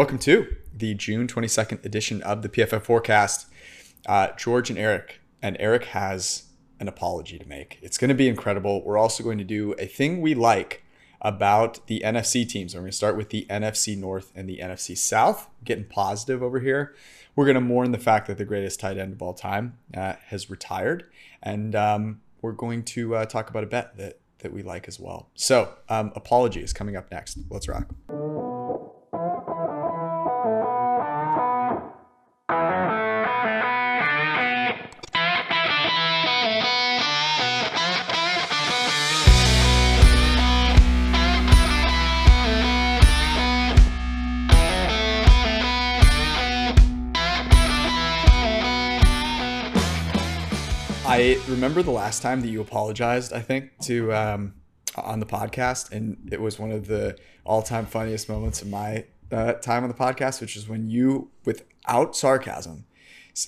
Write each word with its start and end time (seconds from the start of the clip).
Welcome 0.00 0.18
to 0.20 0.56
the 0.74 0.94
June 0.94 1.26
22nd 1.26 1.84
edition 1.84 2.22
of 2.22 2.40
the 2.40 2.48
PFF 2.48 2.84
Forecast. 2.84 3.48
Uh, 4.06 4.28
George 4.34 4.70
and 4.70 4.78
Eric, 4.78 5.20
and 5.42 5.58
Eric 5.60 5.84
has 5.88 6.44
an 6.80 6.88
apology 6.88 7.38
to 7.38 7.46
make. 7.46 7.78
It's 7.82 7.98
going 7.98 8.08
to 8.08 8.14
be 8.14 8.26
incredible. 8.26 8.82
We're 8.82 8.96
also 8.96 9.22
going 9.22 9.36
to 9.36 9.44
do 9.44 9.74
a 9.78 9.84
thing 9.84 10.22
we 10.22 10.34
like 10.34 10.84
about 11.20 11.86
the 11.86 12.00
NFC 12.02 12.48
teams. 12.48 12.74
We're 12.74 12.80
going 12.80 12.92
to 12.92 12.96
start 12.96 13.14
with 13.14 13.28
the 13.28 13.44
NFC 13.50 13.94
North 13.94 14.32
and 14.34 14.48
the 14.48 14.60
NFC 14.62 14.96
South, 14.96 15.50
getting 15.64 15.84
positive 15.84 16.42
over 16.42 16.60
here. 16.60 16.94
We're 17.36 17.44
going 17.44 17.56
to 17.56 17.60
mourn 17.60 17.92
the 17.92 17.98
fact 17.98 18.26
that 18.28 18.38
the 18.38 18.46
greatest 18.46 18.80
tight 18.80 18.96
end 18.96 19.12
of 19.12 19.20
all 19.20 19.34
time 19.34 19.76
uh, 19.94 20.14
has 20.28 20.48
retired. 20.48 21.10
And 21.42 21.76
um, 21.76 22.22
we're 22.40 22.52
going 22.52 22.84
to 22.84 23.16
uh, 23.16 23.26
talk 23.26 23.50
about 23.50 23.64
a 23.64 23.66
bet 23.66 23.98
that, 23.98 24.18
that 24.38 24.54
we 24.54 24.62
like 24.62 24.88
as 24.88 24.98
well. 24.98 25.28
So, 25.34 25.74
um, 25.90 26.10
apologies 26.16 26.72
coming 26.72 26.96
up 26.96 27.10
next. 27.10 27.36
Let's 27.50 27.68
rock. 27.68 28.49
I 51.20 51.36
remember 51.48 51.82
the 51.82 51.90
last 51.90 52.22
time 52.22 52.40
that 52.40 52.48
you 52.48 52.62
apologized, 52.62 53.34
I 53.34 53.40
think, 53.40 53.78
to 53.82 54.10
um, 54.14 54.54
on 54.96 55.20
the 55.20 55.26
podcast, 55.26 55.92
and 55.92 56.16
it 56.32 56.40
was 56.40 56.58
one 56.58 56.72
of 56.72 56.86
the 56.86 57.18
all-time 57.44 57.84
funniest 57.84 58.26
moments 58.26 58.62
of 58.62 58.68
my 58.68 59.04
uh, 59.30 59.52
time 59.54 59.82
on 59.82 59.90
the 59.90 59.94
podcast, 59.94 60.40
which 60.40 60.56
is 60.56 60.66
when 60.66 60.88
you, 60.88 61.30
without 61.44 62.16
sarcasm, 62.16 62.86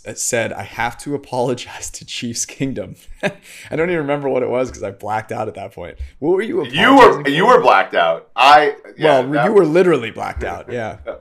uh, 0.07 0.13
said, 0.13 0.53
"I 0.53 0.65
have 0.65 0.99
to 0.99 1.15
apologize 1.15 1.91
to 1.93 2.05
Chiefs 2.05 2.45
Kingdom." 2.45 2.97
I 3.23 3.31
don't 3.71 3.89
even 3.89 4.03
remember 4.03 4.29
what 4.29 4.43
it 4.43 4.51
was 4.51 4.69
because 4.69 4.83
I 4.83 4.91
blacked 4.91 5.33
out 5.33 5.49
at 5.49 5.55
that 5.55 5.73
point. 5.73 5.97
What 6.19 6.33
were 6.33 6.43
you? 6.43 6.67
You 6.67 6.95
were 6.95 7.27
you 7.27 7.47
were 7.47 7.63
blacked 7.63 7.95
out. 7.95 8.31
I 8.37 8.77
yeah, 8.99 9.21
well, 9.21 9.47
you 9.47 9.53
were 9.55 9.65
literally 9.65 10.11
blacked 10.11 10.45
out. 10.45 10.71
Yeah. 10.71 10.99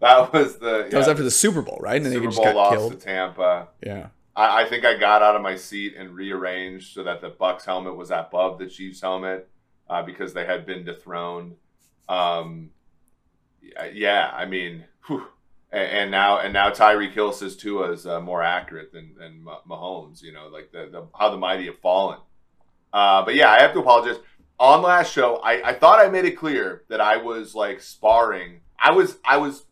That 0.00 0.34
was 0.34 0.58
the. 0.58 0.82
Yeah. 0.82 0.88
That 0.90 0.98
was 0.98 1.08
after 1.08 1.22
the 1.22 1.30
Super 1.30 1.62
Bowl, 1.62 1.78
right? 1.80 1.96
And 1.96 2.04
then 2.04 2.12
Super 2.12 2.30
Bowl 2.30 2.54
lost 2.56 2.76
killed. 2.76 2.92
to 2.92 2.98
Tampa. 2.98 3.68
Yeah. 3.82 4.08
I, 4.36 4.62
I, 4.62 4.68
think 4.68 4.84
I 4.84 4.96
got 4.96 5.22
out 5.22 5.36
of 5.36 5.42
my 5.42 5.56
seat 5.56 5.94
and 5.96 6.14
rearranged 6.14 6.94
so 6.94 7.02
that 7.04 7.20
the 7.20 7.30
Bucks 7.30 7.64
helmet 7.64 7.96
was 7.96 8.10
above 8.10 8.58
the 8.58 8.66
Chiefs 8.66 9.00
helmet 9.00 9.48
uh, 9.88 10.02
because 10.02 10.32
they 10.32 10.44
had 10.44 10.66
been 10.66 10.84
dethroned. 10.84 11.56
Um, 12.08 12.70
yeah, 13.92 14.30
I 14.34 14.46
mean, 14.46 14.84
whew. 15.06 15.26
and, 15.72 16.10
now 16.10 16.38
and 16.38 16.52
now 16.52 16.70
Tyreek 16.70 17.12
Hill 17.12 17.32
says 17.32 17.56
Tua 17.56 17.92
is 17.92 18.06
uh, 18.06 18.20
more 18.20 18.42
accurate 18.42 18.92
than 18.92 19.14
than 19.18 19.44
Mahomes. 19.68 20.22
You 20.22 20.32
know, 20.32 20.48
like 20.48 20.70
the, 20.72 20.88
the 20.90 21.06
how 21.18 21.30
the 21.30 21.36
mighty 21.36 21.66
have 21.66 21.78
fallen. 21.78 22.18
Uh, 22.92 23.24
but 23.24 23.34
yeah, 23.34 23.50
I 23.50 23.60
have 23.60 23.72
to 23.72 23.80
apologize. 23.80 24.20
On 24.60 24.82
last 24.82 25.12
show, 25.12 25.36
I, 25.38 25.70
I 25.70 25.72
thought 25.74 25.98
I 25.98 26.08
made 26.08 26.24
it 26.26 26.38
clear 26.38 26.84
that 26.88 27.00
I 27.00 27.16
was 27.16 27.54
like 27.54 27.80
sparring. 27.80 28.60
I 28.78 28.92
was 28.92 29.18
I 29.24 29.38
was 29.38 29.64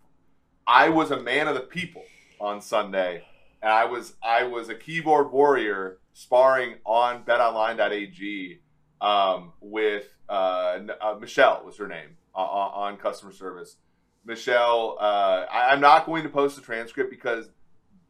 I 0.66 0.88
was 0.88 1.10
a 1.10 1.20
man 1.20 1.48
of 1.48 1.55
the 1.55 1.60
people 1.60 2.02
on 2.40 2.60
Sunday 2.60 3.24
and 3.62 3.72
I 3.72 3.84
was 3.84 4.14
I 4.22 4.44
was 4.44 4.68
a 4.68 4.74
keyboard 4.74 5.32
warrior 5.32 5.98
sparring 6.12 6.74
on 6.84 7.24
BetOnline.ag 7.24 8.60
um, 9.00 9.52
with 9.60 10.08
uh, 10.28 10.78
uh, 11.00 11.16
Michelle 11.20 11.62
was 11.64 11.77
her 11.78 11.88
name 11.88 12.16
on 12.34 12.96
customer 12.96 13.33
service. 13.33 13.77
Michelle, 14.24 14.96
uh, 15.00 15.46
I, 15.50 15.72
am 15.72 15.80
not 15.80 16.06
going 16.06 16.22
to 16.22 16.28
post 16.28 16.56
the 16.56 16.62
transcript 16.62 17.10
because 17.10 17.50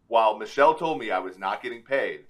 while 0.08 0.38
Michelle 0.38 0.74
told 0.74 0.98
me 0.98 1.10
I 1.10 1.18
was 1.18 1.38
not 1.38 1.62
getting 1.62 1.82
paid, 1.82 2.26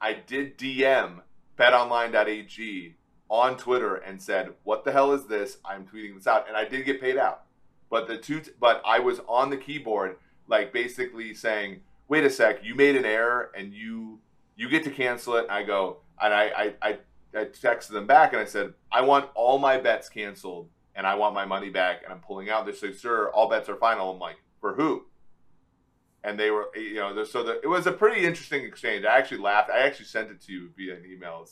I 0.00 0.14
did 0.14 0.56
DM 0.56 1.20
BetOnline.ag 1.58 2.94
on 3.28 3.56
Twitter 3.56 3.96
and 3.96 4.22
said, 4.22 4.54
"What 4.62 4.84
the 4.84 4.92
hell 4.92 5.12
is 5.12 5.26
this? 5.26 5.58
I'm 5.64 5.86
tweeting 5.86 6.14
this 6.14 6.26
out," 6.26 6.48
and 6.48 6.56
I 6.56 6.64
did 6.64 6.86
get 6.86 7.00
paid 7.00 7.16
out. 7.16 7.42
But 7.90 8.06
the 8.06 8.18
two, 8.18 8.40
t- 8.40 8.52
but 8.60 8.82
I 8.84 9.00
was 9.00 9.20
on 9.28 9.50
the 9.50 9.56
keyboard, 9.56 10.16
like 10.46 10.72
basically 10.72 11.34
saying 11.34 11.80
wait 12.08 12.24
a 12.24 12.30
sec, 12.30 12.64
you 12.64 12.74
made 12.74 12.96
an 12.96 13.04
error 13.04 13.50
and 13.56 13.72
you 13.72 14.20
you 14.56 14.68
get 14.68 14.84
to 14.84 14.90
cancel 14.90 15.36
it. 15.36 15.46
I 15.48 15.62
go 15.62 15.98
and 16.20 16.34
I 16.34 16.44
I, 16.44 16.74
I, 16.82 16.98
I 17.34 17.44
texted 17.44 17.88
them 17.88 18.06
back 18.06 18.32
and 18.32 18.40
I 18.40 18.44
said 18.44 18.74
I 18.90 19.02
want 19.02 19.30
all 19.34 19.58
my 19.58 19.78
bets 19.78 20.08
canceled 20.08 20.68
and 20.98 21.06
I 21.06 21.14
want 21.14 21.32
my 21.34 21.44
money 21.44 21.70
back 21.70 22.02
and 22.02 22.12
I'm 22.12 22.18
pulling 22.18 22.50
out. 22.50 22.66
They 22.66 22.72
said, 22.72 22.96
sir, 22.96 23.30
all 23.30 23.48
bets 23.48 23.68
are 23.68 23.76
final. 23.76 24.10
I'm 24.10 24.18
like, 24.18 24.36
for 24.60 24.74
who? 24.74 25.04
And 26.24 26.38
they 26.38 26.50
were, 26.50 26.68
you 26.74 26.96
know, 26.96 27.22
so 27.24 27.44
the, 27.44 27.60
it 27.62 27.68
was 27.68 27.86
a 27.86 27.92
pretty 27.92 28.26
interesting 28.26 28.64
exchange. 28.64 29.04
I 29.04 29.16
actually 29.16 29.38
laughed. 29.38 29.70
I 29.70 29.78
actually 29.78 30.06
sent 30.06 30.30
it 30.32 30.40
to 30.42 30.52
you 30.52 30.70
via 30.76 30.96
an 30.96 31.04
email. 31.08 31.46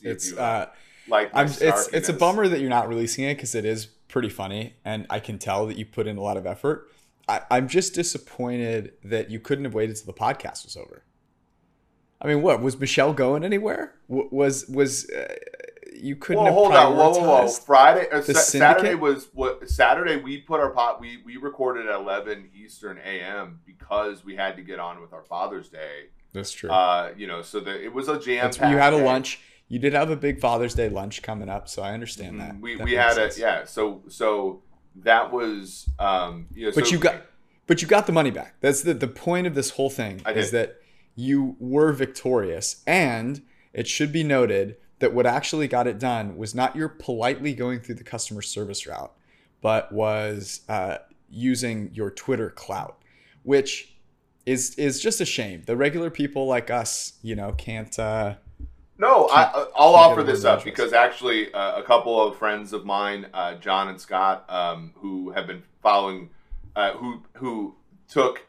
it's 0.00 0.30
you, 0.30 0.38
uh, 0.38 0.70
like 1.08 1.30
it's 1.34 1.88
it's 1.88 2.08
a 2.08 2.14
bummer 2.14 2.48
that 2.48 2.60
you're 2.60 2.70
not 2.70 2.88
releasing 2.88 3.24
it 3.24 3.34
because 3.34 3.54
it 3.54 3.66
is 3.66 3.86
pretty 3.86 4.30
funny 4.30 4.74
and 4.84 5.06
I 5.10 5.20
can 5.20 5.38
tell 5.38 5.66
that 5.66 5.76
you 5.76 5.84
put 5.84 6.06
in 6.06 6.16
a 6.16 6.22
lot 6.22 6.38
of 6.38 6.46
effort. 6.46 6.90
I, 7.28 7.42
I'm 7.50 7.68
just 7.68 7.94
disappointed 7.94 8.92
that 9.04 9.30
you 9.30 9.40
couldn't 9.40 9.64
have 9.64 9.74
waited 9.74 9.96
till 9.96 10.06
the 10.06 10.12
podcast 10.12 10.64
was 10.64 10.76
over. 10.76 11.04
I 12.20 12.28
mean, 12.28 12.42
what 12.42 12.62
was 12.62 12.78
Michelle 12.78 13.12
going 13.12 13.44
anywhere? 13.44 13.94
was 14.08 14.66
was 14.68 15.10
uh, 15.10 15.34
you 15.94 16.16
couldn't 16.16 16.44
well, 16.44 16.52
hold 16.52 16.74
on, 16.74 16.96
whoa, 16.96 17.10
whoa, 17.10 17.44
whoa! 17.44 17.48
Friday, 17.48 18.08
uh, 18.10 18.22
Saturday 18.22 18.94
was 18.94 19.28
what? 19.34 19.68
Saturday 19.68 20.16
we 20.16 20.38
put 20.38 20.60
our 20.60 20.70
pot. 20.70 21.00
We 21.00 21.18
we 21.24 21.36
recorded 21.36 21.86
at 21.86 21.94
eleven 21.94 22.48
Eastern 22.54 22.98
AM 23.04 23.60
because 23.66 24.24
we 24.24 24.36
had 24.36 24.56
to 24.56 24.62
get 24.62 24.78
on 24.78 25.00
with 25.00 25.12
our 25.12 25.24
Father's 25.24 25.68
Day. 25.68 26.06
That's 26.32 26.52
true. 26.52 26.70
Uh, 26.70 27.12
you 27.16 27.26
know, 27.26 27.42
so 27.42 27.60
that 27.60 27.84
it 27.84 27.92
was 27.92 28.08
a 28.08 28.18
jam. 28.18 28.50
You 28.70 28.78
had 28.78 28.94
a 28.94 28.98
day. 28.98 29.04
lunch. 29.04 29.40
You 29.68 29.78
did 29.78 29.94
have 29.94 30.10
a 30.10 30.16
big 30.16 30.40
Father's 30.40 30.74
Day 30.74 30.88
lunch 30.88 31.22
coming 31.22 31.48
up, 31.48 31.68
so 31.68 31.82
I 31.82 31.92
understand 31.92 32.36
mm-hmm. 32.36 32.48
that. 32.48 32.60
We 32.60 32.76
that 32.76 32.84
we 32.84 32.92
had 32.92 33.14
sense. 33.14 33.36
a 33.36 33.40
yeah. 33.40 33.64
So 33.64 34.02
so 34.08 34.62
that 35.02 35.32
was 35.32 35.88
um, 35.98 36.46
you 36.54 36.66
know, 36.66 36.72
but 36.74 36.86
so, 36.86 36.92
you 36.92 36.98
got 36.98 37.22
but 37.66 37.82
you 37.82 37.88
got 37.88 38.06
the 38.06 38.12
money 38.12 38.30
back. 38.30 38.54
That's 38.60 38.82
the 38.82 38.94
the 38.94 39.08
point 39.08 39.46
of 39.46 39.54
this 39.54 39.70
whole 39.70 39.90
thing 39.90 40.22
I 40.24 40.32
is 40.32 40.50
did. 40.50 40.68
that 40.68 40.76
you 41.14 41.56
were 41.58 41.92
victorious, 41.92 42.82
and 42.86 43.42
it 43.72 43.86
should 43.86 44.12
be 44.12 44.22
noted 44.22 44.76
that 44.98 45.12
what 45.12 45.26
actually 45.26 45.68
got 45.68 45.86
it 45.86 45.98
done 45.98 46.36
was 46.36 46.54
not 46.54 46.74
your 46.74 46.88
politely 46.88 47.54
going 47.54 47.80
through 47.80 47.96
the 47.96 48.04
customer 48.04 48.40
service 48.42 48.86
route, 48.86 49.12
but 49.60 49.92
was 49.92 50.62
uh, 50.68 50.98
using 51.28 51.90
your 51.92 52.10
Twitter 52.10 52.50
clout, 52.50 53.02
which 53.42 53.96
is 54.46 54.74
is 54.76 55.00
just 55.00 55.20
a 55.20 55.26
shame. 55.26 55.62
The 55.66 55.76
regular 55.76 56.10
people 56.10 56.46
like 56.46 56.70
us, 56.70 57.14
you 57.22 57.36
know, 57.36 57.52
can't. 57.52 57.96
Uh, 57.98 58.36
no, 58.98 59.28
I, 59.28 59.66
will 59.78 59.94
offer 59.94 60.22
this 60.22 60.44
up 60.44 60.64
because 60.64 60.92
actually, 60.92 61.52
uh, 61.52 61.78
a 61.78 61.82
couple 61.82 62.20
of 62.20 62.36
friends 62.38 62.72
of 62.72 62.84
mine, 62.84 63.26
uh, 63.34 63.54
John 63.56 63.88
and 63.88 64.00
Scott, 64.00 64.48
um, 64.48 64.92
who 64.96 65.30
have 65.30 65.46
been 65.46 65.62
following, 65.82 66.30
uh, 66.74 66.92
who 66.92 67.22
who 67.34 67.74
took, 68.08 68.46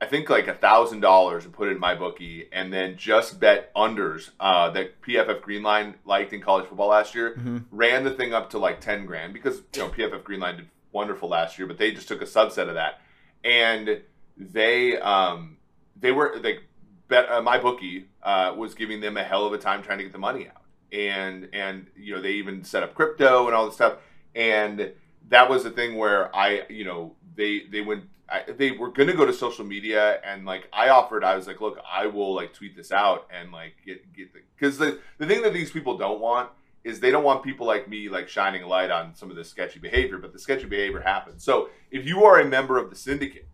I 0.00 0.06
think 0.06 0.28
like 0.28 0.48
a 0.48 0.54
thousand 0.54 1.00
dollars 1.00 1.44
and 1.44 1.52
put 1.52 1.68
it 1.68 1.72
in 1.72 1.80
my 1.80 1.94
bookie, 1.94 2.48
and 2.52 2.70
then 2.70 2.96
just 2.98 3.40
bet 3.40 3.72
unders 3.74 4.30
uh, 4.38 4.70
that 4.70 5.00
PFF 5.00 5.40
Greenline 5.40 5.94
liked 6.04 6.34
in 6.34 6.42
college 6.42 6.66
football 6.66 6.88
last 6.88 7.14
year, 7.14 7.30
mm-hmm. 7.30 7.58
ran 7.70 8.04
the 8.04 8.10
thing 8.10 8.34
up 8.34 8.50
to 8.50 8.58
like 8.58 8.82
ten 8.82 9.06
grand 9.06 9.32
because 9.32 9.62
you 9.74 9.80
know 9.80 9.88
PFF 9.88 10.22
Greenline 10.22 10.56
did 10.56 10.68
wonderful 10.92 11.30
last 11.30 11.58
year, 11.58 11.66
but 11.66 11.78
they 11.78 11.92
just 11.92 12.08
took 12.08 12.20
a 12.20 12.26
subset 12.26 12.68
of 12.68 12.74
that, 12.74 13.00
and 13.44 14.02
they 14.36 14.98
um, 14.98 15.56
they 15.98 16.12
were 16.12 16.38
like 16.42 16.64
bet 17.08 17.30
uh, 17.30 17.42
my 17.42 17.58
bookie 17.58 18.06
uh, 18.22 18.54
was 18.56 18.74
giving 18.74 19.00
them 19.00 19.16
a 19.16 19.24
hell 19.24 19.46
of 19.46 19.52
a 19.52 19.58
time 19.58 19.82
trying 19.82 19.98
to 19.98 20.04
get 20.04 20.12
the 20.12 20.18
money 20.18 20.48
out, 20.48 20.62
and 20.92 21.48
and 21.52 21.86
you 21.96 22.14
know 22.14 22.22
they 22.22 22.32
even 22.32 22.64
set 22.64 22.82
up 22.82 22.94
crypto 22.94 23.46
and 23.46 23.54
all 23.54 23.66
this 23.66 23.74
stuff, 23.74 23.96
and 24.34 24.92
that 25.28 25.48
was 25.48 25.64
the 25.64 25.70
thing 25.70 25.96
where 25.96 26.34
I 26.34 26.62
you 26.68 26.84
know 26.84 27.14
they 27.34 27.62
they 27.70 27.80
went 27.80 28.04
I, 28.28 28.42
they 28.48 28.72
were 28.72 28.90
gonna 28.90 29.14
go 29.14 29.24
to 29.24 29.32
social 29.32 29.64
media 29.64 30.20
and 30.24 30.44
like 30.44 30.68
I 30.72 30.88
offered 30.88 31.22
I 31.22 31.36
was 31.36 31.46
like 31.46 31.60
look 31.60 31.78
I 31.90 32.06
will 32.06 32.34
like 32.34 32.52
tweet 32.52 32.76
this 32.76 32.90
out 32.90 33.28
and 33.30 33.52
like 33.52 33.74
get 33.84 34.12
get 34.12 34.32
the 34.32 34.40
because 34.58 34.78
the 34.78 34.98
the 35.18 35.26
thing 35.26 35.42
that 35.42 35.52
these 35.52 35.70
people 35.70 35.96
don't 35.96 36.20
want 36.20 36.50
is 36.86 37.00
they 37.00 37.10
don't 37.10 37.24
want 37.24 37.42
people 37.42 37.66
like 37.66 37.88
me 37.88 38.08
like 38.08 38.28
shining 38.28 38.62
a 38.62 38.68
light 38.68 38.90
on 38.90 39.14
some 39.14 39.28
of 39.28 39.36
the 39.36 39.44
sketchy 39.44 39.80
behavior, 39.80 40.18
but 40.18 40.32
the 40.32 40.38
sketchy 40.38 40.66
behavior 40.66 41.00
happens. 41.00 41.42
So 41.42 41.68
if 41.90 42.06
you 42.06 42.24
are 42.24 42.40
a 42.40 42.44
member 42.44 42.78
of 42.78 42.90
the 42.90 42.96
syndicate 42.96 43.48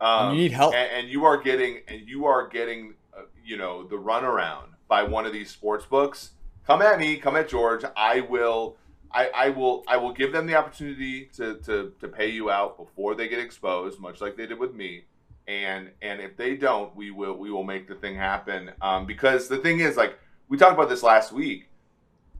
um, 0.00 0.34
you 0.34 0.42
need 0.42 0.52
help, 0.52 0.74
and, 0.74 0.90
and, 0.90 1.08
you 1.08 1.24
are 1.24 1.40
getting 1.40 1.80
and 1.88 2.08
you 2.08 2.26
are 2.26 2.48
getting 2.48 2.94
uh, 3.16 3.22
you 3.44 3.56
know 3.56 3.84
the 3.84 3.96
runaround 3.96 4.68
by 4.88 5.02
one 5.02 5.26
of 5.26 5.32
these 5.32 5.50
sports 5.50 5.86
books. 5.86 6.32
Come 6.66 6.82
at 6.82 6.98
me, 6.98 7.16
come 7.16 7.36
at 7.36 7.48
George. 7.48 7.84
I 7.96 8.20
will. 8.20 8.76
I, 9.12 9.30
I 9.32 9.48
will 9.50 9.84
I 9.86 9.96
will 9.96 10.12
give 10.12 10.32
them 10.32 10.46
the 10.46 10.56
opportunity 10.56 11.26
to, 11.36 11.54
to, 11.60 11.92
to 12.00 12.08
pay 12.08 12.30
you 12.30 12.50
out 12.50 12.76
before 12.76 13.14
they 13.14 13.28
get 13.28 13.38
exposed, 13.38 14.00
much 14.00 14.20
like 14.20 14.36
they 14.36 14.46
did 14.46 14.58
with 14.58 14.74
me. 14.74 15.04
And 15.46 15.90
and 16.02 16.20
if 16.20 16.36
they 16.36 16.56
don't, 16.56 16.94
we 16.96 17.12
will 17.12 17.34
we 17.34 17.50
will 17.50 17.62
make 17.62 17.86
the 17.86 17.94
thing 17.94 18.16
happen. 18.16 18.72
Um, 18.82 19.06
because 19.06 19.46
the 19.46 19.58
thing 19.58 19.78
is, 19.78 19.96
like 19.96 20.18
we 20.48 20.56
talked 20.56 20.72
about 20.72 20.88
this 20.88 21.04
last 21.04 21.30
week, 21.30 21.68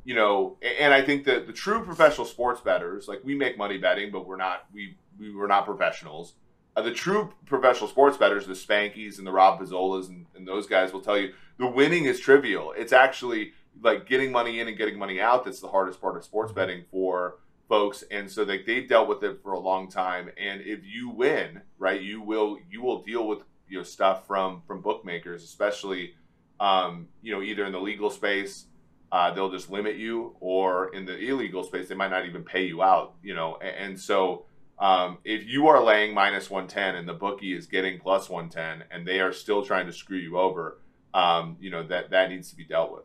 you 0.04 0.14
know, 0.14 0.56
and 0.80 0.92
I 0.92 1.02
think 1.02 1.24
that 1.24 1.46
the 1.46 1.52
true 1.52 1.84
professional 1.84 2.26
sports 2.26 2.60
bettors, 2.60 3.06
like 3.06 3.20
we 3.22 3.34
make 3.36 3.56
money 3.56 3.78
betting, 3.78 4.10
but 4.10 4.26
we're 4.26 4.36
not 4.36 4.66
we 4.72 4.96
we 5.18 5.32
were 5.32 5.46
not 5.46 5.64
professionals. 5.64 6.34
Uh, 6.76 6.82
the 6.82 6.90
true 6.90 7.32
professional 7.46 7.88
sports 7.88 8.16
bettors, 8.16 8.46
the 8.46 8.52
Spankies 8.52 9.18
and 9.18 9.26
the 9.26 9.32
Rob 9.32 9.60
Pizzolas 9.60 10.08
and, 10.08 10.26
and 10.34 10.46
those 10.46 10.66
guys 10.66 10.92
will 10.92 11.00
tell 11.00 11.18
you 11.18 11.32
the 11.58 11.66
winning 11.66 12.06
is 12.06 12.18
trivial. 12.18 12.72
It's 12.76 12.92
actually 12.92 13.52
like 13.82 14.08
getting 14.08 14.32
money 14.32 14.60
in 14.60 14.68
and 14.68 14.76
getting 14.76 14.98
money 14.98 15.20
out 15.20 15.44
that's 15.44 15.60
the 15.60 15.68
hardest 15.68 16.00
part 16.00 16.16
of 16.16 16.24
sports 16.24 16.52
betting 16.52 16.84
for 16.90 17.36
folks. 17.68 18.04
And 18.10 18.30
so 18.30 18.44
they, 18.44 18.62
they've 18.62 18.88
dealt 18.88 19.08
with 19.08 19.22
it 19.22 19.40
for 19.42 19.52
a 19.52 19.58
long 19.58 19.88
time. 19.88 20.30
And 20.36 20.60
if 20.62 20.80
you 20.84 21.10
win 21.10 21.62
right 21.78 22.00
you 22.00 22.20
will 22.20 22.58
you 22.70 22.82
will 22.82 23.02
deal 23.02 23.26
with 23.26 23.44
you 23.68 23.78
know 23.78 23.84
stuff 23.84 24.26
from 24.26 24.62
from 24.66 24.80
bookmakers 24.80 25.42
especially 25.44 26.14
um, 26.60 27.08
you 27.22 27.32
know 27.32 27.42
either 27.42 27.64
in 27.64 27.72
the 27.72 27.80
legal 27.80 28.10
space 28.10 28.66
uh, 29.12 29.30
they'll 29.32 29.50
just 29.50 29.70
limit 29.70 29.96
you 29.96 30.34
or 30.40 30.92
in 30.94 31.04
the 31.04 31.16
illegal 31.18 31.62
space 31.62 31.88
they 31.88 31.94
might 31.94 32.10
not 32.10 32.26
even 32.26 32.42
pay 32.42 32.64
you 32.66 32.82
out 32.82 33.14
you 33.22 33.34
know. 33.34 33.56
And, 33.62 33.76
and 33.76 34.00
so 34.00 34.46
um, 34.78 35.18
if 35.24 35.46
you 35.46 35.68
are 35.68 35.82
laying 35.82 36.14
minus 36.14 36.50
110 36.50 36.96
and 36.96 37.08
the 37.08 37.14
bookie 37.14 37.56
is 37.56 37.66
getting 37.66 37.98
plus 37.98 38.28
110 38.28 38.86
and 38.90 39.06
they 39.06 39.20
are 39.20 39.32
still 39.32 39.64
trying 39.64 39.86
to 39.86 39.92
screw 39.92 40.18
you 40.18 40.38
over 40.38 40.78
um, 41.12 41.56
you 41.60 41.70
know 41.70 41.82
that 41.82 42.10
that 42.10 42.30
needs 42.30 42.50
to 42.50 42.56
be 42.56 42.64
dealt 42.64 42.92
with 42.92 43.04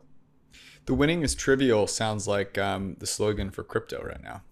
the 0.86 0.94
winning 0.94 1.22
is 1.22 1.34
trivial 1.34 1.86
sounds 1.86 2.26
like 2.26 2.58
um, 2.58 2.96
the 2.98 3.06
slogan 3.06 3.50
for 3.50 3.62
crypto 3.62 4.02
right 4.02 4.22
now 4.22 4.42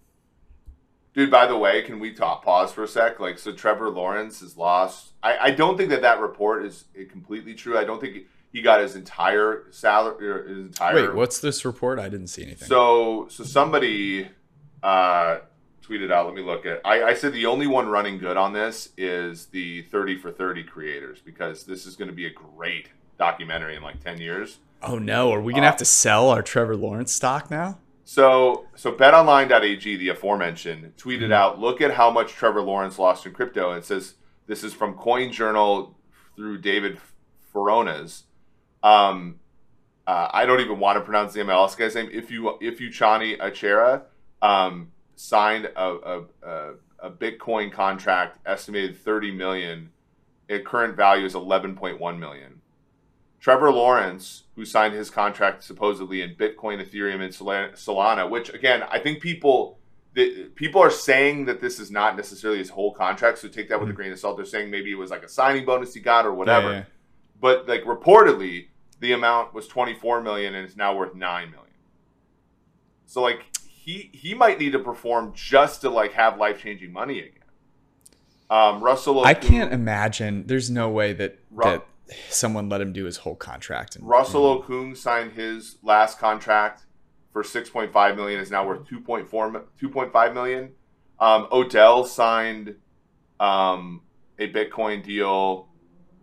Dude, 1.19 1.33
by 1.33 1.47
the 1.47 1.57
way, 1.57 1.83
can 1.83 1.99
we 1.99 2.13
talk 2.13 2.45
pause 2.45 2.71
for 2.71 2.85
a 2.85 2.87
sec? 2.87 3.19
Like, 3.19 3.41
so 3.41 3.53
Trevor 3.53 3.89
Lawrence 3.91 4.41
is 4.41 4.57
lost. 4.57 5.15
I, 5.21 5.39
I 5.39 5.51
don't 5.51 5.77
think 5.77 5.91
that 5.91 6.03
that 6.03 6.21
report 6.21 6.65
is 6.65 6.85
completely 7.11 7.55
true. 7.55 7.77
I 7.77 7.83
don't 7.83 8.01
think 8.01 8.27
he 8.53 8.63
got 8.63 8.81
his 8.81 8.95
entire 8.95 9.65
salary. 9.71 10.29
Or 10.29 10.47
his 10.47 10.59
entire. 10.59 10.95
Wait, 10.95 11.15
what's 11.15 11.41
this 11.41 11.65
report? 11.65 11.99
I 11.99 12.09
didn't 12.09 12.29
see 12.29 12.45
anything. 12.45 12.69
So, 12.69 13.27
so 13.31 13.43
somebody 13.43 14.29
uh, 14.83 15.39
tweeted 15.89 16.13
out. 16.13 16.27
Let 16.27 16.35
me 16.35 16.43
look 16.43 16.67
at. 16.67 16.81
I, 16.85 17.03
I 17.03 17.15
said 17.15 17.33
the 17.33 17.47
only 17.47 17.67
one 17.67 17.89
running 17.89 18.19
good 18.19 18.37
on 18.37 18.53
this 18.53 18.91
is 18.97 19.47
the 19.47 19.83
Thirty 19.83 20.17
for 20.17 20.31
Thirty 20.31 20.63
creators 20.63 21.21
because 21.21 21.65
this 21.65 21.87
is 21.87 21.97
going 21.97 22.09
to 22.09 22.15
be 22.15 22.27
a 22.27 22.33
great 22.33 22.89
documentary 23.19 23.77
in 23.77 23.83
like 23.83 24.03
ten 24.03 24.21
years. 24.21 24.59
Oh 24.83 24.99
no, 24.99 25.33
are 25.33 25.41
we 25.41 25.53
gonna 25.53 25.67
uh, 25.67 25.71
have 25.71 25.79
to 25.79 25.85
sell 25.85 26.31
our 26.31 26.43
Trevor 26.43 26.77
Lawrence 26.77 27.13
stock 27.13 27.51
now? 27.51 27.79
So, 28.05 28.65
so 28.75 28.91
betonline.ag, 28.91 29.97
the 29.97 30.09
aforementioned, 30.09 30.97
tweeted 30.97 31.25
mm-hmm. 31.25 31.33
out, 31.33 31.61
look 31.61 31.83
at 31.83 31.93
how 31.93 32.11
much 32.11 32.33
Trevor 32.33 32.63
Lawrence 32.63 32.99
lost 32.99 33.27
in 33.27 33.35
crypto. 33.35 33.69
And 33.69 33.81
it 33.81 33.85
says, 33.85 34.15
this 34.47 34.65
is 34.65 34.73
from 34.73 34.95
Coin 34.95 35.31
Journal 35.31 35.95
through 36.35 36.57
David 36.63 36.99
Furones. 37.53 38.23
Um, 38.83 39.41
uh, 40.07 40.29
I 40.33 40.47
don't 40.47 40.61
even 40.61 40.79
want 40.79 40.97
to 40.97 41.03
pronounce 41.03 41.35
the 41.35 41.41
MLS 41.41 41.77
guy's 41.77 41.95
name. 41.95 42.09
If 42.11 42.31
you 42.31 42.57
if 42.63 42.81
you 42.81 42.89
Chani 42.89 43.39
Achera 43.39 44.05
um, 44.41 44.91
signed 45.19 45.67
a, 45.77 46.25
a, 46.45 46.75
a, 47.03 47.11
Bitcoin 47.11 47.73
contract 47.73 48.39
estimated 48.47 48.97
30 48.97 49.33
million, 49.33 49.91
its 50.49 50.67
current 50.67 50.97
value 50.97 51.27
is 51.27 51.35
11.1 51.35 52.19
million. 52.19 52.61
Trevor 53.41 53.73
Lawrence, 53.73 54.45
who 54.55 54.65
signed 54.65 54.95
his 54.95 55.11
contract 55.11 55.65
supposedly 55.65 56.23
in 56.23 56.37
Bitcoin, 56.37 56.81
Ethereum, 56.81 57.21
and 57.21 57.33
Solana, 57.33 58.31
which 58.31 58.53
again, 58.55 58.85
I 58.91 59.01
think 59.01 59.21
people 59.21 59.79
the, 60.15 60.51
people 60.55 60.81
are 60.81 60.91
saying 60.91 61.45
that 61.47 61.61
this 61.61 61.79
is 61.79 61.91
not 61.91 62.17
necessarily 62.17 62.59
his 62.59 62.71
whole 62.71 62.93
contract, 62.93 63.39
so 63.39 63.49
take 63.49 63.69
that 63.69 63.79
with 63.79 63.89
mm-hmm. 63.89 63.93
a 63.93 63.97
grain 63.97 64.13
of 64.13 64.19
salt. 64.19 64.37
They're 64.37 64.47
saying 64.47 64.71
maybe 64.71 64.91
it 64.91 64.97
was 64.97 65.11
like 65.11 65.23
a 65.23 65.29
signing 65.29 65.65
bonus 65.65 65.95
he 65.95 66.01
got 66.01 66.27
or 66.27 66.33
whatever. 66.33 66.71
Yeah, 66.71 66.77
yeah. 66.79 66.85
But 67.41 67.69
like 67.69 67.83
reportedly, 67.85 68.69
the 69.01 69.13
amount 69.13 69.53
was 69.53 69.69
24 69.69 70.23
million 70.23 70.55
and 70.55 70.65
it's 70.65 70.77
now 70.77 70.97
worth 70.97 71.15
9 71.15 71.51
million. 71.51 71.67
So 73.07 73.23
like 73.23 73.45
he 73.89 74.11
he 74.13 74.35
might 74.35 74.59
need 74.59 74.73
to 74.73 74.79
perform 74.79 75.33
just 75.35 75.81
to 75.81 75.89
like 75.89 76.13
have 76.13 76.37
life-changing 76.37 76.93
money 76.93 77.21
again. 77.21 77.33
Um, 78.51 78.83
Russell 78.83 79.25
I 79.25 79.33
can't 79.33 79.73
imagine. 79.73 80.47
There's 80.47 80.71
no 80.71 80.91
way 80.91 81.15
that 81.15 81.39
Ru- 81.51 81.65
that 81.65 81.87
someone 82.29 82.69
let 82.69 82.83
him 82.83 82.93
do 82.93 83.07
his 83.07 83.19
whole 83.19 83.35
contract. 83.35 83.97
And, 83.97 84.07
Russell 84.07 84.63
Okung 84.63 84.95
signed 84.95 85.33
his 85.33 85.79
last 85.83 86.19
contract 86.19 86.85
for 87.33 87.43
6.5 87.43 88.17
million 88.17 88.41
is 88.41 88.51
now 88.51 88.67
worth 88.67 88.87
2.4 88.87 89.27
2.5 89.81 90.35
million. 90.35 90.73
Um, 91.19 91.49
Odell 91.51 92.05
signed 92.05 92.75
um, 93.41 94.03
a 94.39 94.53
Bitcoin 94.53 95.03
deal 95.03 95.69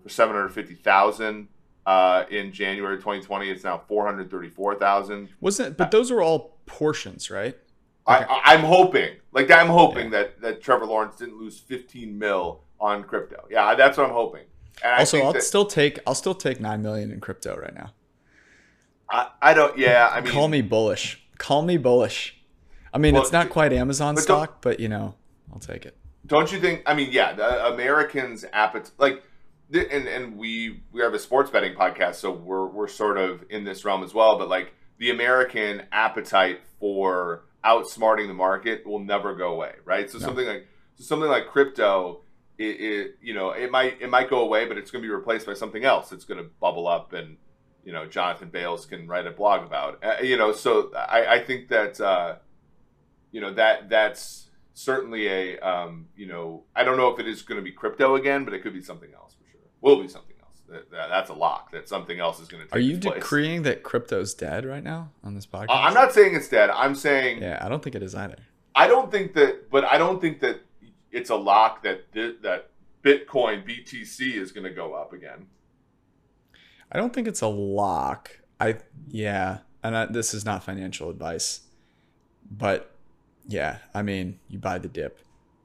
for 0.04 0.10
750,000 0.10 1.48
uh, 1.88 2.26
in 2.30 2.52
January 2.52 2.98
2020. 2.98 3.50
It's 3.50 3.64
now 3.64 3.82
434,000. 3.88 5.30
Wasn't 5.42 5.78
but 5.78 5.90
those 5.90 6.12
are 6.12 6.22
all 6.22 6.55
portions, 6.66 7.30
right? 7.30 7.58
I, 8.08 8.54
am 8.54 8.62
hoping, 8.62 9.16
like 9.32 9.50
I'm 9.50 9.68
hoping 9.68 10.06
yeah. 10.06 10.10
that 10.20 10.42
that 10.42 10.62
Trevor 10.62 10.86
Lawrence 10.86 11.16
didn't 11.16 11.38
lose 11.38 11.58
15 11.58 12.18
mil 12.18 12.62
on 12.80 13.04
crypto. 13.04 13.48
Yeah, 13.50 13.74
that's 13.76 13.98
what 13.98 14.08
I'm 14.08 14.14
hoping. 14.14 14.44
And 14.84 15.00
also, 15.00 15.22
I'll 15.22 15.34
that, 15.34 15.44
still 15.44 15.66
take 15.66 16.00
I'll 16.06 16.16
still 16.16 16.36
take 16.36 16.60
nine 16.60 16.82
million 16.82 17.12
in 17.12 17.20
crypto 17.20 17.58
right 17.58 17.74
now. 17.74 17.92
I, 19.10 19.30
I 19.42 19.54
don't. 19.54 19.78
Yeah, 19.78 20.10
I 20.12 20.22
mean, 20.22 20.32
call 20.32 20.48
me 20.48 20.62
bullish. 20.62 21.26
Call 21.38 21.62
me 21.62 21.78
bullish. 21.78 22.38
I 22.94 22.98
mean, 22.98 23.14
well, 23.14 23.24
it's 23.24 23.32
not 23.32 23.50
quite 23.50 23.74
Amazon 23.74 24.16
but 24.16 24.22
stock, 24.22 24.62
but 24.62 24.80
you 24.80 24.88
know, 24.88 25.16
I'll 25.52 25.60
take 25.60 25.86
it. 25.86 25.98
Don't 26.26 26.52
you 26.52 26.60
think? 26.60 26.82
I 26.86 26.94
mean, 26.94 27.10
yeah, 27.12 27.34
the 27.34 27.68
Americans' 27.68 28.46
appetite, 28.52 28.92
like, 28.98 29.24
and 29.72 30.08
and 30.08 30.38
we 30.38 30.82
we 30.92 31.02
have 31.02 31.14
a 31.14 31.20
sports 31.20 31.52
betting 31.52 31.76
podcast, 31.76 32.16
so 32.16 32.32
we're 32.32 32.68
we're 32.68 32.88
sort 32.88 33.18
of 33.18 33.44
in 33.50 33.64
this 33.64 33.86
realm 33.86 34.04
as 34.04 34.14
well. 34.14 34.38
But 34.38 34.50
like, 34.50 34.74
the 34.98 35.12
American 35.12 35.84
appetite 35.92 36.62
for 36.80 37.46
outsmarting 37.64 38.28
the 38.28 38.34
market 38.34 38.86
will 38.86 39.00
never 39.00 39.36
go 39.36 39.54
away, 39.54 39.74
right? 39.84 40.10
So 40.10 40.20
no. 40.20 40.26
something 40.26 40.46
like 40.46 40.68
so 40.96 41.04
something 41.04 41.30
like 41.30 41.48
crypto 41.48 42.22
it, 42.58 42.64
it, 42.64 43.16
you 43.22 43.34
know 43.34 43.52
it 43.52 43.72
might 43.72 44.02
it 44.02 44.10
might 44.10 44.30
go 44.30 44.40
away, 44.40 44.66
but 44.66 44.78
it's 44.78 44.92
going 44.92 45.02
to 45.02 45.08
be 45.08 45.14
replaced 45.14 45.46
by 45.46 45.54
something 45.54 45.84
else. 45.84 46.12
It's 46.12 46.26
going 46.26 46.42
to 46.42 46.50
bubble 46.62 46.88
up, 46.88 47.14
and 47.14 47.38
you 47.84 47.92
know 47.92 48.06
Jonathan 48.06 48.50
Bales 48.50 48.86
can 48.86 49.08
write 49.08 49.28
a 49.28 49.32
blog 49.32 49.66
about. 49.66 50.04
Uh, 50.04 50.22
you 50.22 50.38
know, 50.38 50.54
so 50.54 50.94
I, 50.96 51.36
I 51.36 51.44
think 51.44 51.70
that 51.70 52.00
uh, 52.00 52.36
you 53.32 53.42
know 53.42 53.54
that 53.54 53.90
that's 53.90 54.50
certainly 54.74 55.28
a 55.28 55.60
um, 55.60 56.08
you 56.16 56.28
know 56.28 56.64
I 56.76 56.84
don't 56.84 56.98
know 56.98 57.10
if 57.10 57.20
it 57.20 57.28
is 57.28 57.42
going 57.42 57.60
to 57.60 57.64
be 57.64 57.72
crypto 57.72 58.16
again, 58.16 58.46
but 58.46 58.54
it 58.54 58.64
could 58.64 58.74
be 58.74 58.82
something 58.82 59.14
else 59.14 59.34
for 59.34 59.50
sure. 59.52 59.62
Will 59.82 60.02
be 60.02 60.08
something. 60.08 60.35
That, 60.68 60.90
that, 60.92 61.10
that's 61.10 61.30
a 61.30 61.34
lock. 61.34 61.72
That 61.72 61.88
something 61.88 62.20
else 62.20 62.40
is 62.40 62.48
going 62.48 62.68
to. 62.68 62.74
Are 62.74 62.80
you 62.80 62.98
decreeing 62.98 63.64
that 63.64 63.84
crypto's 63.84 64.34
dead 64.34 64.66
right 64.66 64.84
now 64.84 65.12
on 65.24 65.36
this 65.36 65.46
podcast? 65.46 65.70
Uh, 65.70 65.74
I'm 65.74 65.94
not 65.94 66.12
saying 66.12 66.36
it's 66.36 66.50
dead. 66.50 66.70
I'm 66.70 66.96
saying. 66.96 67.42
Yeah, 67.42 67.60
I 67.62 67.70
don't 67.70 67.84
think 67.84 67.96
it 67.96 68.04
is 68.04 68.16
either. 68.16 68.38
I 68.74 68.88
don't 68.88 69.12
think 69.12 69.34
that, 69.36 69.70
but 69.70 69.86
I 69.86 69.98
don't 69.98 70.20
think 70.20 70.42
that 70.42 70.62
it's 71.12 71.30
a 71.30 71.36
lock 71.36 71.84
that 71.84 72.12
that 72.14 72.70
Bitcoin 73.04 73.66
BTC 73.66 74.34
is 74.34 74.52
going 74.52 74.66
to 74.66 74.72
go 74.72 74.94
up 74.94 75.14
again. 75.14 75.48
I 76.92 76.98
don't 76.98 77.14
think 77.14 77.28
it's 77.28 77.42
a 77.42 77.48
lock. 77.48 78.40
I 78.60 78.78
yeah, 79.08 79.60
and 79.84 79.96
I, 79.96 80.06
this 80.08 80.34
is 80.34 80.46
not 80.46 80.64
financial 80.64 81.10
advice, 81.10 81.62
but 82.50 82.92
yeah, 83.48 83.78
I 83.94 84.02
mean, 84.02 84.40
you 84.50 84.60
buy 84.60 84.80
the 84.80 84.88
dip, 84.88 85.20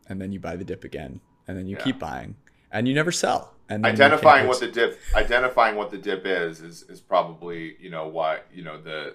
and 0.08 0.20
then 0.20 0.32
you 0.32 0.40
buy 0.40 0.56
the 0.56 0.64
dip 0.64 0.84
again, 0.84 1.20
and 1.48 1.56
then 1.56 1.66
you 1.66 1.76
yeah. 1.76 1.84
keep 1.84 1.98
buying, 1.98 2.36
and 2.70 2.86
you 2.86 2.94
never 2.94 3.12
sell. 3.12 3.54
And 3.70 3.86
identifying 3.86 4.48
what 4.48 4.58
the 4.58 4.66
dip, 4.66 4.98
identifying 5.14 5.76
what 5.76 5.90
the 5.90 5.96
dip 5.96 6.26
is, 6.26 6.60
is 6.60 6.82
is 6.82 7.00
probably 7.00 7.76
you 7.80 7.88
know 7.88 8.08
why 8.08 8.40
you 8.52 8.64
know 8.64 8.80
the, 8.82 9.14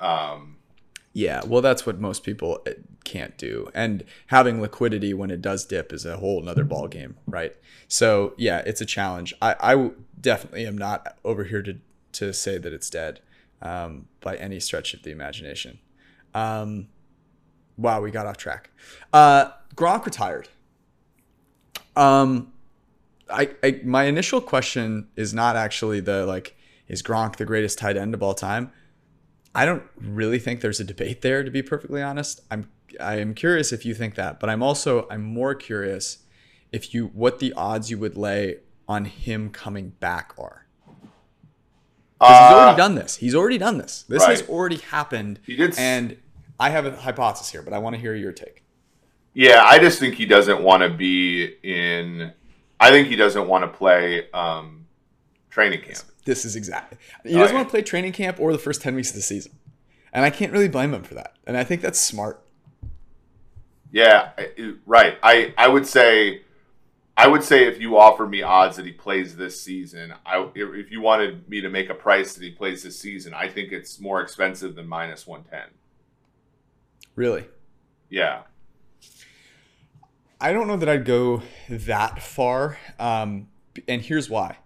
um, 0.00 0.56
yeah, 1.12 1.42
well, 1.44 1.60
that's 1.60 1.84
what 1.84 2.00
most 2.00 2.22
people 2.22 2.62
uh, 2.66 2.70
can't 3.04 3.36
do, 3.36 3.70
and 3.74 4.04
having 4.28 4.62
liquidity 4.62 5.12
when 5.12 5.30
it 5.30 5.42
does 5.42 5.66
dip 5.66 5.92
is 5.92 6.06
a 6.06 6.16
whole 6.16 6.40
another 6.40 6.64
ball 6.64 6.88
game, 6.88 7.16
right? 7.26 7.54
So 7.86 8.32
yeah, 8.38 8.62
it's 8.64 8.80
a 8.80 8.86
challenge. 8.86 9.34
I, 9.42 9.56
I 9.60 9.90
definitely 10.18 10.66
am 10.66 10.78
not 10.78 11.18
over 11.22 11.44
here 11.44 11.62
to 11.62 11.78
to 12.12 12.32
say 12.32 12.56
that 12.56 12.72
it's 12.72 12.88
dead 12.88 13.20
um, 13.60 14.06
by 14.20 14.36
any 14.36 14.58
stretch 14.58 14.94
of 14.94 15.02
the 15.02 15.10
imagination. 15.10 15.80
Um, 16.32 16.88
wow, 17.76 18.00
we 18.00 18.10
got 18.10 18.26
off 18.26 18.36
track. 18.36 18.70
Uh, 19.12 19.50
Gronk 19.74 20.06
retired. 20.06 20.48
Um, 21.96 22.52
I, 23.32 23.50
I 23.62 23.80
my 23.84 24.04
initial 24.04 24.40
question 24.40 25.08
is 25.16 25.32
not 25.34 25.56
actually 25.56 26.00
the 26.00 26.26
like 26.26 26.56
is 26.88 27.02
Gronk 27.02 27.36
the 27.36 27.44
greatest 27.44 27.78
tight 27.78 27.96
end 27.96 28.14
of 28.14 28.22
all 28.22 28.34
time? 28.34 28.72
I 29.54 29.66
don't 29.66 29.82
really 29.96 30.38
think 30.38 30.60
there's 30.60 30.80
a 30.80 30.84
debate 30.84 31.22
there, 31.22 31.42
to 31.42 31.50
be 31.50 31.62
perfectly 31.62 32.02
honest. 32.02 32.40
I'm 32.50 32.68
I 32.98 33.16
am 33.16 33.34
curious 33.34 33.72
if 33.72 33.84
you 33.84 33.94
think 33.94 34.14
that, 34.16 34.40
but 34.40 34.50
I'm 34.50 34.62
also 34.62 35.06
I'm 35.10 35.22
more 35.22 35.54
curious 35.54 36.18
if 36.72 36.94
you 36.94 37.06
what 37.08 37.38
the 37.38 37.52
odds 37.54 37.90
you 37.90 37.98
would 37.98 38.16
lay 38.16 38.58
on 38.88 39.04
him 39.04 39.50
coming 39.50 39.90
back 40.00 40.34
are. 40.38 40.66
Because 42.18 42.36
uh, 42.36 42.48
he's 42.48 42.56
already 42.56 42.76
done 42.76 42.94
this. 42.96 43.16
He's 43.16 43.34
already 43.34 43.58
done 43.58 43.78
this. 43.78 44.02
This 44.02 44.22
right. 44.22 44.30
has 44.30 44.48
already 44.48 44.76
happened. 44.76 45.40
He 45.46 45.56
did, 45.56 45.78
and 45.78 46.18
I 46.58 46.70
have 46.70 46.84
a 46.84 46.94
hypothesis 46.94 47.50
here, 47.50 47.62
but 47.62 47.72
I 47.72 47.78
want 47.78 47.94
to 47.94 48.00
hear 48.00 48.14
your 48.14 48.32
take. 48.32 48.62
Yeah, 49.32 49.62
I 49.64 49.78
just 49.78 49.98
think 49.98 50.16
he 50.16 50.26
doesn't 50.26 50.62
want 50.62 50.82
to 50.82 50.90
be 50.90 51.56
in. 51.62 52.32
I 52.80 52.90
think 52.90 53.08
he 53.08 53.16
doesn't 53.16 53.46
want 53.46 53.62
to 53.62 53.68
play 53.68 54.30
um, 54.32 54.86
training 55.50 55.82
camp. 55.82 56.00
This 56.24 56.44
is 56.44 56.56
exactly. 56.56 56.98
He 57.24 57.34
doesn't 57.34 57.54
oh, 57.54 57.58
want 57.58 57.68
to 57.68 57.70
play 57.70 57.82
training 57.82 58.12
camp 58.12 58.40
or 58.40 58.52
the 58.52 58.58
first 58.58 58.80
10 58.80 58.94
weeks 58.94 59.10
of 59.10 59.16
the 59.16 59.22
season. 59.22 59.52
And 60.12 60.24
I 60.24 60.30
can't 60.30 60.52
really 60.52 60.68
blame 60.68 60.92
him 60.92 61.02
for 61.02 61.14
that. 61.14 61.36
And 61.46 61.56
I 61.56 61.64
think 61.64 61.82
that's 61.82 62.00
smart. 62.00 62.42
Yeah, 63.92 64.30
right. 64.86 65.16
I 65.22 65.52
I 65.58 65.66
would 65.68 65.86
say, 65.86 66.42
I 67.16 67.26
would 67.26 67.42
say 67.42 67.66
if 67.66 67.80
you 67.80 67.98
offer 67.98 68.26
me 68.26 68.40
odds 68.40 68.76
that 68.76 68.86
he 68.86 68.92
plays 68.92 69.36
this 69.36 69.60
season, 69.60 70.14
I 70.24 70.48
if 70.54 70.90
you 70.92 71.00
wanted 71.00 71.48
me 71.48 71.60
to 71.60 71.68
make 71.68 71.90
a 71.90 71.94
price 71.94 72.34
that 72.34 72.42
he 72.42 72.50
plays 72.50 72.84
this 72.84 72.98
season, 72.98 73.34
I 73.34 73.48
think 73.48 73.72
it's 73.72 73.98
more 73.98 74.20
expensive 74.20 74.76
than 74.76 74.86
minus 74.86 75.26
one 75.26 75.42
ten. 75.42 75.68
Really? 77.16 77.46
Yeah. 78.08 78.42
I 80.40 80.52
don't 80.52 80.66
know 80.66 80.76
that 80.76 80.88
I'd 80.88 81.04
go 81.04 81.42
that 81.68 82.22
far. 82.22 82.78
Um, 82.98 83.48
and 83.86 84.00
here's 84.00 84.30
why. 84.30 84.56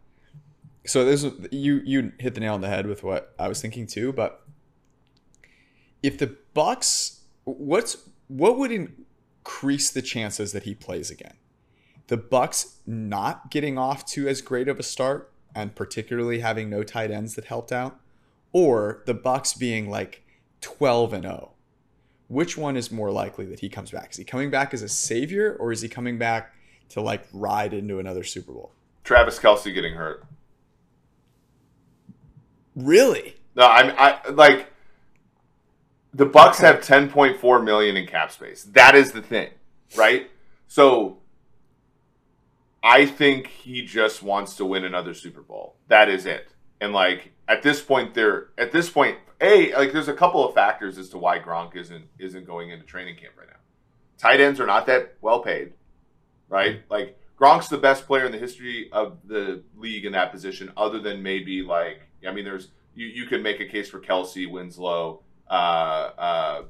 So 0.86 1.04
this 1.04 1.26
you 1.50 1.80
you 1.84 2.12
hit 2.18 2.34
the 2.34 2.40
nail 2.40 2.54
on 2.54 2.60
the 2.60 2.68
head 2.68 2.86
with 2.86 3.02
what 3.02 3.34
I 3.38 3.48
was 3.48 3.60
thinking 3.60 3.86
too. 3.86 4.12
But 4.12 4.42
if 6.02 6.18
the 6.18 6.36
Bucks, 6.52 7.22
what's 7.44 8.08
what 8.28 8.58
would 8.58 8.70
increase 8.70 9.90
the 9.90 10.02
chances 10.02 10.52
that 10.52 10.64
he 10.64 10.74
plays 10.74 11.10
again? 11.10 11.34
The 12.08 12.18
Bucks 12.18 12.76
not 12.86 13.50
getting 13.50 13.78
off 13.78 14.04
to 14.08 14.28
as 14.28 14.42
great 14.42 14.68
of 14.68 14.78
a 14.78 14.82
start, 14.82 15.32
and 15.54 15.74
particularly 15.74 16.40
having 16.40 16.68
no 16.68 16.82
tight 16.82 17.10
ends 17.10 17.34
that 17.34 17.46
helped 17.46 17.72
out, 17.72 17.98
or 18.52 19.02
the 19.06 19.14
Bucks 19.14 19.54
being 19.54 19.88
like 19.88 20.22
twelve 20.60 21.14
and 21.14 21.24
zero 21.24 21.53
which 22.28 22.56
one 22.56 22.76
is 22.76 22.90
more 22.90 23.10
likely 23.10 23.46
that 23.46 23.60
he 23.60 23.68
comes 23.68 23.90
back? 23.90 24.10
Is 24.12 24.16
he 24.16 24.24
coming 24.24 24.50
back 24.50 24.72
as 24.74 24.82
a 24.82 24.88
savior 24.88 25.56
or 25.60 25.72
is 25.72 25.80
he 25.82 25.88
coming 25.88 26.18
back 26.18 26.52
to 26.90 27.00
like 27.00 27.26
ride 27.32 27.72
into 27.74 27.98
another 27.98 28.24
Super 28.24 28.52
Bowl? 28.52 28.72
Travis 29.04 29.38
Kelce 29.38 29.72
getting 29.74 29.94
hurt. 29.94 30.24
Really? 32.74 33.36
No, 33.54 33.66
I'm 33.66 33.94
I 33.98 34.18
like 34.30 34.70
the 36.12 36.26
Bucks 36.26 36.58
Okay. 36.62 36.66
have 36.66 36.80
10.4 37.10 37.64
million 37.64 37.96
in 37.96 38.06
cap 38.06 38.32
space. 38.32 38.64
That 38.64 38.94
is 38.94 39.12
the 39.12 39.22
thing, 39.22 39.50
right? 39.96 40.30
So 40.66 41.18
I 42.82 43.06
think 43.06 43.46
he 43.48 43.84
just 43.84 44.22
wants 44.22 44.56
to 44.56 44.64
win 44.64 44.84
another 44.84 45.14
Super 45.14 45.42
Bowl. 45.42 45.76
That 45.88 46.08
is 46.08 46.26
it. 46.26 46.48
And 46.80 46.92
like 46.92 47.32
at 47.48 47.62
this 47.62 47.80
point 47.82 48.14
there 48.14 48.48
at 48.58 48.72
this 48.72 48.88
point 48.90 49.18
a 49.40 49.74
like 49.74 49.92
there's 49.92 50.08
a 50.08 50.14
couple 50.14 50.46
of 50.46 50.54
factors 50.54 50.96
as 50.98 51.08
to 51.10 51.18
why 51.18 51.38
Gronk 51.38 51.76
isn't 51.76 52.04
isn't 52.18 52.46
going 52.46 52.70
into 52.70 52.84
training 52.86 53.16
camp 53.16 53.34
right 53.38 53.48
now. 53.48 53.56
Tight 54.18 54.40
ends 54.40 54.60
are 54.60 54.66
not 54.66 54.86
that 54.86 55.14
well 55.20 55.40
paid, 55.40 55.72
right? 56.48 56.82
Like 56.88 57.18
Gronk's 57.38 57.68
the 57.68 57.76
best 57.78 58.06
player 58.06 58.24
in 58.24 58.32
the 58.32 58.38
history 58.38 58.88
of 58.92 59.18
the 59.26 59.62
league 59.76 60.04
in 60.06 60.12
that 60.12 60.30
position, 60.32 60.72
other 60.76 61.00
than 61.00 61.22
maybe 61.22 61.62
like 61.62 62.00
I 62.26 62.32
mean, 62.32 62.44
there's 62.44 62.68
you 62.94 63.06
you 63.06 63.26
can 63.26 63.42
make 63.42 63.60
a 63.60 63.66
case 63.66 63.90
for 63.90 64.00
Kelce, 64.00 64.48
Winslow, 64.50 65.20
uh, 65.50 65.52
uh, 65.52 66.62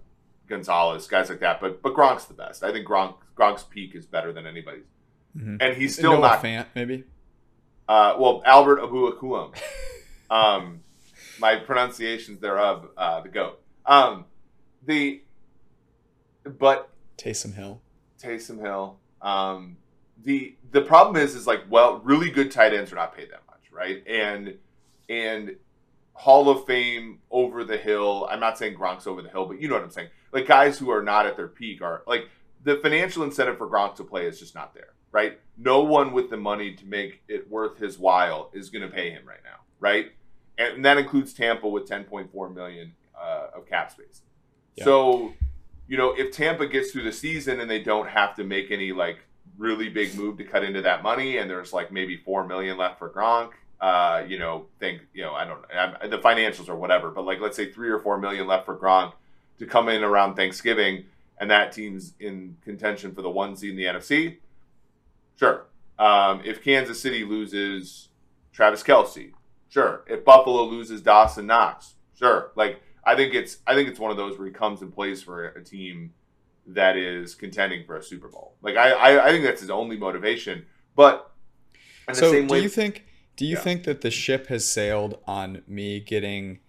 Gonzalez, 0.49 1.07
guys 1.07 1.29
like 1.29 1.41
that, 1.41 1.61
but 1.61 1.83
but 1.83 1.95
Gronk's 1.95 2.25
the 2.25 2.35
best. 2.35 2.65
I 2.65 2.73
think 2.73 2.89
Gronk 2.89 3.15
Gronk's 3.37 3.63
peak 3.63 3.95
is 3.95 4.07
better 4.07 4.33
than 4.33 4.47
anybody's, 4.47 4.85
Mhm. 5.39 5.59
and 5.61 5.77
he's 5.77 5.95
still 5.95 6.13
Noah 6.13 6.21
not. 6.23 6.43
Fant, 6.43 6.67
maybe. 6.75 7.05
Uh, 7.89 8.17
well, 8.19 8.43
Albert 8.47 8.81
Abuakuam, 8.81 9.55
um, 10.31 10.81
my 11.39 11.57
pronunciations 11.57 12.41
thereof, 12.41 12.89
uh, 12.97 13.21
the 13.21 13.29
goat. 13.29 13.61
Um, 13.87 14.27
the 14.85 15.23
but 16.45 16.91
Taysom 17.17 17.55
Hill. 17.55 17.81
Taysom 18.21 18.61
Hill. 18.61 18.99
Um, 19.23 19.77
the 20.23 20.57
the 20.71 20.81
problem 20.81 21.17
is 21.17 21.35
is 21.35 21.47
like 21.47 21.63
well, 21.69 22.01
really 22.05 22.31
good 22.31 22.51
tight 22.51 22.75
ends 22.75 22.93
are 22.93 22.97
not 22.97 23.17
paid 23.17 23.31
that 23.31 23.43
much, 23.47 23.71
right? 23.73 24.07
And 24.07 24.59
and 25.09 25.57
Hall 26.15 26.49
of 26.49 26.65
Fame 26.67 27.19
over 27.31 27.65
the 27.65 27.77
hill. 27.77 28.27
I'm 28.31 28.41
not 28.41 28.57
saying 28.57 28.77
Gronk's 28.77 29.07
over 29.07 29.21
the 29.23 29.29
hill, 29.29 29.47
but 29.47 29.61
you 29.61 29.69
know 29.69 29.75
what 29.75 29.85
I'm 29.85 29.91
saying. 29.91 30.09
Like 30.33 30.47
guys 30.47 30.79
who 30.79 30.91
are 30.91 31.03
not 31.03 31.27
at 31.27 31.37
their 31.37 31.49
peak 31.49 31.83
are 31.83 32.03
like 32.07 32.29
the 32.63 32.77
financial 32.77 33.23
incentive 33.25 33.59
for 33.59 33.69
Gronk 33.69 33.97
to 33.97 34.05
play 34.05 34.27
is 34.27 34.39
just 34.39 34.55
not 34.55 34.75
there, 34.75 34.95
right? 35.13 35.39
No 35.57 35.83
one 35.83 36.13
with 36.13 36.31
the 36.31 36.37
money 36.37 36.75
to 36.75 36.87
make 36.87 37.23
it 37.29 37.51
worth 37.51 37.79
his 37.79 37.99
while 37.99 38.51
is 38.55 38.71
going 38.71 38.83
to 38.83 38.95
pay 38.95 39.11
him 39.11 39.25
right 39.27 39.43
now, 39.45 39.61
right? 39.81 40.13
And 40.59 40.85
that 40.85 40.99
includes 40.99 41.33
Tampa 41.33 41.69
with 41.69 41.89
10.4 41.89 42.55
million 42.55 42.93
uh, 43.21 43.49
of 43.57 43.67
cap 43.67 43.91
space. 43.91 44.23
Yeah. 44.77 44.85
So, 44.85 45.35
you 45.89 45.97
know, 45.97 46.15
if 46.17 46.33
Tampa 46.33 46.67
gets 46.67 46.93
through 46.93 47.05
the 47.05 47.13
season 47.13 47.61
and 47.61 47.71
they 47.71 47.83
don't 47.83 48.09
have 48.09 48.35
to 48.37 48.45
make 48.45 48.71
any 48.71 48.93
like 48.93 49.19
really 49.59 49.89
big 49.89 50.15
move 50.17 50.39
to 50.39 50.45
cut 50.45 50.65
into 50.65 50.83
that 50.83 51.03
money, 51.03 51.39
and 51.39 51.49
there's 51.49 51.73
like 51.73 51.93
maybe 51.93 52.17
four 52.17 52.47
million 52.47 52.77
left 52.77 52.99
for 52.99 53.11
Gronk, 53.11 53.53
uh, 53.81 54.25
you 54.27 54.39
know, 54.39 54.67
think 54.81 55.03
you 55.13 55.23
know, 55.23 55.35
I 55.35 55.45
don't 55.45 55.61
I'm, 55.77 56.11
the 56.11 56.19
financials 56.19 56.69
or 56.69 56.77
whatever, 56.77 57.11
but 57.11 57.25
like 57.25 57.41
let's 57.41 57.57
say 57.57 57.71
three 57.71 57.91
or 57.91 57.99
four 57.99 58.19
million 58.19 58.47
left 58.47 58.65
for 58.65 58.77
Gronk 58.77 59.13
to 59.59 59.67
come 59.67 59.89
in 59.89 60.03
around 60.03 60.37
Thanksgiving, 60.37 61.05
and 61.39 61.51
that 61.51 61.73
team's 61.73 62.15
in 62.21 62.57
contention 62.65 63.15
for 63.15 63.23
the 63.23 63.31
one 63.31 63.57
seed 63.57 63.71
in 63.71 63.77
the 63.77 63.85
NFC. 63.85 64.39
Sure. 65.39 65.67
Um, 65.99 66.41
if 66.45 66.63
Kansas 66.63 67.01
City 67.01 67.25
loses 67.25 68.09
Travis 68.53 68.83
Kelce, 68.83 69.33
sure. 69.75 70.05
If 70.07 70.25
Buffalo 70.25 70.63
loses 70.65 71.03
Dawson 71.03 71.47
Knox, 71.47 71.95
sure. 72.17 72.53
Like 72.55 72.81
I 73.05 73.17
think 73.17 73.35
it's 73.35 73.59
I 73.67 73.75
think 73.75 73.89
it's 73.89 73.99
one 73.99 74.11
of 74.13 74.17
those 74.17 74.39
where 74.39 74.47
he 74.47 74.53
comes 74.53 74.81
and 74.83 74.93
plays 74.95 75.23
for 75.23 75.49
a 75.49 75.63
team 75.65 76.15
that 76.69 76.97
is 76.97 77.35
contending 77.35 77.85
for 77.85 77.97
a 77.97 78.03
Super 78.03 78.29
Bowl. 78.29 78.55
Like 78.63 78.77
I 78.77 78.93
I, 78.93 79.27
I 79.27 79.31
think 79.31 79.45
that's 79.45 79.61
his 79.61 79.71
only 79.71 79.97
motivation. 79.99 80.65
But 80.97 81.31
in 82.09 82.15
the 82.15 82.21
So 82.21 82.33
do 82.33 82.47
way, 82.47 82.61
you 82.61 82.69
think 82.69 83.05
do 83.37 83.45
you 83.45 83.57
Yeah. 83.57 83.61
think 83.63 83.83
that 83.85 84.01
the 84.01 84.11
ship 84.11 84.47
has 84.47 84.67
sailed 84.67 85.19
on 85.27 85.63
me 85.67 85.99
getting 86.01 86.61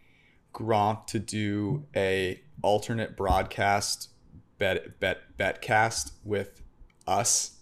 Gronk 0.54 1.06
to 1.08 1.20
do 1.20 1.86
a 1.96 2.42
alternate 2.64 3.16
broadcast 3.16 4.10
bet 4.58 5.00
bet 5.00 5.38
betcast 5.38 6.14
with 6.24 6.62
us 7.06 7.60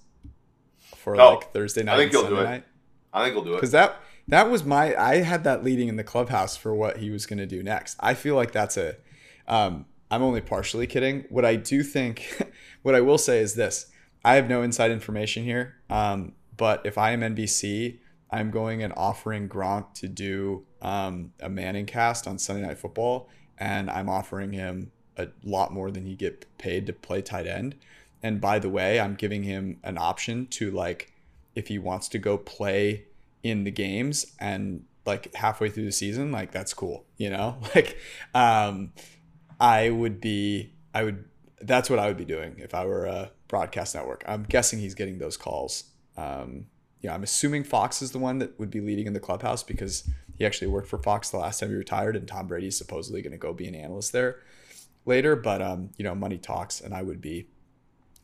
for 0.96 1.16
No. 1.16 1.32
like 1.34 1.52
Thursday 1.52 1.84
night 1.84 1.96
I 1.96 1.98
think 1.98 2.12
he'll 2.12 2.22
do 2.22 2.28
Sunday 2.30 2.42
it. 2.42 2.46
night? 2.46 2.64
I 3.12 3.24
think 3.24 3.36
he'll 3.36 3.44
do 3.44 3.52
it. 3.54 3.56
Because 3.56 3.72
that 3.72 4.00
that 4.27 4.50
was 4.50 4.63
my 4.63 4.96
I 4.96 5.18
had 5.18 5.44
that 5.44 5.63
leading 5.63 5.88
in 5.88 5.96
the 5.96 6.03
clubhouse 6.03 6.56
for 6.56 6.74
what 6.74 6.98
he 6.98 7.10
was 7.10 7.25
going 7.25 7.39
to 7.39 7.46
do 7.46 7.63
next. 7.63 7.98
I 8.00 8.13
feel 8.13 8.36
like 8.36 8.51
that's 8.51 8.77
a. 8.77 8.96
Um, 9.48 9.86
I'm 10.10 10.22
only 10.22 10.42
partially 10.42 10.88
kidding. 10.88 11.25
What 11.30 11.44
I 11.44 11.56
do 11.56 11.82
think, 11.84 12.53
what 12.84 12.96
I 12.96 13.01
will 13.01 13.18
say 13.18 13.39
is 13.39 13.56
this: 13.56 13.88
I 14.24 14.36
have 14.36 14.48
no 14.48 14.62
inside 14.62 14.92
information 14.92 15.44
here. 15.44 15.75
Um, 15.89 16.34
but 16.56 16.86
if 16.86 16.98
I 16.98 17.12
am 17.12 17.22
NBC, 17.22 18.00
I'm 18.32 18.51
going 18.51 18.82
and 18.82 18.94
offering 18.96 19.50
Gronk 19.50 19.94
to 19.96 20.08
do 20.08 20.65
um, 20.82 21.34
a 21.39 21.50
Manning 21.50 21.86
cast 21.86 22.27
on 22.27 22.39
Sunday 22.39 22.65
Night 22.65 22.77
Football, 22.77 23.30
and 23.58 23.89
I'm 23.89 24.10
offering 24.10 24.53
him 24.53 24.92
a 25.18 25.27
lot 25.44 25.74
more 25.74 25.92
than 25.92 26.06
he 26.06 26.15
get 26.15 26.46
paid 26.58 26.88
to 26.88 26.94
play 26.94 27.22
tight 27.22 27.48
end. 27.48 27.75
And 28.22 28.39
by 28.39 28.60
the 28.60 28.70
way, 28.70 29.00
I'm 29.00 29.15
giving 29.15 29.44
him 29.44 29.80
an 29.84 29.98
option 29.98 30.48
to 30.48 30.72
like, 30.72 31.12
if 31.56 31.68
he 31.68 31.77
wants 31.77 32.08
to 32.10 32.18
go 32.18 32.38
play 32.38 33.06
in 33.44 33.66
the 33.66 33.72
games 33.72 34.26
and 34.40 34.86
like 35.06 35.36
halfway 35.36 35.70
through 35.70 35.86
the 35.86 35.92
season, 35.92 36.32
like 36.32 36.52
that's 36.52 36.74
cool, 36.74 37.06
you 37.18 37.30
know? 37.30 37.58
Like 37.76 37.98
um 38.34 38.94
I 39.60 39.90
would 39.90 40.20
be 40.20 40.74
I 40.94 41.04
would 41.04 41.26
that's 41.62 41.90
what 41.90 42.00
I 42.00 42.08
would 42.08 42.18
be 42.18 42.26
doing 42.26 42.56
if 42.58 42.74
I 42.74 42.86
were 42.86 43.06
a 43.06 43.32
broadcast 43.48 43.96
network. 43.96 44.24
I'm 44.28 44.44
guessing 44.44 44.80
he's 44.80 44.96
getting 44.96 45.20
those 45.20 45.38
calls. 45.38 45.84
Um 46.18 46.68
you 47.02 47.10
know, 47.10 47.16
I'm 47.16 47.24
assuming 47.24 47.66
Fox 47.66 48.02
is 48.02 48.12
the 48.12 48.20
one 48.20 48.40
that 48.40 48.58
would 48.58 48.72
be 48.72 48.80
leading 48.80 49.08
in 49.08 49.14
the 49.14 49.20
clubhouse 49.20 49.62
because 49.62 50.10
he 50.38 50.46
actually 50.46 50.68
worked 50.68 50.88
for 50.88 50.98
Fox 50.98 51.30
the 51.30 51.38
last 51.38 51.60
time 51.60 51.70
he 51.70 51.76
retired 51.76 52.16
and 52.16 52.26
Tom 52.26 52.48
Brady's 52.48 52.78
supposedly 52.78 53.22
going 53.22 53.34
to 53.34 53.38
go 53.38 53.54
be 53.54 53.68
an 53.68 53.76
analyst 53.76 54.14
there 54.14 54.40
later, 55.06 55.36
but 55.36 55.62
um 55.62 55.90
you 55.98 56.06
know, 56.06 56.16
money 56.16 56.38
talks 56.38 56.80
and 56.80 56.94
I 56.94 57.02
would 57.02 57.20
be 57.20 57.50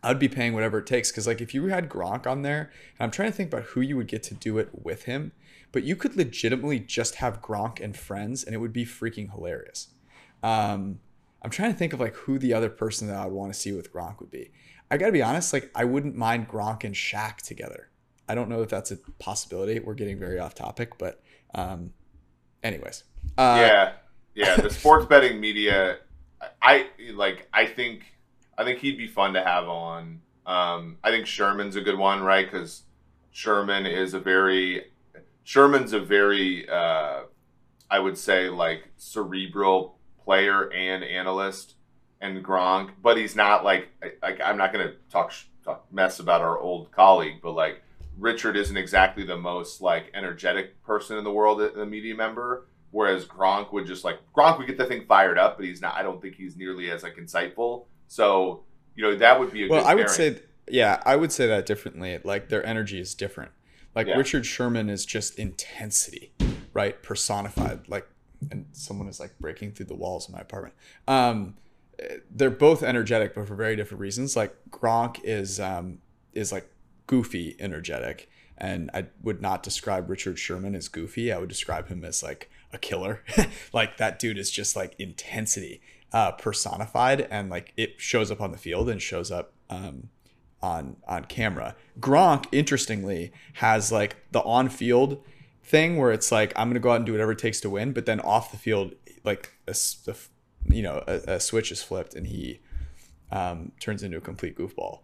I'd 0.02 0.20
be 0.20 0.30
paying 0.30 0.54
whatever 0.54 0.80
it 0.80 0.88
takes 0.88 1.12
because 1.12 1.28
like 1.28 1.42
if 1.42 1.54
you 1.54 1.66
had 1.68 1.90
Gronk 1.90 2.26
on 2.26 2.42
there, 2.42 2.72
and 2.98 3.06
I'm 3.06 3.12
trying 3.12 3.32
to 3.32 3.36
think 3.36 3.52
about 3.52 3.64
who 3.70 3.82
you 3.82 3.98
would 3.98 4.08
get 4.08 4.24
to 4.24 4.34
do 4.34 4.58
it 4.58 4.70
with 4.74 5.04
him, 5.04 5.34
but 5.72 5.84
you 5.84 5.96
could 5.96 6.16
legitimately 6.16 6.80
just 6.80 7.16
have 7.16 7.42
Gronk 7.42 7.80
and 7.84 7.96
friends, 7.96 8.44
and 8.44 8.56
it 8.56 8.60
would 8.60 8.74
be 8.74 8.86
freaking 8.86 9.32
hilarious. 9.32 9.90
Um, 10.42 11.00
I'm 11.42 11.50
trying 11.52 11.72
to 11.72 11.78
think 11.78 11.94
of 11.94 12.00
like 12.00 12.16
who 12.16 12.40
the 12.40 12.54
other 12.54 12.70
person 12.70 13.08
that 13.08 13.18
I 13.18 13.26
would 13.26 13.34
want 13.34 13.54
to 13.54 13.60
see 13.60 13.72
with 13.72 13.94
Gronk 13.94 14.20
would 14.20 14.32
be. 14.32 14.52
I 14.92 14.98
gotta 14.98 15.12
be 15.12 15.22
honest, 15.22 15.54
like 15.54 15.70
I 15.76 15.86
wouldn't 15.86 16.16
mind 16.16 16.48
Gronk 16.48 16.84
and 16.84 16.96
Shaq 16.96 17.38
together. 17.38 17.90
I 18.28 18.36
don't 18.36 18.50
know 18.50 18.62
if 18.62 18.70
that's 18.70 18.92
a 18.92 18.98
possibility. 19.20 19.80
We're 19.80 19.96
getting 19.96 20.20
very 20.20 20.40
off 20.40 20.56
topic, 20.56 20.98
but 20.98 21.22
um, 21.56 21.94
anyways, 22.64 23.04
uh, 23.38 23.58
yeah, 23.60 23.92
yeah. 24.36 24.56
The 24.56 24.70
sports 24.70 25.06
betting 25.08 25.40
media, 25.40 25.98
I- 26.62 26.88
like. 27.14 27.48
I 27.54 27.66
think 27.66 28.04
I 28.60 28.66
think 28.66 28.80
he'd 28.80 28.98
be 28.98 29.08
fun 29.08 29.34
to 29.34 29.44
have 29.44 29.70
on. 29.70 30.20
Um, 30.46 30.98
I 31.02 31.12
think 31.12 31.26
Sherman's 31.26 31.78
a 31.78 31.82
good 31.82 31.98
one, 31.98 32.22
right? 32.22 32.46
Because 32.46 32.84
Sherman 33.32 33.86
is 33.86 34.14
a 34.14 34.20
very 34.20 34.88
Sherman's 35.44 35.94
a 35.94 36.00
very 36.02 36.68
uh, 36.70 37.22
I 37.90 38.00
would 38.00 38.18
say 38.18 38.50
like 38.50 38.90
cerebral 38.98 39.98
player 40.26 40.72
and 40.74 41.06
analyst 41.06 41.76
and 42.20 42.44
Gronk, 42.44 42.92
but 43.02 43.16
he's 43.16 43.34
not 43.34 43.64
like 43.64 43.88
like 44.22 44.42
I'm 44.44 44.58
not 44.58 44.74
gonna 44.74 44.94
talk 45.10 45.32
talk 45.64 45.86
mess 45.90 46.20
about 46.20 46.42
our 46.42 46.60
old 46.60 46.92
colleague, 46.92 47.38
but 47.42 47.54
like 47.54 47.82
Richard 48.18 48.58
isn't 48.58 48.76
exactly 48.76 49.24
the 49.24 49.38
most 49.38 49.80
like 49.80 50.12
energetic 50.14 50.84
person 50.84 51.18
in 51.18 51.24
the 51.24 51.32
world, 51.32 51.60
the 51.60 51.86
media 51.86 52.14
member. 52.14 52.68
Whereas 52.92 53.24
Gronk 53.24 53.72
would 53.72 53.86
just 53.86 54.04
like 54.04 54.20
Gronk 54.36 54.58
would 54.58 54.68
get 54.68 54.78
the 54.78 54.86
thing 54.86 55.06
fired 55.08 55.38
up, 55.38 55.56
but 55.56 55.66
he's 55.66 55.82
not. 55.82 55.96
I 55.96 56.04
don't 56.04 56.22
think 56.22 56.36
he's 56.36 56.58
nearly 56.58 56.92
as 56.92 57.04
like 57.04 57.16
insightful. 57.16 57.86
So 58.10 58.66
You 58.96 59.04
know, 59.04 59.16
that 59.16 59.40
would 59.40 59.52
be 59.54 59.66
a 59.66 59.70
well, 59.70 59.86
I 59.86 59.96
would 59.96 60.08
pairing. 60.08 60.36
say, 60.36 60.42
yeah, 60.68 61.02
I 61.06 61.16
would 61.16 61.32
say 61.32 61.48
that 61.48 61.66
differently. 61.66 62.20
Like 62.26 62.50
their 62.50 62.66
energy 62.66 63.00
is 63.00 63.16
different. 63.16 63.52
Like 63.96 64.08
Yeah. 64.08 64.16
Richard 64.18 64.46
Sherman 64.46 64.90
is 64.90 65.06
just 65.06 65.40
intensity, 65.40 66.34
right? 66.74 67.02
Personified. 67.02 67.88
Like, 67.88 68.08
and 68.52 68.66
someone 68.74 69.08
is 69.08 69.20
like 69.20 69.38
breaking 69.40 69.72
through 69.74 69.86
the 69.86 69.96
walls 69.96 70.28
in 70.28 70.34
my 70.34 70.42
apartment. 70.42 70.76
Um, 71.08 71.56
they're 72.32 72.50
both 72.50 72.84
energetic, 72.84 73.36
but 73.36 73.48
for 73.48 73.56
very 73.56 73.76
different 73.76 74.02
reasons. 74.02 74.36
Like 74.36 74.56
Gronk 74.70 75.20
is 75.24 75.60
um, 75.60 76.00
is 76.34 76.52
like 76.52 76.70
goofy, 77.08 77.56
energetic, 77.60 78.30
and 78.58 78.90
I 78.94 79.08
would 79.22 79.42
not 79.42 79.64
describe 79.64 80.10
Richard 80.10 80.40
Sherman 80.40 80.76
as 80.76 80.88
goofy. 80.88 81.32
I 81.32 81.38
would 81.38 81.50
describe 81.50 81.90
him 81.90 82.04
as 82.06 82.24
like 82.24 82.50
a 82.72 82.78
killer. 82.78 83.24
like 83.74 83.98
that 83.98 84.18
dude 84.20 84.38
is 84.38 84.50
just 84.50 84.76
like 84.76 84.96
intensity 85.00 85.82
uh, 86.14 86.32
personified, 86.34 87.22
and 87.30 87.50
like 87.50 87.74
it 87.78 88.00
shows 88.00 88.32
up 88.32 88.42
on 88.42 88.52
the 88.52 88.58
field 88.58 88.90
and 88.90 89.02
shows 89.02 89.32
up 89.32 89.54
um, 89.70 90.10
on 90.62 90.98
on 91.08 91.26
camera. 91.26 91.76
Gronk, 92.00 92.46
interestingly, 92.52 93.32
has 93.54 93.92
like 93.92 94.18
the 94.32 94.42
on 94.42 94.70
field 94.70 95.24
thing 95.64 95.98
where 95.98 96.12
it's 96.12 96.32
like 96.32 96.54
I'm 96.56 96.70
gonna 96.70 96.80
go 96.80 96.92
out 96.92 96.98
and 96.98 97.06
do 97.06 97.12
whatever 97.12 97.32
it 97.32 97.40
takes 97.40 97.60
to 97.62 97.70
win, 97.70 97.94
but 97.94 98.06
then 98.06 98.20
off 98.20 98.52
the 98.52 98.58
field, 98.58 98.94
like 99.24 99.54
a, 99.68 99.72
the 99.72 100.18
you 100.68 100.82
know 100.82 101.04
a, 101.08 101.36
a 101.36 101.40
switch 101.40 101.72
is 101.72 101.82
flipped 101.84 102.14
and 102.14 102.28
he 102.28 102.60
um, 103.32 103.72
turns 103.80 104.04
into 104.04 104.18
a 104.18 104.22
complete 104.22 104.58
goofball. 104.58 105.00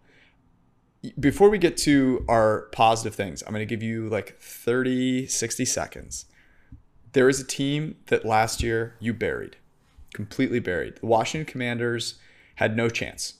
Before 1.20 1.50
we 1.50 1.58
get 1.58 1.76
to 1.78 2.24
our 2.28 2.62
positive 2.72 3.14
things, 3.14 3.42
I'm 3.42 3.52
going 3.52 3.66
to 3.66 3.72
give 3.72 3.82
you 3.82 4.08
like 4.08 4.38
30, 4.40 5.26
60 5.28 5.64
seconds. 5.64 6.26
There 7.12 7.28
is 7.28 7.38
a 7.38 7.44
team 7.44 7.96
that 8.06 8.24
last 8.24 8.62
year 8.62 8.96
you 8.98 9.14
buried, 9.14 9.56
completely 10.16 10.58
buried. 10.58 10.96
The 10.96 11.06
Washington 11.06 11.50
Commanders 11.50 12.18
had 12.56 12.76
no 12.76 12.88
chance. 12.88 13.34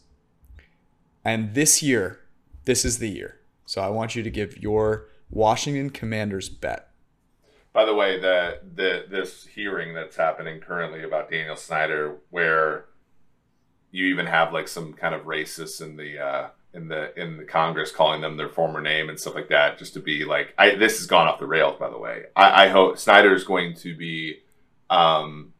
And 1.25 1.55
this 1.55 1.83
year, 1.83 2.21
this 2.67 2.85
is 2.85 2.99
the 2.99 3.09
year. 3.09 3.41
So 3.65 3.81
I 3.81 3.89
want 3.89 4.15
you 4.15 4.23
to 4.23 4.31
give 4.31 4.63
your 4.63 5.09
Washington 5.31 5.91
Commanders 5.91 6.49
bet. 6.49 6.91
By 7.73 7.85
the 7.85 7.95
way, 7.95 8.21
the 8.21 8.61
the 8.75 9.07
this 9.11 9.47
hearing 9.47 9.95
that's 9.95 10.17
happening 10.17 10.61
currently 10.61 11.03
about 11.03 11.31
Daniel 11.31 11.57
Snyder, 11.57 12.17
where 12.31 12.87
you 13.91 14.07
even 14.07 14.27
have 14.27 14.53
like 14.53 14.69
some 14.69 14.93
kind 14.93 15.15
of 15.15 15.23
racists 15.23 15.83
in 15.83 15.97
the 15.97 16.19
uh, 16.19 16.49
in 16.73 16.89
the 16.89 17.19
in 17.21 17.39
the 17.39 17.45
Congress 17.45 17.91
calling 17.91 18.21
them 18.21 18.37
their 18.37 18.49
former 18.49 18.81
name 18.81 19.09
and 19.09 19.19
stuff 19.19 19.35
like 19.35 19.49
that, 19.49 19.79
just 19.79 19.95
to 19.95 20.01
be 20.01 20.25
like, 20.25 20.55
I 20.57 20.77
this 20.77 20.99
has 20.99 21.07
gone 21.07 21.27
off 21.27 21.39
the 21.39 21.47
rails. 21.47 21.79
By 21.79 21.91
the 21.91 21.99
way, 21.99 22.25
I, 22.35 22.65
I 22.65 22.69
hope 22.69 22.99
Snyder 22.99 23.35
is 23.35 23.45
going 23.45 23.75
to 23.77 23.97
be, 23.97 24.41
um, 24.89 25.53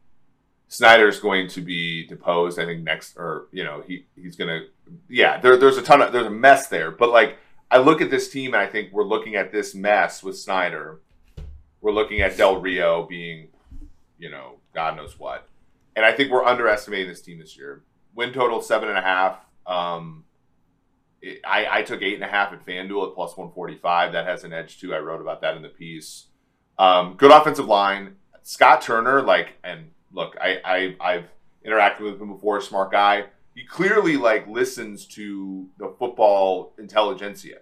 Snyder 0.69 1.07
is 1.07 1.19
going 1.19 1.47
to 1.49 1.61
be 1.61 2.05
deposed. 2.07 2.59
I 2.59 2.65
think 2.65 2.83
next, 2.83 3.15
or 3.17 3.47
you 3.51 3.63
know, 3.63 3.83
he 3.87 4.05
he's 4.15 4.35
gonna, 4.35 4.61
yeah. 5.09 5.39
There, 5.39 5.57
there's 5.57 5.77
a 5.77 5.81
ton 5.81 6.01
of 6.01 6.11
there's 6.11 6.27
a 6.27 6.31
mess 6.31 6.67
there, 6.67 6.91
but 6.91 7.09
like 7.09 7.37
I 7.71 7.77
look 7.77 8.01
at 8.01 8.09
this 8.09 8.29
team 8.29 8.53
and 8.53 8.61
I 8.61 8.67
think 8.67 8.91
we're 8.91 9.03
looking 9.03 9.35
at 9.35 9.51
this 9.51 9.73
mess 9.73 10.23
with 10.23 10.37
Snyder 10.37 10.99
we're 11.81 11.91
looking 11.91 12.21
at 12.21 12.37
Del 12.37 12.59
Rio 12.59 13.05
being, 13.05 13.47
you 14.17 14.29
know, 14.29 14.55
God 14.73 14.97
knows 14.97 15.17
what. 15.19 15.47
And 15.95 16.05
I 16.05 16.11
think 16.11 16.31
we're 16.31 16.45
underestimating 16.45 17.07
this 17.07 17.21
team 17.21 17.39
this 17.39 17.57
year. 17.57 17.83
Win 18.15 18.33
total 18.33 18.61
seven 18.61 18.89
and 18.89 18.97
a 18.97 19.01
half. 19.01 19.39
Um, 19.65 20.23
it, 21.21 21.39
I, 21.45 21.79
I 21.79 21.81
took 21.83 22.01
eight 22.01 22.15
and 22.15 22.23
a 22.23 22.27
half 22.27 22.53
at 22.53 22.65
FanDuel 22.65 23.09
at 23.09 23.15
plus 23.15 23.37
145. 23.37 24.13
That 24.13 24.25
has 24.25 24.43
an 24.43 24.53
edge 24.53 24.79
too. 24.79 24.93
I 24.93 24.99
wrote 24.99 25.21
about 25.21 25.41
that 25.41 25.55
in 25.55 25.61
the 25.61 25.69
piece. 25.69 26.25
Um, 26.77 27.15
good 27.15 27.31
offensive 27.31 27.67
line. 27.67 28.15
Scott 28.43 28.81
Turner, 28.81 29.21
like, 29.21 29.53
and 29.63 29.91
look, 30.11 30.37
I, 30.41 30.57
I 30.63 30.95
I've 30.99 31.29
interacted 31.65 32.01
with 32.01 32.21
him 32.21 32.33
before. 32.33 32.61
Smart 32.61 32.91
guy. 32.91 33.25
He 33.55 33.65
clearly 33.65 34.17
like 34.17 34.47
listens 34.47 35.05
to 35.07 35.67
the 35.77 35.93
football 35.97 36.73
intelligentsia. 36.77 37.59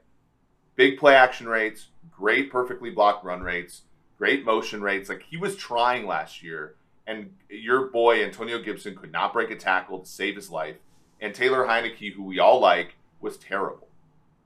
Big 0.76 0.98
play 0.98 1.16
action 1.16 1.48
rates, 1.48 1.88
great 2.12 2.52
perfectly 2.52 2.90
blocked 2.90 3.24
run 3.24 3.42
rates 3.42 3.84
great 4.18 4.46
motion 4.46 4.82
rates. 4.82 5.10
Like 5.10 5.24
he 5.30 5.38
was 5.38 5.56
trying 5.56 6.06
last 6.06 6.44
year, 6.44 6.76
and 7.08 7.34
your 7.50 7.88
boy 7.88 8.24
Antonio 8.24 8.62
Gibson 8.62 8.96
could 8.96 9.12
not 9.12 9.34
break 9.34 9.52
a 9.52 9.56
tackle 9.56 10.00
to 10.00 10.06
save 10.06 10.36
his 10.36 10.50
life. 10.50 10.78
And 11.22 11.34
Taylor 11.34 11.66
Heinicke, 11.66 12.14
who 12.14 12.24
we 12.24 12.40
all 12.40 12.60
like, 12.60 12.96
was 13.22 13.38
terrible. 13.38 13.88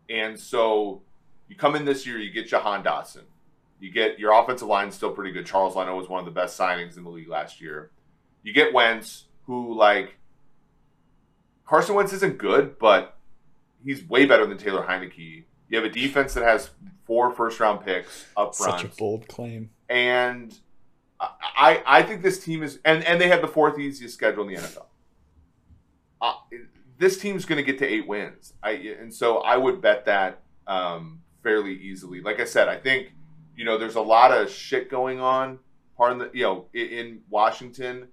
And 0.10 0.40
so 0.40 1.02
you 1.48 1.56
come 1.56 1.76
in 1.76 1.86
this 1.86 2.06
year, 2.06 2.18
you 2.18 2.32
get 2.32 2.48
Jahan 2.48 2.84
Dotson. 2.84 3.24
You 3.80 3.92
get 3.92 4.20
your 4.20 4.34
offensive 4.34 4.68
line 4.68 4.92
still 4.92 5.12
pretty 5.12 5.32
good. 5.32 5.46
Charles 5.46 5.76
Leno 5.76 5.96
was 5.96 6.10
one 6.10 6.20
of 6.20 6.26
the 6.26 6.32
best 6.32 6.60
signings 6.60 6.98
in 6.98 7.04
the 7.04 7.10
league 7.10 7.30
last 7.30 7.62
year. 7.62 7.92
You 8.44 8.54
get 8.54 8.74
Wentz, 8.74 9.26
who 9.46 9.74
like 9.76 10.16
Carson 11.66 11.96
Wentz 11.96 12.14
isn't 12.14 12.38
good, 12.38 12.80
but 12.80 13.18
he's 13.84 14.04
way 14.08 14.26
better 14.26 14.46
than 14.46 14.58
Taylor 14.58 14.86
Heinicke. 14.86 15.44
You 15.70 15.78
have 15.78 15.86
a 15.86 15.90
defense 15.90 16.34
that 16.34 16.44
has 16.44 16.72
four 17.06 17.32
first 17.32 17.60
round 17.60 17.86
picks 17.86 18.26
up 18.36 18.56
front 18.56 18.82
Such 18.82 18.92
a 18.92 18.96
bold 18.96 19.28
claim. 19.28 19.70
and 19.90 20.58
I 21.20 21.84
I 21.86 22.04
think 22.04 22.22
this 22.22 22.44
team 22.44 22.64
is 22.64 22.80
and 22.86 23.04
and 23.04 23.20
they 23.20 23.28
have 23.28 23.42
the 23.42 23.48
fourth 23.48 23.78
easiest 23.78 24.14
schedule 24.16 24.48
in 24.48 24.56
the 24.56 24.62
NFL. 24.62 24.86
Uh, 26.22 26.34
this 26.98 27.20
team's 27.20 27.46
going 27.46 27.58
to 27.58 27.64
get 27.64 27.78
to 27.80 27.86
eight 27.88 28.08
wins. 28.08 28.54
I 28.64 28.72
and 28.72 29.14
so 29.14 29.40
I 29.40 29.58
would 29.58 29.82
bet 29.82 30.06
that 30.06 30.42
um, 30.68 31.22
fairly 31.44 31.74
easily. 31.74 32.22
Like 32.22 32.40
I 32.40 32.46
said, 32.46 32.68
I 32.68 32.78
think 32.78 33.12
you 33.56 33.66
know 33.66 33.78
there's 33.78 33.96
a 33.96 34.02
lot 34.02 34.32
of 34.32 34.50
shit 34.50 34.90
going 34.90 35.20
on, 35.20 35.60
pardon 35.98 36.18
the 36.20 36.32
you 36.34 36.44
know 36.44 36.66
in, 36.74 36.88
in 36.88 37.22
Washington 37.30 38.08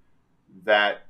that 0.65 1.07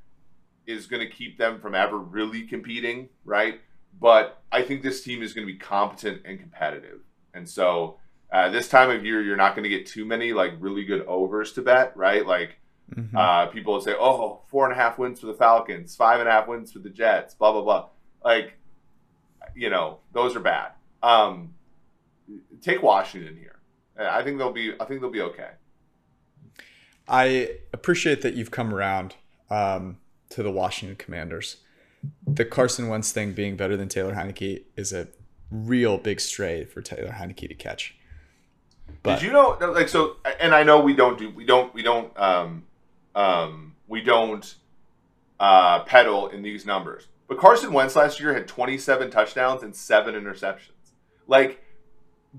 is 0.66 0.86
going 0.86 1.00
to 1.00 1.12
keep 1.12 1.38
them 1.38 1.60
from 1.60 1.74
ever 1.74 1.98
really 1.98 2.42
competing, 2.42 3.08
right? 3.24 3.60
But 4.00 4.42
I 4.52 4.62
think 4.62 4.82
this 4.82 5.02
team 5.02 5.22
is 5.22 5.32
going 5.32 5.46
to 5.46 5.52
be 5.52 5.58
competent 5.58 6.22
and 6.24 6.38
competitive, 6.38 7.00
and 7.34 7.48
so 7.48 7.98
uh, 8.32 8.48
this 8.50 8.68
time 8.68 8.90
of 8.90 9.04
year, 9.04 9.22
you're 9.22 9.36
not 9.36 9.54
going 9.54 9.62
to 9.62 9.68
get 9.70 9.86
too 9.86 10.04
many 10.04 10.32
like 10.32 10.52
really 10.58 10.84
good 10.84 11.02
overs 11.06 11.52
to 11.52 11.62
bet, 11.62 11.96
right? 11.96 12.26
Like 12.26 12.58
Mhm. 12.94 13.14
uh, 13.16 13.46
people 13.46 13.72
will 13.74 13.80
say, 13.80 13.94
"Oh, 13.98 14.42
four 14.48 14.64
and 14.64 14.72
a 14.72 14.76
half 14.76 14.96
wins 14.98 15.18
for 15.20 15.26
the 15.26 15.34
Falcons, 15.34 15.96
five 15.96 16.20
and 16.20 16.28
a 16.28 16.32
half 16.32 16.46
wins 16.46 16.70
for 16.72 16.78
the 16.78 16.88
Jets," 16.90 17.34
blah 17.34 17.50
blah 17.52 17.62
blah. 17.62 17.88
Like, 18.24 18.54
you 19.56 19.70
know, 19.70 19.98
those 20.12 20.36
are 20.36 20.40
bad. 20.40 20.72
Um, 21.02 21.54
take 22.62 22.82
Washington 22.82 23.36
here. 23.36 23.58
I 23.98 24.22
think 24.22 24.38
they'll 24.38 24.52
be. 24.52 24.74
I 24.78 24.84
think 24.84 25.00
they'll 25.00 25.10
be 25.10 25.22
okay. 25.22 25.50
I 27.08 27.58
appreciate 27.72 28.22
that 28.22 28.34
you've 28.34 28.50
come 28.50 28.74
around 28.74 29.14
um, 29.50 29.98
to 30.30 30.42
the 30.42 30.50
Washington 30.50 30.96
Commanders. 30.96 31.58
The 32.26 32.44
Carson 32.44 32.88
Wentz 32.88 33.12
thing 33.12 33.32
being 33.32 33.56
better 33.56 33.76
than 33.76 33.88
Taylor 33.88 34.14
Heinicke 34.14 34.62
is 34.76 34.92
a 34.92 35.08
real 35.50 35.98
big 35.98 36.20
stray 36.20 36.64
for 36.64 36.80
Taylor 36.82 37.10
Heinicke 37.10 37.48
to 37.48 37.54
catch. 37.54 37.96
But 39.02 39.20
Did 39.20 39.26
you 39.26 39.32
know? 39.32 39.56
Like 39.60 39.88
so, 39.88 40.16
and 40.40 40.54
I 40.54 40.62
know 40.62 40.80
we 40.80 40.94
don't 40.94 41.18
do. 41.18 41.30
We 41.30 41.44
don't. 41.44 41.72
We 41.74 41.82
don't. 41.82 42.16
Um, 42.18 42.64
um, 43.14 43.74
we 43.88 44.02
don't 44.02 44.54
uh, 45.40 45.80
pedal 45.84 46.28
in 46.28 46.42
these 46.42 46.66
numbers. 46.66 47.08
But 47.28 47.38
Carson 47.38 47.72
Wentz 47.72 47.96
last 47.96 48.20
year 48.20 48.34
had 48.34 48.46
27 48.46 49.10
touchdowns 49.10 49.62
and 49.62 49.74
seven 49.74 50.14
interceptions. 50.14 50.92
Like 51.26 51.62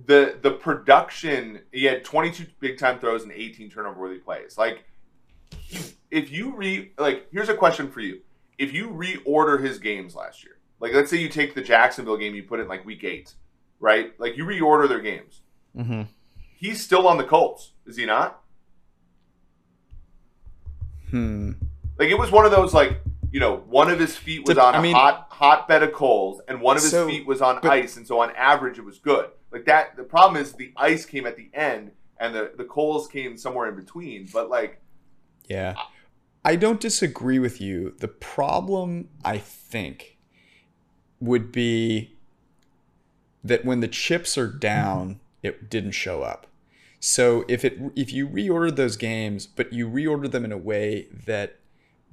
the 0.06 0.38
the 0.42 0.52
production, 0.52 1.62
he 1.72 1.86
had 1.86 2.06
22 2.06 2.46
big 2.60 2.78
time 2.78 3.00
throws 3.00 3.24
and 3.24 3.32
18 3.32 3.70
turnover 3.70 4.00
worthy 4.00 4.20
plays. 4.20 4.58
Like 4.58 4.86
if 6.12 6.32
you 6.32 6.56
re 6.56 6.92
like, 6.98 7.28
here's 7.32 7.50
a 7.50 7.54
question 7.56 7.90
for 7.92 8.00
you: 8.02 8.22
If 8.58 8.74
you 8.74 8.90
reorder 8.90 9.62
his 9.64 9.80
games 9.80 10.16
last 10.16 10.44
year, 10.44 10.58
like 10.80 10.94
let's 10.94 11.10
say 11.10 11.18
you 11.18 11.30
take 11.30 11.54
the 11.56 11.62
Jacksonville 11.62 12.18
game, 12.18 12.36
you 12.36 12.44
put 12.44 12.60
it 12.60 12.64
in 12.64 12.68
like 12.70 12.86
week 12.86 13.04
eight, 13.04 13.34
right? 13.80 14.12
Like 14.20 14.38
you 14.38 14.46
reorder 14.46 14.88
their 14.88 15.02
games. 15.02 15.42
Mhm. 15.76 16.08
He's 16.56 16.84
still 16.84 17.08
on 17.08 17.18
the 17.18 17.24
Colts, 17.24 17.74
is 17.86 17.98
he 17.98 18.06
not? 18.06 18.42
Hmm. 21.12 21.52
Like 21.98 22.10
it 22.10 22.18
was 22.18 22.32
one 22.32 22.46
of 22.46 22.52
those 22.52 22.74
like 22.74 23.00
you 23.32 23.40
know 23.40 23.58
one 23.68 23.90
of 23.90 24.00
his 24.00 24.16
feet 24.16 24.48
was 24.48 24.58
on 24.58 24.76
I 24.76 24.80
a 24.80 24.82
mean- 24.82 24.96
hot 24.96 25.28
hot 25.30 25.68
bed 25.68 25.84
of 25.84 25.94
coals 25.94 26.42
and 26.48 26.62
one 26.62 26.78
of 26.78 26.84
his 26.84 26.92
So, 26.92 27.08
feet 27.08 27.26
was 27.26 27.42
on 27.42 27.60
but- 27.62 27.72
ice 27.72 27.98
and 27.98 28.06
so 28.08 28.20
on 28.20 28.32
average 28.36 28.78
it 28.78 28.86
was 28.86 29.00
good. 29.00 29.30
Like 29.52 29.66
that 29.66 29.96
the 29.96 30.04
problem 30.04 30.42
is 30.42 30.54
the 30.54 30.74
ice 30.76 31.06
came 31.06 31.26
at 31.26 31.36
the 31.38 31.50
end 31.54 31.92
and 32.20 32.34
the 32.36 32.52
the 32.58 32.66
coals 32.66 33.08
came 33.08 33.38
somewhere 33.38 33.70
in 33.70 33.76
between. 33.76 34.28
But 34.34 34.50
like 34.50 34.82
Yeah. 35.48 35.76
I 36.48 36.56
don't 36.56 36.80
disagree 36.80 37.40
with 37.40 37.60
you. 37.60 37.94
The 38.00 38.08
problem, 38.08 39.10
I 39.26 39.38
think, 39.38 40.18
would 41.20 41.52
be 41.52 42.16
that 43.44 43.66
when 43.66 43.82
the 43.82 43.90
chips 43.90 44.38
are 44.38 44.48
down, 44.48 45.20
it 45.44 45.70
didn't 45.70 45.92
show 45.92 46.22
up. 46.22 46.48
So 47.02 47.44
if 47.50 47.66
it 47.66 47.78
if 47.98 48.14
you 48.14 48.30
reordered 48.30 48.78
those 48.78 48.96
games, 48.96 49.46
but 49.46 49.74
you 49.74 49.90
reordered 49.90 50.32
them 50.32 50.46
in 50.46 50.54
a 50.54 50.58
way 50.58 51.08
that 51.26 51.60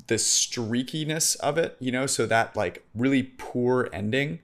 the 0.08 0.16
streakiness 0.16 1.36
of 1.36 1.56
it, 1.56 1.76
you 1.78 1.92
know, 1.92 2.06
so 2.06 2.26
that 2.26 2.56
like 2.56 2.84
really 2.92 3.22
poor 3.22 3.88
ending, 3.92 4.40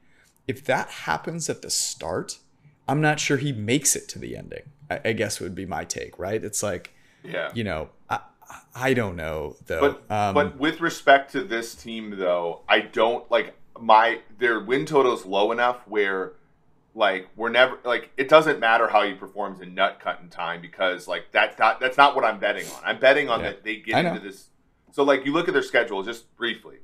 if 0.47 0.65
that 0.67 0.89
happens 0.89 1.51
at 1.51 1.63
the 1.63 1.71
start, 1.71 2.39
I'm 2.87 3.01
not 3.01 3.19
sure 3.19 3.39
he 3.39 3.51
makes 3.51 3.97
it 3.97 4.09
to 4.11 4.21
the 4.21 4.37
ending. 4.37 4.71
I, 4.89 5.01
I 5.07 5.13
guess 5.15 5.41
would 5.41 5.57
be 5.57 5.67
my 5.67 5.83
take, 5.83 6.17
right? 6.17 6.45
It's 6.45 6.63
like 6.63 6.95
yeah. 7.25 7.51
you 7.55 7.65
know, 7.65 7.91
I, 8.75 8.95
don't 8.95 9.17
know 9.17 9.57
though. 9.67 9.81
But 10.09 10.15
um, 10.15 10.35
but 10.35 10.59
with 10.59 10.81
respect 10.81 11.33
to 11.33 11.43
this 11.43 11.75
team 11.75 12.17
though, 12.19 12.63
I 12.69 12.81
don't 12.81 13.29
like 13.31 13.55
my 13.81 14.21
their 14.39 14.61
win 14.61 14.87
total 14.87 15.15
is 15.15 15.25
low 15.25 15.53
enough 15.53 15.79
where 15.87 16.33
like 16.95 17.29
we're 17.37 17.51
never 17.51 17.79
like 17.85 18.11
it 18.17 18.29
doesn't 18.29 18.59
matter 18.59 18.89
how 18.89 19.03
he 19.03 19.15
performs 19.15 19.61
in 19.61 19.75
nut 19.75 20.01
cutting 20.03 20.29
time 20.29 20.61
because 20.61 21.07
like 21.07 21.31
that's 21.33 21.59
not 21.59 21.81
that's 21.81 21.97
not 21.97 22.15
what 22.17 22.25
I'm 22.25 22.39
betting 22.41 22.67
on. 22.67 22.81
I'm 22.85 22.99
betting 23.01 23.29
on 23.29 23.41
Yeah. 23.41 23.51
that 23.51 23.65
they 23.65 23.77
get 23.77 24.05
into 24.05 24.21
this. 24.21 24.49
So 24.93 25.03
like 25.05 25.25
you 25.25 25.33
look 25.33 25.49
at 25.49 25.55
their 25.55 25.63
schedule 25.63 26.03
just 26.03 26.35
briefly. 26.37 26.79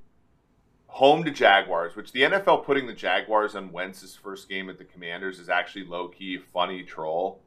Home 0.89 1.25
to 1.25 1.31
Jaguars, 1.31 1.95
which 1.95 2.13
the 2.13 2.23
NFL 2.23 2.65
putting 2.65 2.87
the 2.87 2.95
Jaguars 2.95 3.55
on 3.55 3.71
Wentz's 3.71 4.17
first 4.17 4.49
game 4.49 4.71
at 4.71 4.79
the 4.79 4.85
Commanders 4.85 5.39
is 5.39 5.51
actually 5.51 5.85
low 5.85 6.09
key 6.09 6.39
funny 6.39 6.83
troll. 6.85 7.41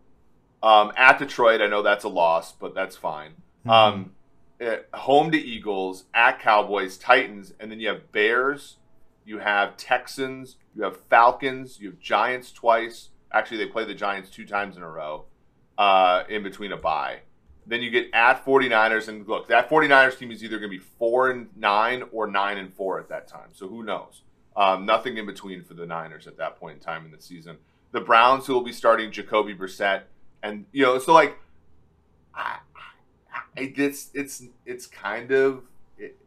Um, 0.62 0.92
at 0.96 1.18
Detroit, 1.18 1.60
I 1.62 1.66
know 1.68 1.82
that's 1.82 2.04
a 2.04 2.10
loss, 2.10 2.52
but 2.52 2.76
that's 2.76 2.96
fine. 2.96 3.32
Mm-hmm. 3.66 3.70
Um, 3.70 4.12
eh, 4.60 4.78
home 4.94 5.32
to 5.32 5.38
Eagles, 5.38 6.06
at 6.14 6.40
Cowboys, 6.40 6.98
Titans, 6.98 7.54
and 7.60 7.72
then 7.72 7.80
you 7.80 7.90
have 7.90 8.12
Bears, 8.12 8.78
you 9.26 9.40
have 9.40 9.78
Texans, 9.78 10.58
you 10.76 10.84
have 10.84 10.98
Falcons, 11.10 11.80
you 11.80 11.90
have 11.90 12.00
Giants 12.00 12.52
twice. 12.52 13.10
Actually, 13.32 13.58
they 13.58 13.68
play 13.68 13.86
the 13.86 13.94
Giants 13.94 14.30
two 14.30 14.46
times 14.46 14.76
in 14.76 14.84
a 14.84 14.90
row 14.90 15.26
uh, 15.78 16.24
in 16.30 16.44
between 16.44 16.72
a 16.72 16.78
bye. 16.78 17.20
Then 17.66 17.82
you 17.84 17.92
get 17.92 18.10
at 18.14 18.44
49ers, 18.44 19.08
and 19.08 19.28
look, 19.28 19.48
that 19.50 19.70
49ers 19.70 20.18
team 20.18 20.32
is 20.32 20.44
either 20.44 20.58
going 20.58 20.72
to 20.72 20.78
be 20.78 20.84
4 20.84 21.30
and 21.30 21.48
9 21.56 22.04
or 22.12 22.26
9 22.26 22.58
and 22.58 22.74
4 22.74 23.00
at 23.00 23.10
that 23.10 23.28
time. 23.28 23.50
So 23.54 23.68
who 23.68 23.84
knows? 23.84 24.24
Um, 24.58 24.86
nothing 24.86 25.18
in 25.18 25.26
between 25.26 25.64
for 25.64 25.76
the 25.76 25.86
Niners 25.86 26.26
at 26.26 26.38
that 26.38 26.60
point 26.60 26.78
in 26.78 26.80
time 26.82 27.06
in 27.06 27.12
the 27.12 27.22
season. 27.22 27.58
The 27.92 28.02
Browns, 28.02 28.48
who 28.48 28.54
will 28.54 28.64
be 28.64 28.74
starting 28.74 29.12
Jacoby 29.12 29.56
Brissett, 29.56 30.04
and 30.42 30.66
you 30.72 30.84
know, 30.84 30.98
so 31.00 31.14
like, 31.14 31.38
it's 33.62 34.10
it's 34.14 34.44
it's 34.66 34.86
kind 34.86 35.32
of, 35.32 35.64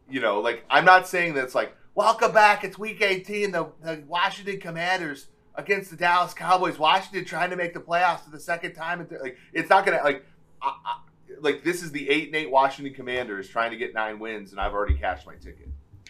you 0.08 0.20
know, 0.20 0.40
like 0.40 0.64
I'm 0.70 0.84
not 0.84 1.08
saying 1.08 1.34
that 1.34 1.44
it's 1.44 1.54
like 1.54 1.74
welcome 1.94 2.32
back. 2.32 2.64
It's 2.64 2.78
Week 2.78 3.00
18. 3.00 3.52
The, 3.52 3.68
the 3.82 4.02
Washington 4.06 4.60
Commanders 4.60 5.28
against 5.54 5.90
the 5.90 5.96
Dallas 5.96 6.34
Cowboys. 6.34 6.78
Washington 6.78 7.24
trying 7.24 7.50
to 7.50 7.56
make 7.56 7.74
the 7.74 7.80
playoffs 7.80 8.24
for 8.24 8.30
the 8.30 8.40
second 8.40 8.74
time. 8.74 9.00
And 9.00 9.10
like, 9.20 9.36
it's 9.52 9.70
not 9.70 9.84
gonna 9.84 10.00
like, 10.02 10.24
I, 10.60 10.74
I, 10.84 10.96
like 11.40 11.64
this 11.64 11.82
is 11.82 11.92
the 11.92 12.08
eight 12.08 12.28
and 12.28 12.36
eight 12.36 12.50
Washington 12.50 12.94
Commanders 12.94 13.48
trying 13.48 13.70
to 13.70 13.76
get 13.76 13.94
nine 13.94 14.18
wins, 14.18 14.52
and 14.52 14.60
I've 14.60 14.72
already 14.72 14.94
cashed 14.94 15.26
my 15.26 15.34
ticket. 15.34 15.68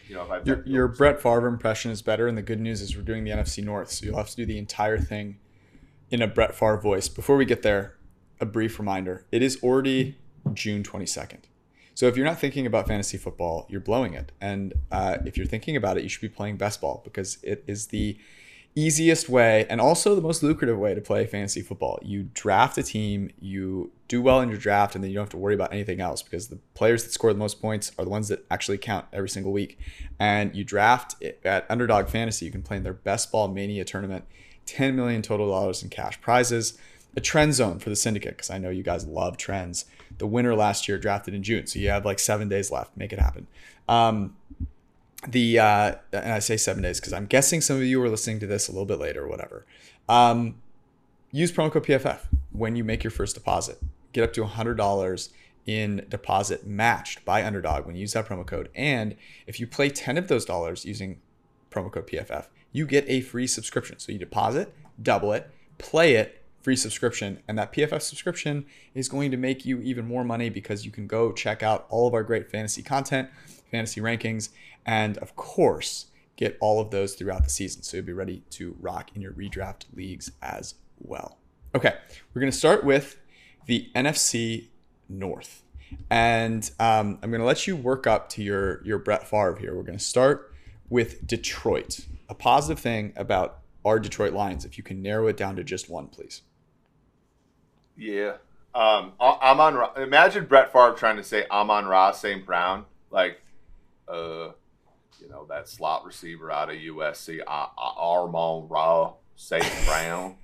You 0.09 0.17
know, 0.17 0.25
if 0.25 0.31
I've 0.31 0.47
Your, 0.47 0.67
your 0.67 0.89
Brett 0.89 1.21
Favre 1.23 1.47
impression 1.47 1.91
is 1.91 2.03
better, 2.03 2.27
and 2.27 2.37
the 2.37 2.43
good 2.43 2.61
news 2.61 2.81
is 2.81 2.97
we're 2.97 3.03
doing 3.03 3.25
the 3.25 3.31
NFC 3.31 3.65
North, 3.65 3.91
so 3.91 4.05
you'll 4.05 4.17
have 4.17 4.31
to 4.31 4.37
do 4.37 4.45
the 4.45 4.59
entire 4.59 4.99
thing 4.99 5.39
in 6.11 6.21
a 6.21 6.27
Brett 6.27 6.55
Favre 6.55 6.77
voice. 6.77 7.09
Before 7.09 7.37
we 7.37 7.45
get 7.45 7.63
there, 7.63 7.97
a 8.41 8.47
brief 8.47 8.79
reminder: 8.79 9.27
it 9.33 9.43
is 9.43 9.59
already 9.63 10.19
June 10.53 10.83
22nd. 10.83 11.41
So 11.95 12.07
if 12.07 12.17
you're 12.17 12.27
not 12.27 12.39
thinking 12.39 12.67
about 12.67 12.89
fantasy 12.89 13.19
football, 13.19 13.67
you're 13.69 13.81
blowing 13.81 14.15
it. 14.15 14.33
And 14.41 14.73
uh, 14.91 15.19
if 15.27 15.37
you're 15.37 15.47
thinking 15.47 15.77
about 15.77 15.99
it, 15.99 16.03
you 16.03 16.09
should 16.09 16.23
be 16.23 16.29
playing 16.29 16.57
best 16.57 16.81
ball 16.81 17.03
because 17.05 17.39
it 17.43 17.65
is 17.67 17.89
the 17.89 18.17
easiest 18.75 19.29
way 19.29 19.67
and 19.69 19.81
also 19.81 20.15
the 20.15 20.23
most 20.23 20.43
lucrative 20.43 20.79
way 20.79 20.95
to 20.95 21.01
play 21.01 21.27
fantasy 21.27 21.61
football. 21.61 21.99
You 22.03 22.31
draft 22.33 22.79
a 22.79 22.83
team, 22.83 23.31
you 23.39 23.93
do 24.09 24.23
well 24.23 24.41
in 24.41 24.49
your 24.49 24.59
draft, 24.59 24.95
and 24.95 25.05
then 25.05 25.11
you 25.11 25.17
don't 25.17 25.25
have 25.25 25.31
to 25.31 25.37
worry 25.37 25.55
about 25.55 25.73
anything 25.73 26.01
else 26.01 26.23
because 26.23 26.49
the 26.49 26.59
players 26.75 27.05
that 27.05 27.13
score 27.13 27.33
the 27.33 27.39
most 27.39 27.61
points 27.61 27.93
are 27.99 28.05
the 28.05 28.11
ones 28.11 28.29
that 28.29 28.47
actually 28.51 28.79
count 28.79 29.07
every 29.13 29.29
single 29.29 29.53
week. 29.53 29.79
And 30.19 30.55
you 30.57 30.65
draft 30.65 31.23
at 31.45 31.67
Underdog 31.71 32.09
Fantasy, 32.09 32.47
you 32.47 32.53
can 32.53 32.63
play 32.63 32.79
in 32.79 32.83
their 32.83 32.95
Best 32.95 33.31
Ball 33.31 33.49
Mania 33.49 33.85
tournament, 33.85 34.25
10 34.67 34.97
million 34.97 35.21
total 35.21 35.51
dollars 35.51 35.83
in 35.83 35.91
cash 35.91 36.21
prizes, 36.21 36.79
a 37.15 37.21
trend 37.21 37.55
zone 37.55 37.79
for 37.79 37.91
the 37.91 37.97
syndicate 37.97 38.37
because 38.37 38.51
I 38.51 38.57
know 38.57 38.71
you 38.71 38.83
guys 38.83 39.07
love 39.07 39.37
trends. 39.37 39.85
The 40.18 40.27
winner 40.27 40.55
last 40.55 40.88
year 40.88 40.98
drafted 40.98 41.35
in 41.35 41.42
June, 41.42 41.66
so 41.66 41.79
you 41.79 41.88
have 41.90 42.05
like 42.05 42.18
seven 42.18 42.48
days 42.48 42.70
left. 42.70 42.96
Make 42.96 43.12
it 43.12 43.18
happen. 43.18 43.46
Um, 43.88 44.37
the 45.27 45.59
uh, 45.59 45.94
and 46.12 46.33
I 46.33 46.40
say 46.40 46.57
seven 46.57 46.83
days 46.83 47.01
because 47.01 47.12
I'm 47.12 47.27
guessing 47.27 47.61
some 47.61 47.77
of 47.77 47.85
you 47.85 48.03
are 48.03 48.09
listening 48.09 48.40
to 48.40 48.46
this 48.46 48.68
a 48.68 48.72
little 48.72 48.87
bit 48.87 48.98
later 48.98 49.25
or 49.25 49.29
whatever. 49.29 49.64
Um, 50.09 50.57
use 51.31 51.53
promo 51.53 51.70
code 51.70 51.85
PFF 51.85 52.20
when 52.51 52.77
you 52.77 52.85
make 52.85 53.05
your 53.05 53.11
first 53.11 53.35
deposit. 53.35 53.79
Get 54.12 54.25
up 54.25 54.33
to 54.35 54.44
hundred 54.44 54.77
dollars 54.77 55.31
in 55.64 56.05
deposit 56.09 56.66
matched 56.66 57.25
by 57.25 57.44
Underdog 57.44 57.87
when 57.87 57.94
you 57.94 58.01
use 58.01 58.14
that 58.14 58.27
promo 58.27 58.44
code. 58.44 58.68
And 58.75 59.16
if 59.46 59.61
you 59.61 59.66
play 59.66 59.90
ten 59.90 60.18
of 60.18 60.29
those 60.29 60.44
dollars 60.44 60.85
using 60.85 61.20
promo 61.70 61.90
code 61.90 62.09
PFF, 62.09 62.46
you 62.72 62.87
get 62.87 63.05
a 63.09 63.20
free 63.20 63.46
subscription. 63.46 63.98
So 63.98 64.12
you 64.12 64.18
deposit, 64.18 64.75
double 65.01 65.33
it, 65.33 65.51
play 65.79 66.14
it, 66.14 66.42
free 66.62 66.77
subscription. 66.77 67.42
And 67.48 67.59
that 67.59 67.72
PFF 67.72 68.03
subscription 68.03 68.66
is 68.94 69.09
going 69.09 69.31
to 69.31 69.37
make 69.37 69.64
you 69.64 69.81
even 69.81 70.07
more 70.07 70.25
money 70.25 70.48
because 70.48 70.85
you 70.85 70.90
can 70.90 71.07
go 71.07 71.33
check 71.33 71.62
out 71.62 71.87
all 71.88 72.07
of 72.07 72.14
our 72.14 72.22
great 72.22 72.51
fantasy 72.51 72.83
content, 72.83 73.29
fantasy 73.70 74.01
rankings, 74.01 74.51
and 74.87 75.18
of 75.18 75.37
course, 75.37 76.07
get 76.37 76.57
all 76.61 76.81
of 76.81 76.90
those 76.90 77.14
throughout 77.14 77.44
the 77.44 77.51
season. 77.51 77.83
So 77.83 77.96
you'll 77.96 78.07
be 78.07 78.12
ready 78.12 78.42
to 78.51 78.77
rock 78.81 79.11
in 79.14 79.22
your 79.22 79.33
redraft 79.33 79.85
leagues 79.94 80.33
as 80.40 80.75
well. 80.98 81.38
Okay, 81.75 81.94
we're 82.33 82.40
going 82.40 82.53
to 82.53 82.57
start 82.57 82.85
with 82.85 83.18
the 83.66 83.90
NFC 83.94 84.68
North. 85.09 85.62
And 86.11 86.70
um, 86.81 87.18
I'm 87.22 87.31
going 87.31 87.40
to 87.40 87.46
let 87.46 87.66
you 87.66 87.77
work 87.77 88.07
up 88.07 88.29
to 88.31 88.42
your, 88.42 88.83
your 88.85 88.98
Brett 88.98 89.29
Favre 89.29 89.57
here. 89.57 89.75
We're 89.75 89.83
going 89.83 89.98
to 89.98 90.05
start 90.05 90.55
with 90.88 91.27
Detroit. 91.27 92.07
A 92.29 92.35
positive 92.35 92.79
thing 92.79 93.12
about 93.16 93.59
our 93.85 93.98
Detroit 93.98 94.33
Lions, 94.33 94.64
if 94.64 94.79
you 94.79 94.85
can 94.85 95.03
narrow 95.03 95.27
it 95.27 95.37
down 95.37 95.57
to 95.57 95.64
just 95.64 95.90
one, 95.90 96.09
please. 96.09 96.42
Yeah. 97.97 98.35
Um, 98.75 99.13
I'm 99.21 99.61
on. 99.61 100.03
Imagine 100.03 100.47
Brett 100.47 100.73
Favre 100.73 100.95
trying 100.95 101.17
to 101.17 101.23
say 101.23 101.47
Amon 101.51 101.87
Ra 101.87 102.13
St. 102.13 102.45
Brown, 102.45 102.87
like, 103.11 103.41
uh, 104.09 104.51
you 105.21 105.29
know, 105.29 105.47
that 105.51 105.69
slot 105.69 106.07
receiver 106.07 106.51
out 106.51 106.71
of 106.71 106.77
USC, 106.77 107.41
uh, 107.47 107.67
Armand 107.77 108.71
Ra 108.71 109.13
St. 109.37 109.65
Brown. 109.87 110.37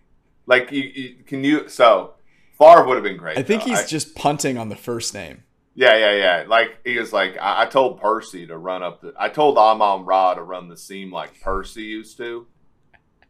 like, 0.47 0.71
you, 0.71 0.83
you, 0.83 1.15
can 1.27 1.43
you? 1.43 1.69
So, 1.69 2.15
Favre 2.59 2.87
would 2.87 2.97
have 2.97 3.05
been 3.05 3.17
great. 3.17 3.39
I 3.39 3.43
think 3.43 3.63
though. 3.63 3.71
he's 3.71 3.81
I, 3.81 3.87
just 3.87 4.15
punting 4.15 4.59
on 4.59 4.69
the 4.69 4.77
first 4.77 5.15
name. 5.15 5.45
Yeah, 5.75 5.97
yeah, 5.97 6.13
yeah. 6.13 6.45
Like 6.49 6.79
he 6.85 6.99
was 6.99 7.13
like, 7.13 7.39
I, 7.41 7.63
I 7.63 7.67
told 7.67 8.01
Percy 8.01 8.49
to 8.49 8.59
run 8.59 8.83
up 8.83 9.01
the. 9.01 9.15
I 9.17 9.29
told 9.29 9.57
Amon 9.57 10.05
Ra 10.05 10.35
to 10.35 10.43
run 10.43 10.69
the 10.69 10.77
seam 10.77 11.13
like 11.13 11.41
Percy 11.41 11.85
used 11.85 12.17
to. 12.17 12.49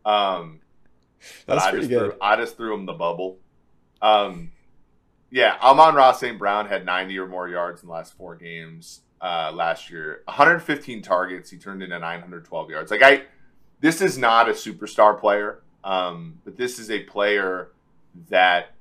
Um, 0.05 0.61
That's 1.45 1.63
I 1.63 1.71
pretty 1.71 1.89
just 1.89 1.91
good. 1.91 2.13
Threw, 2.13 2.21
I 2.23 2.37
just 2.37 2.57
threw 2.57 2.73
him 2.73 2.87
the 2.87 2.95
bubble. 2.95 3.39
Um, 4.01 4.53
yeah, 5.31 5.57
Amon 5.63 5.95
Ra 5.95 6.13
St. 6.13 6.39
Brown 6.39 6.67
had 6.67 6.85
90 6.85 7.19
or 7.19 7.27
more 7.27 7.49
yards 7.49 7.83
in 7.83 7.89
the 7.89 7.93
last 7.93 8.17
four 8.17 8.37
games 8.37 9.01
uh, 9.21 9.53
last 9.55 9.91
year. 9.91 10.23
115 10.25 11.03
targets. 11.03 11.51
He 11.51 11.59
turned 11.59 11.83
into 11.83 11.99
912 11.99 12.71
yards. 12.71 12.91
Like 12.91 13.03
I, 13.03 13.23
this 13.81 14.01
is 14.01 14.17
not 14.17 14.49
a 14.49 14.53
superstar 14.53 15.19
player, 15.19 15.61
um, 15.85 16.41
but 16.45 16.57
this 16.57 16.79
is 16.79 16.91
a 16.91 17.03
player 17.05 17.71
that 18.31 18.73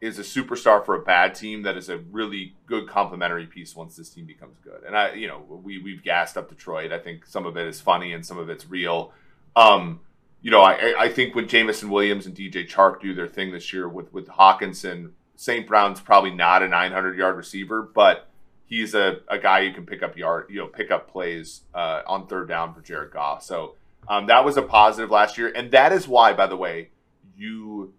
is 0.00 0.18
a 0.18 0.22
superstar 0.22 0.84
for 0.84 0.94
a 0.94 1.02
bad 1.02 1.34
team 1.34 1.62
that 1.62 1.76
is 1.76 1.88
a 1.88 1.98
really 1.98 2.54
good 2.66 2.86
complementary 2.86 3.46
piece 3.46 3.74
once 3.74 3.96
this 3.96 4.10
team 4.10 4.26
becomes 4.26 4.58
good. 4.62 4.82
And 4.86 4.96
I, 4.96 5.14
you 5.14 5.26
know, 5.26 5.42
we 5.48 5.78
we've 5.78 6.02
gassed 6.02 6.36
up 6.36 6.48
Detroit. 6.48 6.92
I 6.92 6.98
think 6.98 7.26
some 7.26 7.46
of 7.46 7.56
it 7.56 7.66
is 7.66 7.80
funny 7.80 8.12
and 8.12 8.24
some 8.24 8.38
of 8.38 8.50
it's 8.50 8.68
real. 8.68 9.12
Um, 9.54 10.00
you 10.42 10.50
know, 10.50 10.60
I, 10.60 10.94
I 10.98 11.08
think 11.08 11.34
when 11.34 11.48
Jameson 11.48 11.90
Williams 11.90 12.26
and 12.26 12.34
DJ 12.34 12.68
Chark 12.68 13.00
do 13.00 13.14
their 13.14 13.26
thing 13.26 13.52
this 13.52 13.72
year 13.72 13.88
with 13.88 14.12
with 14.12 14.28
Hockenson, 14.28 15.12
St. 15.36 15.66
Brown's 15.66 16.00
probably 16.00 16.30
not 16.30 16.62
a 16.62 16.68
900 16.68 17.18
yard 17.18 17.36
receiver, 17.36 17.82
but 17.82 18.28
he's 18.66 18.94
a, 18.94 19.20
a 19.28 19.38
guy 19.38 19.60
you 19.60 19.72
can 19.72 19.86
pick 19.86 20.02
up 20.02 20.16
yard, 20.16 20.46
you 20.50 20.58
know, 20.58 20.66
pick 20.66 20.90
up 20.90 21.10
plays 21.10 21.62
uh, 21.74 22.02
on 22.06 22.26
third 22.26 22.48
down 22.48 22.74
for 22.74 22.80
Jared 22.80 23.12
Goff. 23.12 23.42
So 23.42 23.74
um, 24.08 24.26
that 24.26 24.44
was 24.44 24.56
a 24.56 24.62
positive 24.62 25.10
last 25.10 25.38
year, 25.38 25.52
and 25.54 25.70
that 25.72 25.92
is 25.92 26.06
why, 26.08 26.32
by 26.32 26.46
the 26.46 26.56
way, 26.56 26.90
you 27.36 27.92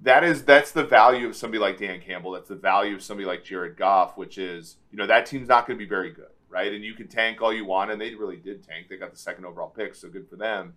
that 0.00 0.22
is 0.22 0.44
that's 0.44 0.72
the 0.72 0.84
value 0.84 1.26
of 1.26 1.36
somebody 1.36 1.58
like 1.58 1.78
Dan 1.78 2.00
Campbell. 2.00 2.32
That's 2.32 2.48
the 2.48 2.54
value 2.54 2.94
of 2.94 3.02
somebody 3.02 3.26
like 3.26 3.44
Jared 3.44 3.76
Goff, 3.76 4.16
which 4.16 4.38
is 4.38 4.76
you 4.90 4.98
know 4.98 5.06
that 5.06 5.26
team's 5.26 5.48
not 5.48 5.66
going 5.66 5.78
to 5.78 5.84
be 5.84 5.88
very 5.88 6.10
good, 6.10 6.30
right? 6.48 6.72
And 6.72 6.84
you 6.84 6.94
can 6.94 7.08
tank 7.08 7.42
all 7.42 7.52
you 7.52 7.64
want, 7.64 7.90
and 7.90 8.00
they 8.00 8.14
really 8.14 8.36
did 8.36 8.62
tank. 8.62 8.88
They 8.88 8.96
got 8.96 9.10
the 9.10 9.18
second 9.18 9.44
overall 9.44 9.70
pick, 9.70 9.94
so 9.94 10.08
good 10.08 10.28
for 10.28 10.36
them 10.36 10.74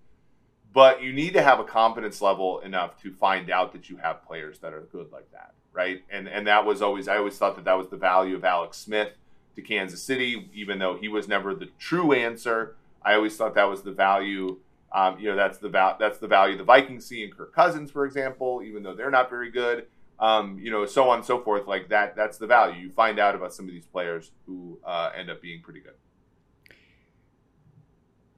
but 0.74 1.02
you 1.02 1.14
need 1.14 1.34
to 1.34 1.42
have 1.42 1.60
a 1.60 1.64
confidence 1.64 2.22
level 2.22 2.60
enough 2.60 3.02
to 3.02 3.12
find 3.12 3.50
out 3.50 3.74
that 3.74 3.90
you 3.90 3.98
have 3.98 4.26
players 4.26 4.60
that 4.60 4.74
are 4.74 4.88
good 4.92 5.12
like 5.12 5.32
that 5.32 5.54
right? 5.78 6.04
And 6.10 6.28
and 6.28 6.48
that 6.48 6.66
was 6.66 6.82
always 6.82 7.08
i 7.08 7.18
always 7.18 7.38
thought 7.38 7.56
that 7.56 7.66
that 7.66 7.78
was 7.78 7.88
the 7.88 7.98
value 7.98 8.36
of 8.36 8.44
alex 8.44 8.78
smith 8.78 9.12
to 9.56 9.62
kansas 9.62 10.02
city 10.02 10.50
even 10.54 10.80
though 10.80 10.98
he 10.98 11.08
was 11.08 11.28
never 11.28 11.54
the 11.54 11.70
true 11.80 12.12
answer. 12.12 12.76
I 13.04 13.14
always 13.14 13.38
thought 13.38 13.54
that 13.56 13.70
was 13.70 13.84
the 13.84 13.92
value 13.92 14.58
um, 14.92 15.20
you 15.20 15.30
know 15.30 15.36
that's 15.36 15.60
the 15.60 15.70
val- 15.70 15.98
that's 16.00 16.18
the 16.18 16.28
value 16.28 16.58
the 16.58 16.64
vikings 16.64 17.06
see 17.06 17.24
in 17.24 17.32
kirk 17.32 17.54
cousins 17.54 17.92
for 17.92 18.06
example 18.06 18.64
even 18.66 18.84
though 18.84 18.96
they're 18.96 19.12
not 19.12 19.30
very 19.30 19.52
good. 19.52 19.86
Um, 20.20 20.58
you 20.60 20.72
know 20.72 20.88
so 20.88 21.10
on 21.10 21.20
and 21.20 21.26
so 21.26 21.40
forth 21.44 21.68
like 21.68 21.90
that 21.90 22.16
that's 22.16 22.40
the 22.40 22.48
value. 22.48 22.82
You 22.82 22.90
find 22.90 23.20
out 23.20 23.36
about 23.36 23.54
some 23.54 23.66
of 23.68 23.72
these 23.72 23.86
players 23.86 24.32
who 24.48 24.80
uh, 24.84 25.12
end 25.16 25.30
up 25.30 25.44
being 25.44 25.62
pretty 25.62 25.80
good. 25.82 25.94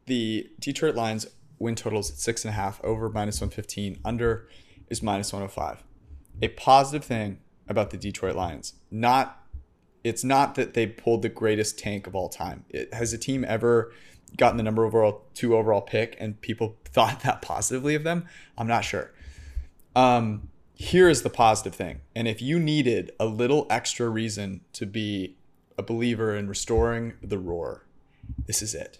The 0.08 0.50
Detroit 0.60 0.96
Lions 0.96 1.26
win 1.60 1.76
totals 1.76 2.10
at 2.10 2.18
six 2.18 2.44
and 2.44 2.50
a 2.50 2.56
half, 2.56 2.84
over 2.84 3.10
minus 3.10 3.42
115, 3.42 4.00
under 4.04 4.48
is 4.90 5.04
minus 5.04 5.32
105. 5.32 5.84
A 6.42 6.48
positive 6.50 7.04
thing 7.04 7.40
about 7.68 7.92
the 7.92 7.98
Detroit 7.98 8.36
Lions, 8.36 8.74
not 8.90 9.36
it's 10.04 10.24
not 10.24 10.56
that 10.56 10.74
they 10.74 10.88
pulled 10.88 11.22
the 11.22 11.30
greatest 11.30 11.78
tank 11.78 12.08
of 12.08 12.16
all 12.16 12.30
time. 12.30 12.64
It, 12.70 12.94
has 12.94 13.12
a 13.12 13.18
team 13.18 13.44
ever 13.48 13.92
gotten 14.38 14.58
the 14.58 14.64
number 14.64 14.86
overall 14.86 15.26
two 15.34 15.56
overall 15.56 15.82
pick 15.82 16.16
and 16.20 16.40
people 16.42 16.78
thought 16.86 17.22
that 17.22 17.42
positively 17.42 17.96
of 17.96 18.04
them. 18.04 18.26
I'm 18.58 18.68
not 18.68 18.86
sure. 18.86 19.12
Um, 19.96 20.50
here 20.74 21.10
is 21.10 21.24
the 21.24 21.30
positive 21.30 21.76
thing. 21.76 22.02
And 22.16 22.28
if 22.28 22.42
you 22.42 22.60
needed 22.60 23.12
a 23.20 23.26
little 23.26 23.68
extra 23.70 24.08
reason 24.08 24.62
to 24.74 24.86
be 24.86 25.36
a 25.78 25.84
believer 25.84 26.36
in 26.36 26.48
restoring 26.48 27.16
the 27.22 27.38
roar, 27.38 27.86
this 28.48 28.62
is 28.62 28.74
it. 28.74 29.00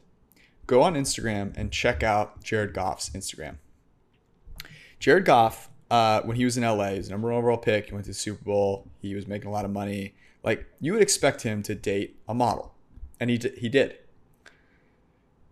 Go 0.70 0.84
on 0.84 0.94
Instagram 0.94 1.58
and 1.58 1.72
check 1.72 2.04
out 2.04 2.44
Jared 2.44 2.76
Goff's 2.76 3.10
Instagram. 3.10 3.56
Jared 5.00 5.26
Goff, 5.26 5.68
uh, 5.90 6.22
when 6.22 6.38
he 6.38 6.46
was 6.46 6.58
in 6.58 6.64
LA, 6.64 6.90
he 6.90 6.98
was 6.98 7.10
number 7.10 7.28
one 7.28 7.40
overall 7.40 7.58
pick. 7.58 7.88
He 7.88 7.92
went 7.92 8.06
to 8.06 8.12
the 8.12 8.14
Super 8.14 8.46
Bowl. 8.46 8.88
He 9.02 9.16
was 9.16 9.26
making 9.26 9.48
a 9.48 9.52
lot 9.52 9.66
of 9.66 9.72
money. 9.72 10.14
Like 10.44 10.68
you 10.80 10.94
would 10.94 11.02
expect 11.02 11.42
him 11.42 11.64
to 11.64 11.74
date 11.74 12.20
a 12.28 12.36
model, 12.36 12.76
and 13.20 13.32
he 13.32 13.40
d- 13.40 13.56
he 13.58 13.68
did. 13.68 13.98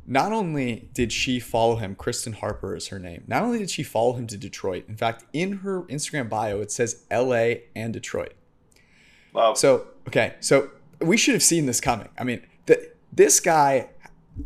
Not 0.05 0.33
only 0.33 0.87
did 0.93 1.11
she 1.11 1.39
follow 1.39 1.77
him, 1.77 1.95
Christen 1.95 2.33
Harper 2.33 2.75
is 2.75 2.89
her 2.89 2.99
name. 2.99 3.23
Not 3.25 3.41
only 3.41 3.57
did 3.57 3.71
she 3.71 3.81
follow 3.81 4.13
him 4.13 4.27
to 4.27 4.37
Detroit, 4.37 4.85
in 4.87 4.97
fact, 4.97 5.25
in 5.33 5.57
her 5.57 5.81
Instagram 5.85 6.29
bio 6.29 6.61
it 6.61 6.71
says 6.71 7.05
L.A. 7.09 7.63
and 7.75 7.91
Detroit. 7.91 8.35
Wow. 9.33 9.55
So 9.55 9.87
okay, 10.07 10.35
so 10.41 10.69
we 11.01 11.17
should 11.17 11.33
have 11.33 11.41
seen 11.41 11.65
this 11.65 11.81
coming. 11.81 12.09
I 12.19 12.23
mean, 12.23 12.45
the, 12.67 12.91
this 13.11 13.39
guy 13.39 13.89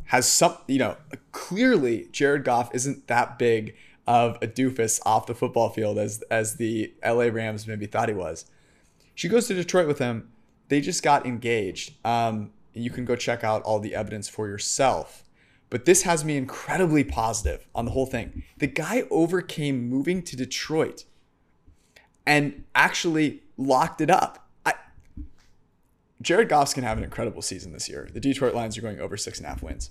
has 0.06 0.30
some, 0.30 0.58
you 0.68 0.80
know, 0.80 0.98
clearly 1.32 2.08
Jared 2.12 2.44
Goff 2.44 2.74
isn't 2.74 3.08
that 3.08 3.38
big 3.38 3.76
of 4.08 4.38
a 4.42 4.48
doofus 4.48 5.00
off 5.06 5.28
the 5.28 5.36
football 5.36 5.70
field 5.70 5.98
as 5.98 6.24
as 6.32 6.56
the 6.56 6.94
LA 7.06 7.26
Rams 7.26 7.68
maybe 7.68 7.86
thought 7.86 8.10
he 8.10 8.16
was. 8.16 8.46
She 9.16 9.30
goes 9.30 9.48
to 9.48 9.54
Detroit 9.54 9.88
with 9.88 10.00
him. 10.00 10.32
They 10.70 10.82
just 10.82 11.04
got 11.04 11.26
engaged. 11.26 11.94
Um, 12.06 12.52
you 12.74 12.90
can 12.90 13.06
go 13.06 13.16
check 13.16 13.44
out 13.44 13.62
all 13.64 13.80
the 13.80 13.96
evidence 13.96 14.30
for 14.30 14.48
yourself. 14.48 15.24
But 15.70 15.86
this 15.86 16.04
has 16.04 16.26
me 16.26 16.36
incredibly 16.36 17.04
positive 17.04 17.66
on 17.74 17.86
the 17.86 17.92
whole 17.92 18.06
thing. 18.06 18.44
The 18.58 18.68
guy 18.68 19.04
overcame 19.10 19.88
moving 19.88 20.22
to 20.24 20.36
Detroit 20.36 21.06
and 22.26 22.66
actually 22.76 23.44
locked 23.58 24.02
it 24.02 24.10
up. 24.10 24.41
Jared 26.22 26.50
Goff's 26.50 26.74
can 26.74 26.84
have 26.84 26.98
an 26.98 27.04
incredible 27.04 27.42
season 27.42 27.74
this 27.74 27.90
year. 27.90 28.08
The 28.14 28.20
Detroit 28.20 28.54
Lions 28.54 28.78
are 28.78 28.82
going 28.82 29.00
over 29.00 29.18
six 29.18 29.40
and 29.40 29.46
a 29.46 29.50
half 29.50 29.64
wins. 29.64 29.90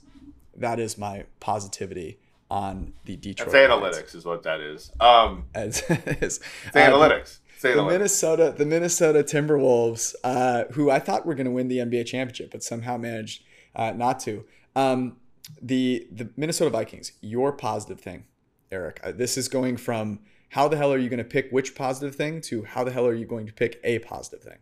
That 0.56 0.78
is 0.78 0.96
my 0.96 1.24
positivity 1.40 2.18
on 2.50 2.92
the 3.04 3.16
Detroit. 3.16 3.52
That's 3.52 3.70
Lions. 3.70 3.96
analytics, 3.96 4.14
is 4.14 4.24
what 4.24 4.42
that 4.42 4.60
is. 4.60 4.92
Um, 5.00 5.44
As, 5.54 5.82
it's 5.88 6.38
analytics. 6.74 7.38
It's 7.52 7.62
the 7.62 7.68
analytics. 7.70 7.88
Minnesota, 7.88 8.54
the 8.56 8.66
Minnesota 8.66 9.22
Timberwolves, 9.22 10.14
uh, 10.24 10.64
who 10.72 10.90
I 10.90 10.98
thought 10.98 11.26
were 11.26 11.34
going 11.34 11.46
to 11.46 11.50
win 11.50 11.68
the 11.68 11.78
NBA 11.78 12.06
championship, 12.06 12.50
but 12.50 12.62
somehow 12.62 12.96
managed 12.96 13.42
uh, 13.74 13.92
not 13.92 14.20
to. 14.20 14.44
Um, 14.76 15.16
the 15.60 16.06
the 16.12 16.30
Minnesota 16.36 16.70
Vikings, 16.70 17.12
your 17.20 17.52
positive 17.52 18.00
thing, 18.00 18.24
Eric. 18.70 19.00
Uh, 19.02 19.12
this 19.12 19.36
is 19.36 19.48
going 19.48 19.76
from 19.76 20.20
how 20.50 20.68
the 20.68 20.76
hell 20.76 20.92
are 20.92 20.98
you 20.98 21.08
going 21.08 21.18
to 21.18 21.24
pick 21.24 21.50
which 21.50 21.74
positive 21.74 22.14
thing 22.14 22.40
to 22.42 22.64
how 22.64 22.84
the 22.84 22.90
hell 22.90 23.06
are 23.06 23.14
you 23.14 23.24
going 23.24 23.46
to 23.46 23.52
pick 23.52 23.80
a 23.84 23.98
positive 24.00 24.42
thing? 24.42 24.58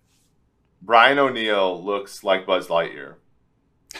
Brian 0.80 1.18
O'Neill 1.18 1.82
looks 1.82 2.22
like 2.24 2.46
Buzz 2.46 2.68
Lightyear. 2.68 3.16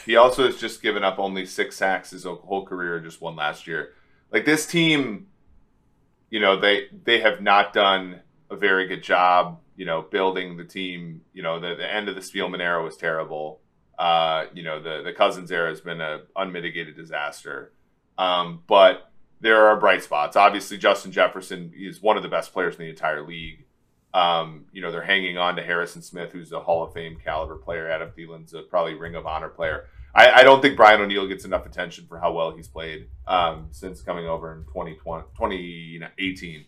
He 0.05 0.17
also 0.17 0.47
has 0.47 0.59
just 0.59 0.83
given 0.83 1.03
up 1.03 1.19
only 1.19 1.47
six 1.47 1.77
sacks 1.77 2.11
his 2.11 2.25
whole 2.25 2.67
career, 2.67 3.01
just 3.01 3.21
one 3.21 3.37
last 3.37 3.67
year. 3.67 3.95
Like 4.31 4.45
this 4.45 4.67
team, 4.67 5.27
you 6.31 6.41
know, 6.41 6.61
they 6.61 6.89
they 7.05 7.21
have 7.21 7.41
not 7.41 7.73
done 7.73 8.21
a 8.51 8.57
very 8.57 8.87
good 8.87 9.03
job, 9.03 9.61
you 9.77 9.87
know, 9.87 10.03
building 10.03 10.57
the 10.57 10.65
team. 10.65 11.23
You 11.33 11.43
know, 11.43 11.59
the, 11.59 11.75
the 11.75 11.93
end 11.93 12.09
of 12.09 12.15
the 12.15 12.21
Spielman 12.21 12.61
era 12.61 12.83
was 12.83 12.97
terrible. 12.97 13.61
Uh, 13.99 14.45
you 14.55 14.63
know, 14.63 14.81
the 14.81 15.03
the 15.03 15.13
Cousins 15.13 15.51
era 15.51 15.71
has 15.71 15.81
been 15.81 16.01
an 16.01 16.23
unmitigated 16.37 16.97
disaster. 16.97 17.73
Um, 18.19 18.63
but 18.67 19.11
there 19.41 19.67
are 19.69 19.79
bright 19.79 20.03
spots. 20.03 20.37
Obviously, 20.37 20.77
Justin 20.77 21.13
Jefferson 21.13 21.73
is 21.75 22.03
one 22.03 22.17
of 22.17 22.23
the 22.23 22.29
best 22.29 22.53
players 22.53 22.75
in 22.75 22.85
the 22.85 22.91
entire 22.91 23.27
league. 23.27 23.65
Um, 24.19 24.65
you 24.73 24.83
know, 24.83 24.91
they're 24.91 25.03
hanging 25.03 25.39
on 25.39 25.55
to 25.57 25.63
Harrison 25.63 26.03
Smith, 26.03 26.33
who's 26.33 26.51
a 26.51 26.59
Hall 26.59 26.83
of 26.83 26.93
Fame 26.93 27.17
caliber 27.23 27.57
player. 27.57 27.89
Adam 27.89 28.11
Thielen's 28.11 28.53
a 28.53 28.63
probably 28.63 28.95
Ring 28.95 29.15
of 29.15 29.27
Honor 29.27 29.49
player. 29.49 29.87
I, 30.13 30.41
I 30.41 30.43
don't 30.43 30.61
think 30.61 30.77
Brian 30.77 31.01
O'Neill 31.01 31.29
gets 31.29 31.45
enough 31.45 31.67
attention 31.67 32.07
for 32.09 32.19
how 32.19 32.33
well 32.33 32.51
he's 32.51 32.67
played 32.67 33.09
um, 33.29 33.69
since 33.71 34.03
coming 34.03 34.27
over 34.27 34.53
in 34.53 34.65
2020, 34.65 35.25
2018. 35.37 36.65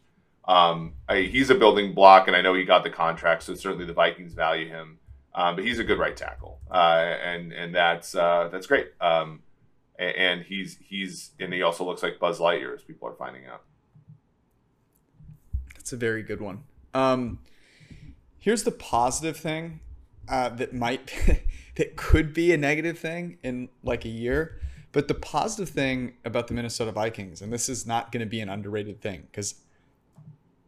Um, 0.47 0.95
I, 1.09 1.23
he's 1.23 1.51
a 1.51 1.57
building 1.57 1.93
block, 1.93 2.29
and 2.29 2.37
I 2.37 2.41
know 2.41 2.55
he 2.55 2.65
got 2.65 2.85
the 2.85 2.91
contract, 2.91 3.43
so 3.43 3.55
certainly 3.55 3.85
the 3.85 3.95
Vikings 3.95 4.35
value 4.35 4.69
him. 4.69 4.99
Um, 5.35 5.57
but 5.57 5.65
he's 5.65 5.81
a 5.81 5.85
good 5.85 5.99
right 5.99 6.17
tackle, 6.17 6.61
uh, 6.71 6.75
and 7.25 7.53
and 7.53 7.73
that's 7.73 8.17
uh, 8.17 8.49
that's 8.51 8.67
great. 8.67 8.89
Um, 9.01 9.43
and, 9.97 10.17
and 10.17 10.43
he's 10.43 10.77
he's 10.81 11.31
and 11.39 11.53
he 11.53 11.63
also 11.63 11.85
looks 11.85 12.03
like 12.03 12.19
Buzz 12.19 12.41
Lightyear, 12.41 12.75
as 12.75 12.83
people 12.83 13.09
are 13.09 13.15
finding 13.15 13.47
out. 13.47 13.63
That's 15.77 15.93
a 15.93 15.97
very 15.97 16.25
good 16.25 16.41
one. 16.41 16.65
Um, 16.95 17.39
here's 18.39 18.65
the 18.65 18.73
positive 18.73 19.37
thing 19.37 19.81
uh, 20.29 20.49
that 20.51 20.73
might 20.73 21.13
that 21.77 21.97
could 21.97 22.33
be 22.33 22.53
a 22.53 22.57
negative 22.57 22.99
thing 22.99 23.39
in 23.43 23.69
like 23.83 24.05
a 24.05 24.09
year. 24.09 24.61
But 24.93 25.07
the 25.07 25.15
positive 25.15 25.69
thing 25.69 26.15
about 26.25 26.49
the 26.49 26.55
Minnesota 26.55 26.91
Vikings, 26.91 27.41
and 27.41 27.53
this 27.53 27.69
is 27.69 27.87
not 27.87 28.11
going 28.11 28.21
to 28.21 28.27
be 28.27 28.41
an 28.41 28.49
underrated 28.49 29.01
thing, 29.01 29.29
because 29.31 29.55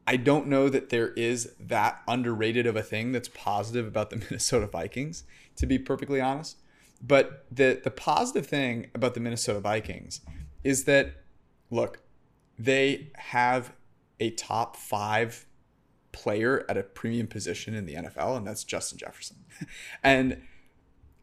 I 0.06 0.16
don't 0.16 0.46
know 0.46 0.68
that 0.68 0.90
there 0.90 1.08
is 1.14 1.54
that 1.58 2.02
underrated 2.06 2.66
of 2.66 2.76
a 2.76 2.82
thing 2.82 3.11
that's 3.12 3.28
positive 3.28 3.87
about 3.87 4.11
the 4.11 4.16
Minnesota 4.30 4.66
Vikings, 4.66 5.24
to 5.56 5.66
be 5.66 5.78
perfectly 5.78 6.20
honest. 6.20 6.58
But 7.04 7.46
the 7.50 7.80
the 7.82 7.90
positive 7.90 8.46
thing 8.46 8.90
about 8.94 9.14
the 9.14 9.20
Minnesota 9.20 9.61
Vikings 9.61 10.20
is 10.62 10.85
that 10.85 11.14
look, 11.70 12.00
they 12.58 13.11
have 13.16 13.72
a 14.20 14.30
top 14.30 14.76
five 14.76 15.46
player 16.12 16.64
at 16.68 16.77
a 16.77 16.83
premium 16.83 17.27
position 17.27 17.75
in 17.75 17.87
the 17.87 17.94
NFL, 17.94 18.37
and 18.37 18.46
that's 18.46 18.64
Justin 18.64 18.98
Jefferson. 18.98 19.38
and 20.03 20.42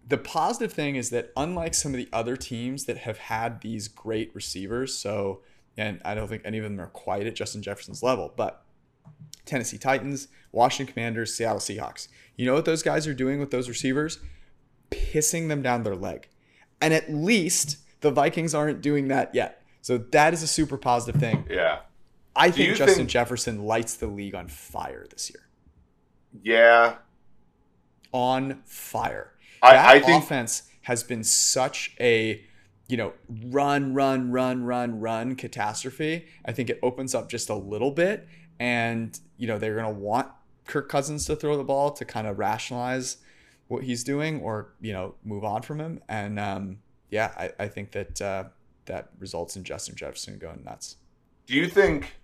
the 0.07 0.17
positive 0.17 0.73
thing 0.73 0.95
is 0.95 1.11
that 1.11 1.31
unlike 1.37 1.73
some 1.73 1.93
of 1.93 1.97
the 1.97 2.09
other 2.11 2.35
teams 2.35 2.85
that 2.85 2.97
have 2.97 3.17
had 3.17 3.61
these 3.61 3.87
great 3.87 4.33
receivers, 4.33 4.97
so 4.97 5.41
and 5.77 6.01
I 6.03 6.13
don't 6.13 6.27
think 6.27 6.41
any 6.43 6.57
of 6.57 6.63
them 6.63 6.79
are 6.81 6.87
quite 6.87 7.25
at 7.25 7.35
Justin 7.35 7.61
Jefferson's 7.61 8.03
level, 8.03 8.33
but 8.35 8.65
Tennessee 9.45 9.77
Titans, 9.77 10.27
Washington 10.51 10.93
Commanders, 10.93 11.33
Seattle 11.33 11.59
Seahawks. 11.59 12.07
You 12.35 12.45
know 12.45 12.53
what 12.53 12.65
those 12.65 12.83
guys 12.83 13.07
are 13.07 13.13
doing 13.13 13.39
with 13.39 13.51
those 13.51 13.69
receivers? 13.69 14.19
Pissing 14.91 15.47
them 15.47 15.61
down 15.61 15.83
their 15.83 15.95
leg. 15.95 16.27
And 16.81 16.93
at 16.93 17.11
least 17.11 17.77
the 18.01 18.11
Vikings 18.11 18.53
aren't 18.53 18.81
doing 18.81 19.07
that 19.07 19.33
yet. 19.33 19.61
So 19.81 19.97
that 19.97 20.33
is 20.33 20.43
a 20.43 20.47
super 20.47 20.77
positive 20.77 21.19
thing. 21.19 21.45
Yeah. 21.49 21.79
I 22.39 22.51
think 22.51 22.75
Justin 22.75 22.95
think- 22.95 23.09
Jefferson 23.09 23.63
lights 23.65 23.95
the 23.95 24.07
league 24.07 24.33
on 24.33 24.47
fire 24.47 25.05
this 25.09 25.29
year. 25.29 25.47
Yeah. 26.41 26.95
On 28.11 28.61
fire. 28.65 29.33
I, 29.61 29.73
that 29.73 29.85
I 29.87 29.99
think 29.99 30.23
offense 30.23 30.63
has 30.83 31.03
been 31.03 31.23
such 31.23 31.95
a 31.99 32.43
you 32.87 32.97
know 32.97 33.13
run 33.47 33.93
run 33.93 34.31
run 34.31 34.63
run 34.63 34.99
run 34.99 35.35
catastrophe 35.35 36.25
i 36.45 36.51
think 36.51 36.69
it 36.71 36.79
opens 36.81 37.13
up 37.13 37.29
just 37.29 37.49
a 37.49 37.53
little 37.53 37.91
bit 37.91 38.27
and 38.59 39.19
you 39.37 39.45
know 39.45 39.59
they're 39.59 39.75
going 39.75 39.93
to 39.93 39.99
want 39.99 40.27
kirk 40.65 40.89
cousins 40.89 41.25
to 41.25 41.35
throw 41.35 41.55
the 41.55 41.63
ball 41.63 41.91
to 41.91 42.03
kind 42.03 42.25
of 42.25 42.39
rationalize 42.39 43.17
what 43.67 43.83
he's 43.83 44.03
doing 44.03 44.41
or 44.41 44.73
you 44.81 44.91
know 44.91 45.13
move 45.23 45.43
on 45.43 45.61
from 45.61 45.79
him 45.79 46.01
and 46.09 46.39
um, 46.39 46.79
yeah 47.11 47.31
I, 47.37 47.51
I 47.59 47.67
think 47.67 47.91
that 47.91 48.19
uh, 48.21 48.45
that 48.85 49.09
results 49.19 49.55
in 49.55 49.63
justin 49.63 49.93
jefferson 49.95 50.39
going 50.39 50.63
nuts 50.63 50.95
Do 51.45 51.53
you 51.53 51.67
think? 51.67 52.15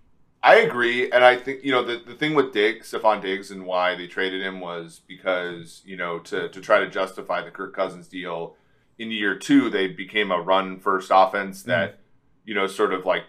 I 0.45 0.57
agree, 0.57 1.09
and 1.09 1.23
I 1.25 1.37
think 1.37 1.63
you 1.63 1.71
know 1.71 1.83
the, 1.83 1.97
the 2.05 2.13
thing 2.13 2.35
with 2.35 2.53
Diggs, 2.53 2.91
Stefon 2.91 3.19
Diggs, 3.19 3.49
and 3.49 3.65
why 3.65 3.95
they 3.95 4.05
traded 4.05 4.43
him 4.43 4.59
was 4.59 5.01
because 5.07 5.81
you 5.83 5.97
know 5.97 6.19
to 6.19 6.49
to 6.49 6.61
try 6.61 6.79
to 6.79 6.87
justify 6.87 7.41
the 7.43 7.49
Kirk 7.49 7.75
Cousins 7.75 8.07
deal. 8.07 8.55
In 8.99 9.09
year 9.09 9.35
two, 9.35 9.71
they 9.71 9.87
became 9.87 10.31
a 10.31 10.39
run 10.39 10.79
first 10.79 11.09
offense 11.11 11.63
mm. 11.63 11.65
that 11.65 11.97
you 12.45 12.53
know 12.53 12.67
sort 12.67 12.93
of 12.93 13.05
like 13.05 13.25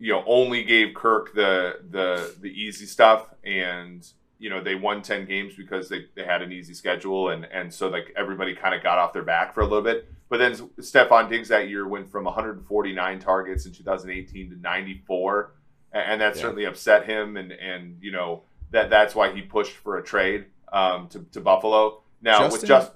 you 0.00 0.12
know 0.12 0.24
only 0.26 0.64
gave 0.64 0.92
Kirk 0.92 1.34
the 1.34 1.82
the 1.88 2.34
the 2.40 2.48
easy 2.48 2.84
stuff, 2.84 3.32
and 3.44 4.04
you 4.40 4.50
know 4.50 4.60
they 4.60 4.74
won 4.74 5.02
ten 5.02 5.26
games 5.26 5.54
because 5.54 5.88
they, 5.88 6.06
they 6.16 6.24
had 6.24 6.42
an 6.42 6.50
easy 6.50 6.74
schedule, 6.74 7.28
and 7.28 7.44
and 7.44 7.72
so 7.72 7.88
like 7.88 8.12
everybody 8.16 8.56
kind 8.56 8.74
of 8.74 8.82
got 8.82 8.98
off 8.98 9.12
their 9.12 9.22
back 9.22 9.54
for 9.54 9.60
a 9.60 9.66
little 9.66 9.82
bit. 9.82 10.08
But 10.28 10.38
then 10.38 10.54
Stefon 10.80 11.28
Diggs 11.28 11.48
that 11.50 11.68
year 11.68 11.86
went 11.86 12.10
from 12.10 12.24
149 12.24 13.20
targets 13.20 13.66
in 13.66 13.72
2018 13.72 14.50
to 14.50 14.56
94 14.56 15.52
and 15.92 16.20
that 16.20 16.36
Yeah. 16.36 16.42
certainly 16.42 16.64
upset 16.64 17.06
him 17.06 17.36
and 17.36 17.52
and 17.52 17.96
you 18.00 18.12
know 18.12 18.42
that 18.70 18.90
that's 18.90 19.14
why 19.14 19.32
he 19.32 19.42
pushed 19.42 19.72
for 19.72 19.98
a 19.98 20.02
trade 20.02 20.46
um, 20.72 21.08
to, 21.08 21.24
to 21.32 21.40
Buffalo. 21.40 22.02
Now 22.22 22.44
with 22.44 22.52
Justin- 22.52 22.68
just 22.68 22.92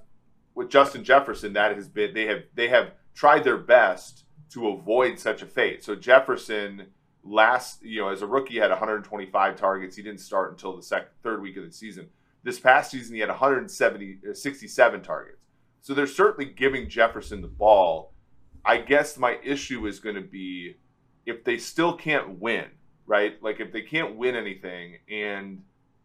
with 0.55 0.71
Justin 0.71 1.03
Jefferson, 1.05 1.53
that 1.55 1.75
has 1.75 1.89
been 1.89 2.15
they 2.15 2.27
have 2.27 2.43
they 2.55 2.69
have 2.69 2.93
tried 3.15 3.45
their 3.45 3.57
best 3.59 4.25
to 4.51 4.69
avoid 4.69 5.19
such 5.19 5.43
a 5.43 5.47
fate. 5.47 5.83
So 5.83 5.95
Jefferson 5.95 6.87
last 7.25 7.83
you 7.83 8.01
know 8.01 8.09
as 8.09 8.23
a 8.23 8.27
rookie 8.27 8.59
had 8.59 8.71
125 8.71 9.57
targets. 9.57 9.97
He 9.97 10.03
didn't 10.03 10.21
start 10.21 10.53
until 10.53 10.77
the 10.77 10.83
second 10.83 11.09
third 11.23 11.41
week 11.43 11.57
of 11.57 11.65
the 11.65 11.73
season. 11.73 12.09
This 12.43 12.61
past 12.61 12.91
season 12.91 13.15
he 13.15 13.21
had 13.21 13.31
170 13.31 14.19
uh, 14.31 14.35
67 14.35 15.03
targets. 15.03 15.39
So 15.81 15.93
they're 15.95 16.07
certainly 16.07 16.51
giving 16.51 16.89
Jefferson 16.89 17.41
the 17.41 17.49
ball 17.49 18.13
I 18.65 18.79
guess 18.79 19.19
my 19.19 19.39
issue 19.45 19.87
is 19.87 20.01
going 20.01 20.15
to 20.15 20.23
be 20.23 20.77
if 21.27 21.45
they 21.45 21.59
still 21.59 21.95
can't 21.97 22.39
win, 22.41 22.67
right? 23.07 23.43
Like 23.43 23.61
if 23.61 23.73
they 23.73 23.83
can't 23.83 24.17
win 24.17 24.35
anything, 24.35 24.99
and 25.11 25.63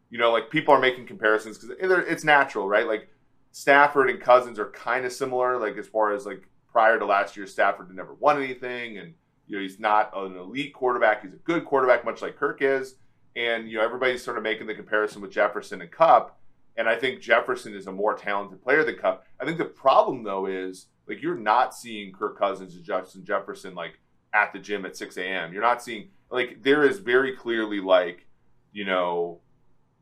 you 0.09 0.17
know, 0.17 0.31
like 0.31 0.49
people 0.49 0.73
are 0.73 0.79
making 0.79 1.05
comparisons 1.05 1.57
because 1.57 1.75
it's 1.79 2.23
natural, 2.23 2.67
right? 2.67 2.87
Like 2.87 3.09
Stafford 3.51 4.09
and 4.09 4.19
Cousins 4.19 4.59
are 4.59 4.71
kind 4.71 5.05
of 5.05 5.11
similar, 5.11 5.57
like 5.57 5.77
as 5.77 5.87
far 5.87 6.13
as 6.13 6.25
like 6.25 6.43
prior 6.71 6.99
to 6.99 7.05
last 7.05 7.35
year, 7.37 7.47
Stafford 7.47 7.87
had 7.87 7.95
never 7.95 8.13
won 8.15 8.41
anything, 8.41 8.97
and 8.97 9.13
you 9.47 9.55
know 9.55 9.61
he's 9.61 9.79
not 9.79 10.11
an 10.15 10.35
elite 10.35 10.73
quarterback; 10.73 11.23
he's 11.23 11.33
a 11.33 11.37
good 11.37 11.65
quarterback, 11.65 12.05
much 12.05 12.21
like 12.21 12.37
Kirk 12.37 12.61
is. 12.61 12.95
And 13.35 13.69
you 13.69 13.77
know 13.77 13.83
everybody's 13.83 14.23
sort 14.23 14.37
of 14.37 14.43
making 14.43 14.67
the 14.67 14.75
comparison 14.75 15.21
with 15.21 15.31
Jefferson 15.31 15.81
and 15.81 15.91
Kupp, 15.91 16.37
and 16.77 16.89
I 16.89 16.95
think 16.95 17.21
Jefferson 17.21 17.75
is 17.75 17.87
a 17.87 17.91
more 17.91 18.15
talented 18.15 18.61
player 18.61 18.83
than 18.83 18.95
Kupp. 18.95 19.25
I 19.39 19.45
think 19.45 19.57
the 19.57 19.65
problem 19.65 20.23
though 20.23 20.47
is 20.47 20.87
like 21.07 21.21
you're 21.21 21.35
not 21.35 21.75
seeing 21.75 22.11
Kirk 22.11 22.37
Cousins 22.37 22.75
and 22.75 22.83
Justin 22.83 23.25
Jefferson 23.25 23.75
like 23.75 23.99
at 24.33 24.53
the 24.53 24.59
gym 24.59 24.85
at 24.85 24.95
6 24.95 25.17
a.m. 25.17 25.51
You're 25.51 25.61
not 25.61 25.83
seeing 25.83 26.09
like 26.31 26.61
there 26.63 26.83
is 26.83 26.99
very 26.99 27.35
clearly 27.35 27.79
like 27.79 28.25
you 28.71 28.85
know 28.85 29.39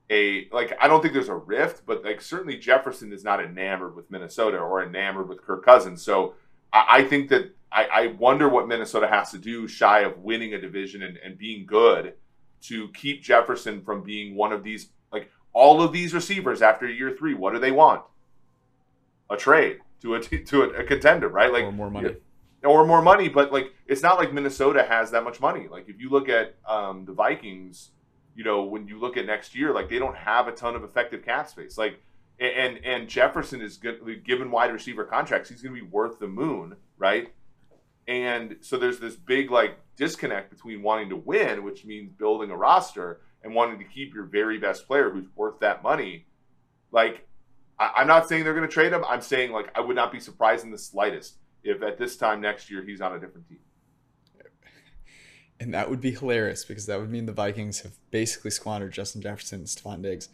a 0.10 0.48
like 0.52 0.78
I 0.80 0.88
don't 0.88 1.02
think 1.02 1.14
there's 1.14 1.30
a 1.30 1.36
rift, 1.36 1.86
but 1.86 2.04
like 2.04 2.22
certainly 2.22 2.58
Jefferson 2.58 3.12
is 3.12 3.24
not 3.24 3.44
enamored 3.44 3.96
with 3.96 4.10
Minnesota 4.10 4.58
or 4.58 4.84
enamored 4.84 5.28
with 5.28 5.42
Kirk 5.42 5.66
Cousins. 5.66 6.02
So 6.02 6.36
I, 6.72 6.86
I 6.90 7.04
think 7.04 7.30
that 7.30 7.54
I, 7.72 7.86
I, 7.86 8.08
wonder 8.08 8.48
what 8.48 8.68
Minnesota 8.68 9.08
has 9.08 9.32
to 9.32 9.38
do 9.38 9.68
shy 9.68 10.00
of 10.02 10.20
winning 10.20 10.54
a 10.54 10.62
division 10.62 11.04
and, 11.04 11.18
and 11.18 11.38
being 11.38 11.66
good 11.66 12.14
to 12.62 12.88
keep 12.90 13.22
Jefferson 13.22 13.82
from 13.82 14.04
being 14.04 14.36
one 14.36 14.54
of 14.54 14.64
these 14.64 14.90
like 15.12 15.30
all 15.52 15.82
of 15.82 15.92
these 15.92 16.14
receivers 16.14 16.62
after 16.62 16.88
year 16.88 17.16
three. 17.18 17.34
What 17.34 17.54
do 17.54 17.60
they 17.60 17.72
want? 17.72 18.04
A 19.30 19.36
trade 19.36 19.80
to 20.02 20.16
a 20.16 20.22
to 20.22 20.64
a, 20.64 20.70
a 20.70 20.84
contender, 20.84 21.28
right? 21.28 21.52
Like 21.52 21.64
or 21.64 21.72
more 21.72 21.92
money. 21.92 22.16
Or 22.64 22.86
more 22.86 23.02
money, 23.02 23.30
but 23.30 23.54
like 23.54 23.72
it's 23.86 24.02
not 24.02 24.18
like 24.18 24.34
Minnesota 24.34 24.84
has 24.84 25.12
that 25.12 25.24
much 25.24 25.40
money. 25.40 25.68
Like 25.70 25.88
if 25.88 26.00
you 26.00 26.10
look 26.10 26.28
at 26.28 26.56
um, 26.68 27.06
the 27.06 27.14
Vikings, 27.14 27.92
you 28.36 28.44
know, 28.44 28.64
when 28.64 28.88
you 28.88 29.00
look 29.00 29.18
at 29.18 29.26
next 29.26 29.56
year, 29.56 29.74
like 29.74 29.90
they 29.90 30.00
don't 30.00 30.16
have 30.16 30.48
a 30.48 30.52
ton 30.52 30.76
of 30.76 30.84
effective 30.84 31.24
cap 31.24 31.50
space. 31.50 31.78
Like, 31.78 32.02
and 32.40 32.80
and 32.84 33.08
Jefferson 33.08 33.62
is 33.62 33.78
good, 33.78 34.24
given 34.26 34.52
wide 34.52 34.72
receiver 34.72 35.04
contracts, 35.04 35.50
he's 35.50 35.62
going 35.62 35.76
to 35.76 35.82
be 35.82 35.88
worth 35.88 36.20
the 36.20 36.28
moon, 36.28 36.76
right? 36.98 37.34
And 38.08 38.58
so 38.62 38.78
there's 38.78 39.00
this 39.00 39.16
big 39.16 39.52
like 39.52 39.78
disconnect 39.96 40.50
between 40.50 40.82
wanting 40.82 41.10
to 41.10 41.16
win, 41.16 41.64
which 41.64 41.84
means 41.84 42.12
building 42.12 42.52
a 42.52 42.58
roster, 42.58 43.22
and 43.44 43.54
wanting 43.54 43.80
to 43.80 43.86
keep 43.86 44.14
your 44.14 44.26
very 44.26 44.58
best 44.58 44.88
player 44.88 45.10
who's 45.10 45.28
worth 45.36 45.60
that 45.60 45.84
money. 45.84 46.26
Like, 46.92 47.28
I, 47.80 48.02
am 48.02 48.08
not 48.08 48.30
saying 48.30 48.44
they're 48.44 48.54
going 48.54 48.68
to 48.68 48.74
trade 48.74 48.94
him. 48.94 49.04
I'm 49.08 49.22
saying 49.22 49.52
like 49.52 49.76
I 49.76 49.82
would 49.82 49.96
not 49.96 50.12
be 50.12 50.20
surprised 50.20 50.64
in 50.64 50.72
the 50.72 50.78
slightest 50.78 51.38
if 51.68 51.84
at 51.84 51.98
this 51.98 52.18
time 52.18 52.42
next 52.42 52.70
year 52.70 52.84
he's 52.84 53.02
on 53.02 53.14
a 53.14 53.20
different 53.20 53.48
team 53.48 53.60
and 55.60 55.74
that 55.74 55.90
would 55.90 56.02
be 56.02 56.12
hilarious 56.12 56.66
because 56.66 56.86
that 56.86 57.00
would 57.00 57.10
mean 57.10 57.26
the 57.26 57.34
Vikings 57.34 57.82
have 57.82 57.94
basically 58.12 58.52
squandered 58.52 58.94
Justin 58.94 59.22
Jefferson 59.22 59.60
and 59.60 59.68
Stefon 59.68 60.02
Diggs. 60.02 60.30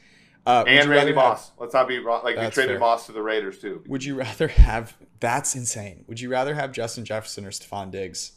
Uh, 0.46 0.66
and 0.68 0.90
Randy 0.90 1.14
Moss. 1.14 1.50
Have, 1.50 1.60
Let's 1.60 1.74
not 1.74 1.88
be 1.88 2.00
wrong. 2.00 2.22
Like 2.24 2.36
we 2.36 2.42
traded 2.50 2.72
fair. 2.72 2.80
Moss 2.80 3.06
to 3.06 3.14
the 3.14 3.22
Raiders 3.22 3.60
too. 3.60 3.82
Would 3.88 4.04
you 4.04 4.16
rather 4.16 4.50
have? 4.50 4.98
That's 5.22 5.56
insane. 5.56 6.04
Would 6.08 6.20
you 6.20 6.30
rather 6.30 6.54
have 6.54 6.74
Justin 6.74 7.06
Jefferson 7.06 7.46
or 7.46 7.52
Stefon 7.52 7.92
Diggs? 7.92 8.34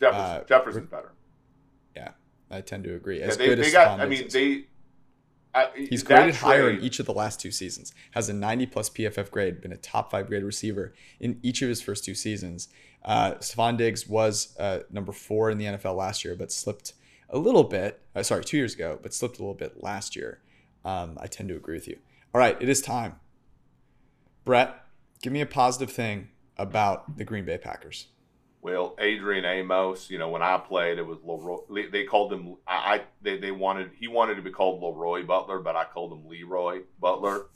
Jefferson, 0.00 0.20
uh, 0.20 0.44
Jefferson's 0.44 0.88
better. 0.88 1.12
Yeah, 1.94 2.10
I 2.50 2.60
tend 2.62 2.82
to 2.84 2.94
agree. 2.94 3.22
As 3.22 3.34
yeah, 3.34 3.38
they, 3.38 3.46
good 3.46 3.58
they 3.58 3.66
as 3.66 3.72
got. 3.72 3.98
Stefon 3.98 4.02
I 4.02 4.06
mean, 4.06 4.28
they. 4.28 4.64
He's 5.74 6.02
graded 6.02 6.34
trade, 6.34 6.40
higher 6.40 6.70
in 6.70 6.80
each 6.80 6.98
of 6.98 7.06
the 7.06 7.12
last 7.12 7.40
two 7.40 7.50
seasons. 7.50 7.94
Has 8.12 8.28
a 8.28 8.32
90 8.32 8.66
plus 8.66 8.90
PFF 8.90 9.30
grade. 9.30 9.60
Been 9.60 9.72
a 9.72 9.76
top 9.76 10.10
five 10.10 10.26
grade 10.28 10.42
receiver 10.42 10.92
in 11.20 11.38
each 11.42 11.62
of 11.62 11.68
his 11.68 11.80
first 11.80 12.04
two 12.04 12.14
seasons. 12.14 12.68
Uh, 13.04 13.34
Stefon 13.34 13.76
Diggs 13.76 14.08
was 14.08 14.56
uh, 14.58 14.80
number 14.90 15.12
four 15.12 15.50
in 15.50 15.58
the 15.58 15.64
NFL 15.64 15.96
last 15.96 16.24
year, 16.24 16.34
but 16.34 16.50
slipped 16.50 16.94
a 17.30 17.38
little 17.38 17.64
bit. 17.64 18.00
Uh, 18.14 18.22
sorry, 18.22 18.44
two 18.44 18.56
years 18.56 18.74
ago, 18.74 18.98
but 19.02 19.14
slipped 19.14 19.38
a 19.38 19.42
little 19.42 19.54
bit 19.54 19.82
last 19.82 20.16
year. 20.16 20.40
Um, 20.84 21.16
I 21.20 21.26
tend 21.26 21.48
to 21.48 21.56
agree 21.56 21.74
with 21.74 21.88
you. 21.88 21.98
All 22.34 22.38
right, 22.40 22.56
it 22.60 22.68
is 22.68 22.80
time. 22.80 23.16
Brett, 24.44 24.84
give 25.22 25.32
me 25.32 25.40
a 25.40 25.46
positive 25.46 25.90
thing 25.90 26.28
about 26.58 27.16
the 27.16 27.24
Green 27.24 27.44
Bay 27.44 27.58
Packers. 27.58 28.08
Well, 28.66 28.96
Adrian 28.98 29.44
Amos, 29.44 30.10
you 30.10 30.18
know, 30.18 30.28
when 30.28 30.42
I 30.42 30.58
played, 30.58 30.98
it 30.98 31.06
was 31.06 31.18
Leroy. 31.22 31.88
They 31.88 32.02
called 32.02 32.32
him. 32.32 32.56
I, 32.66 33.02
they, 33.22 33.38
they 33.38 33.52
wanted 33.52 33.92
he 33.96 34.08
wanted 34.08 34.34
to 34.34 34.42
be 34.42 34.50
called 34.50 34.82
Leroy 34.82 35.24
Butler, 35.24 35.60
but 35.60 35.76
I 35.76 35.84
called 35.84 36.10
him 36.10 36.26
Leroy 36.26 36.80
Butler 36.98 37.46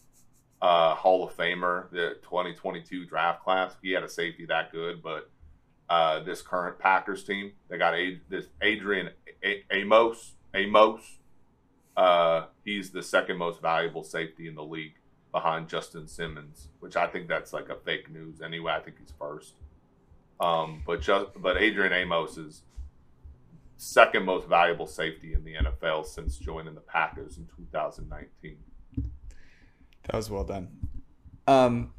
uh, 0.63 0.95
Hall 0.95 1.27
of 1.27 1.37
Famer, 1.37 1.91
the 1.91 2.17
2022 2.23 3.07
draft 3.07 3.43
class. 3.43 3.75
He 3.83 3.91
had 3.91 4.05
a 4.05 4.09
safety 4.09 4.47
that 4.47 4.71
good, 4.71 5.03
but 5.03 5.29
uh, 5.89 6.21
this 6.21 6.43
current 6.43 6.79
Packers 6.79 7.25
team. 7.25 7.55
They 7.69 7.77
got 7.77 7.95
a, 7.95 8.21
this 8.29 8.47
Adrian 8.63 9.11
a- 9.43 9.65
Amos. 9.73 10.35
Amos. 10.55 11.19
Uh, 11.97 12.45
he's 12.65 12.91
the 12.91 13.03
second 13.03 13.37
most 13.37 13.61
valuable 13.61 14.05
safety 14.05 14.47
in 14.47 14.55
the 14.55 14.63
league 14.63 14.95
behind 15.33 15.69
Justin 15.69 16.07
Simmons, 16.07 16.69
which 16.79 16.95
I 16.95 17.09
think 17.09 17.27
that's 17.27 17.53
like 17.53 17.69
a 17.69 17.75
fake 17.75 18.13
news 18.13 18.41
anyway. 18.41 18.75
I 18.75 18.79
think 18.79 18.99
he's 19.01 19.13
first. 19.19 19.55
Um, 20.41 20.83
but 20.87 21.03
just 21.03 21.27
but 21.37 21.57
Adrian 21.59 21.93
Amos 21.93 22.37
is 22.37 22.63
second 23.77 24.25
most 24.25 24.49
valuable 24.49 24.87
safety 24.87 25.35
in 25.35 25.45
the 25.45 25.55
NFL 25.55 26.07
since 26.07 26.37
joining 26.37 26.75
the 26.75 26.81
Packers 26.81 27.37
in 27.37 27.47
2019. 27.57 28.57
That 30.05 30.17
was 30.17 30.31
well 30.31 30.45
done. 30.45 30.69
Um, 31.47 31.93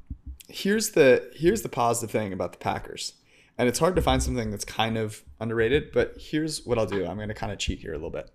here's 0.47 0.91
the 0.91 1.31
here's 1.35 1.61
the 1.61 1.69
positive 1.69 2.11
thing 2.11 2.33
about 2.33 2.51
the 2.51 2.57
Packers 2.57 3.13
and 3.61 3.69
it's 3.69 3.77
hard 3.77 3.95
to 3.95 4.01
find 4.01 4.23
something 4.23 4.49
that's 4.49 4.65
kind 4.65 4.97
of 4.97 5.21
underrated, 5.39 5.91
but 5.91 6.15
here's 6.17 6.65
what 6.65 6.79
I'll 6.79 6.87
do. 6.87 7.05
I'm 7.05 7.17
going 7.17 7.27
to 7.27 7.35
kind 7.35 7.51
of 7.51 7.59
cheat 7.59 7.79
here 7.79 7.91
a 7.91 7.95
little 7.95 8.09
bit. 8.09 8.31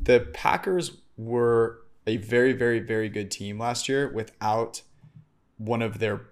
The 0.00 0.20
Packers 0.32 0.96
were 1.18 1.80
a 2.06 2.16
very, 2.16 2.54
very, 2.54 2.78
very 2.78 3.10
good 3.10 3.30
team 3.30 3.58
last 3.58 3.86
year 3.86 4.10
without 4.10 4.80
one 5.58 5.82
of 5.82 5.98
their 5.98 6.22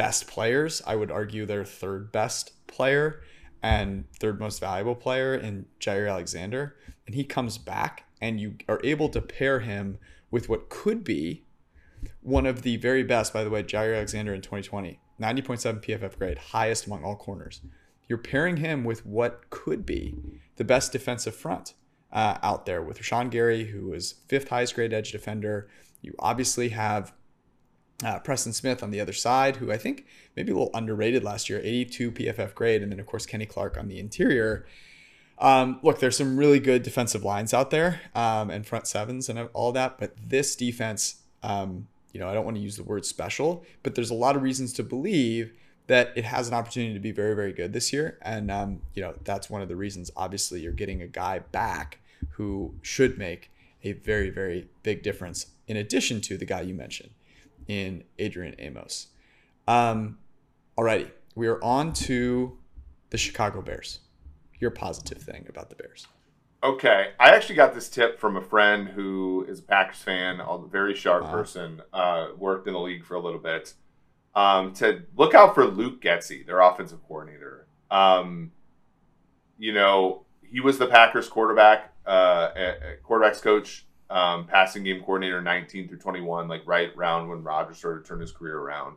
best 0.00 0.26
players. 0.26 0.80
I 0.86 0.96
would 0.96 1.10
argue 1.10 1.44
their 1.44 1.62
third 1.62 2.10
best 2.10 2.66
player 2.66 3.20
and 3.62 4.10
third 4.18 4.40
most 4.40 4.58
valuable 4.58 4.94
player 4.94 5.34
in 5.34 5.66
Jaire 5.78 6.10
Alexander. 6.10 6.74
And 7.04 7.14
he 7.14 7.22
comes 7.22 7.58
back, 7.58 8.04
and 8.18 8.40
you 8.40 8.54
are 8.66 8.80
able 8.82 9.10
to 9.10 9.20
pair 9.20 9.60
him 9.60 9.98
with 10.30 10.48
what 10.48 10.70
could 10.70 11.04
be 11.04 11.44
one 12.22 12.46
of 12.46 12.62
the 12.62 12.78
very 12.78 13.02
best, 13.02 13.34
by 13.34 13.44
the 13.44 13.50
way, 13.50 13.62
Jaire 13.62 13.94
Alexander 13.94 14.32
in 14.32 14.40
2020 14.40 14.98
90.7 15.20 15.84
PFF 15.84 16.16
grade, 16.16 16.38
highest 16.38 16.86
among 16.86 17.04
all 17.04 17.16
corners. 17.16 17.60
You're 18.08 18.16
pairing 18.16 18.56
him 18.56 18.84
with 18.84 19.04
what 19.04 19.50
could 19.50 19.84
be 19.84 20.14
the 20.56 20.64
best 20.64 20.92
defensive 20.92 21.36
front 21.36 21.74
uh, 22.10 22.38
out 22.42 22.64
there 22.64 22.82
with 22.82 22.98
Rashan 22.98 23.30
Gary, 23.30 23.66
who 23.66 23.92
is 23.92 24.14
fifth 24.28 24.48
highest 24.48 24.76
grade 24.76 24.94
edge 24.94 25.12
defender. 25.12 25.68
You 26.00 26.14
obviously 26.18 26.70
have 26.70 27.12
uh, 28.04 28.18
Preston 28.20 28.52
Smith 28.52 28.82
on 28.82 28.90
the 28.90 29.00
other 29.00 29.12
side, 29.12 29.56
who 29.56 29.70
I 29.70 29.76
think 29.76 30.06
maybe 30.36 30.52
a 30.52 30.54
little 30.54 30.70
underrated 30.74 31.22
last 31.22 31.48
year, 31.48 31.60
82 31.62 32.12
PFF 32.12 32.54
grade, 32.54 32.82
and 32.82 32.90
then 32.92 33.00
of 33.00 33.06
course 33.06 33.26
Kenny 33.26 33.46
Clark 33.46 33.76
on 33.76 33.88
the 33.88 33.98
interior. 33.98 34.66
Um, 35.38 35.80
look, 35.82 36.00
there's 36.00 36.18
some 36.18 36.36
really 36.36 36.60
good 36.60 36.82
defensive 36.82 37.24
lines 37.24 37.54
out 37.54 37.70
there 37.70 38.02
um, 38.14 38.50
and 38.50 38.66
front 38.66 38.86
sevens 38.86 39.28
and 39.28 39.48
all 39.54 39.72
that, 39.72 39.98
but 39.98 40.14
this 40.28 40.54
defense 40.54 41.22
um, 41.42 41.86
you 42.12 42.20
know, 42.20 42.28
I 42.28 42.34
don't 42.34 42.44
want 42.44 42.56
to 42.56 42.62
use 42.62 42.76
the 42.76 42.82
word 42.82 43.04
special, 43.04 43.64
but 43.82 43.94
there's 43.94 44.10
a 44.10 44.14
lot 44.14 44.36
of 44.36 44.42
reasons 44.42 44.72
to 44.74 44.82
believe 44.82 45.52
that 45.86 46.12
it 46.16 46.24
has 46.24 46.48
an 46.48 46.54
opportunity 46.54 46.94
to 46.94 47.00
be 47.00 47.12
very, 47.12 47.34
very 47.34 47.52
good 47.52 47.72
this 47.72 47.92
year. 47.92 48.18
And, 48.22 48.50
um, 48.50 48.82
you 48.94 49.02
know, 49.02 49.14
that's 49.24 49.50
one 49.50 49.62
of 49.62 49.68
the 49.68 49.76
reasons. 49.76 50.10
Obviously, 50.16 50.60
you're 50.60 50.72
getting 50.72 51.02
a 51.02 51.06
guy 51.06 51.40
back 51.40 51.98
who 52.32 52.74
should 52.82 53.18
make 53.18 53.50
a 53.82 53.92
very, 53.92 54.30
very 54.30 54.68
big 54.82 55.02
difference 55.02 55.46
in 55.66 55.76
addition 55.76 56.20
to 56.20 56.36
the 56.36 56.44
guy 56.44 56.60
you 56.60 56.74
mentioned 56.74 57.10
in 57.70 58.02
Adrian 58.18 58.56
Amos. 58.58 59.06
Um, 59.68 60.18
alrighty, 60.76 61.08
we 61.36 61.46
are 61.46 61.62
on 61.62 61.92
to 61.92 62.58
the 63.10 63.16
Chicago 63.16 63.62
Bears. 63.62 64.00
Your 64.58 64.72
positive 64.72 65.22
thing 65.22 65.46
about 65.48 65.70
the 65.70 65.76
Bears. 65.76 66.08
Okay, 66.64 67.12
I 67.20 67.30
actually 67.30 67.54
got 67.54 67.72
this 67.72 67.88
tip 67.88 68.18
from 68.18 68.36
a 68.36 68.40
friend 68.40 68.88
who 68.88 69.46
is 69.48 69.60
a 69.60 69.62
Packers 69.62 70.02
fan, 70.02 70.40
a 70.40 70.58
very 70.58 70.96
sharp 70.96 71.22
wow. 71.22 71.30
person, 71.30 71.80
uh, 71.92 72.30
worked 72.36 72.66
in 72.66 72.72
the 72.72 72.80
league 72.80 73.04
for 73.04 73.14
a 73.14 73.20
little 73.20 73.38
bit. 73.38 73.74
Um, 74.34 74.72
to 74.74 75.02
look 75.16 75.34
out 75.34 75.54
for 75.54 75.64
Luke 75.64 76.02
Getsy, 76.02 76.44
their 76.44 76.58
offensive 76.58 76.98
coordinator. 77.06 77.68
Um, 77.88 78.50
you 79.58 79.72
know, 79.72 80.24
he 80.42 80.58
was 80.58 80.76
the 80.76 80.88
Packers 80.88 81.28
quarterback, 81.28 81.92
uh, 82.04 82.50
quarterbacks 83.08 83.40
coach, 83.40 83.86
um, 84.10 84.46
passing 84.46 84.82
game 84.82 85.00
coordinator, 85.00 85.40
19 85.40 85.88
through 85.88 85.98
21, 85.98 86.48
like 86.48 86.62
right 86.66 86.90
around 86.96 87.28
when 87.28 87.42
Rodgers 87.42 87.78
started 87.78 88.04
to 88.04 88.08
turn 88.08 88.20
his 88.20 88.32
career 88.32 88.58
around. 88.58 88.96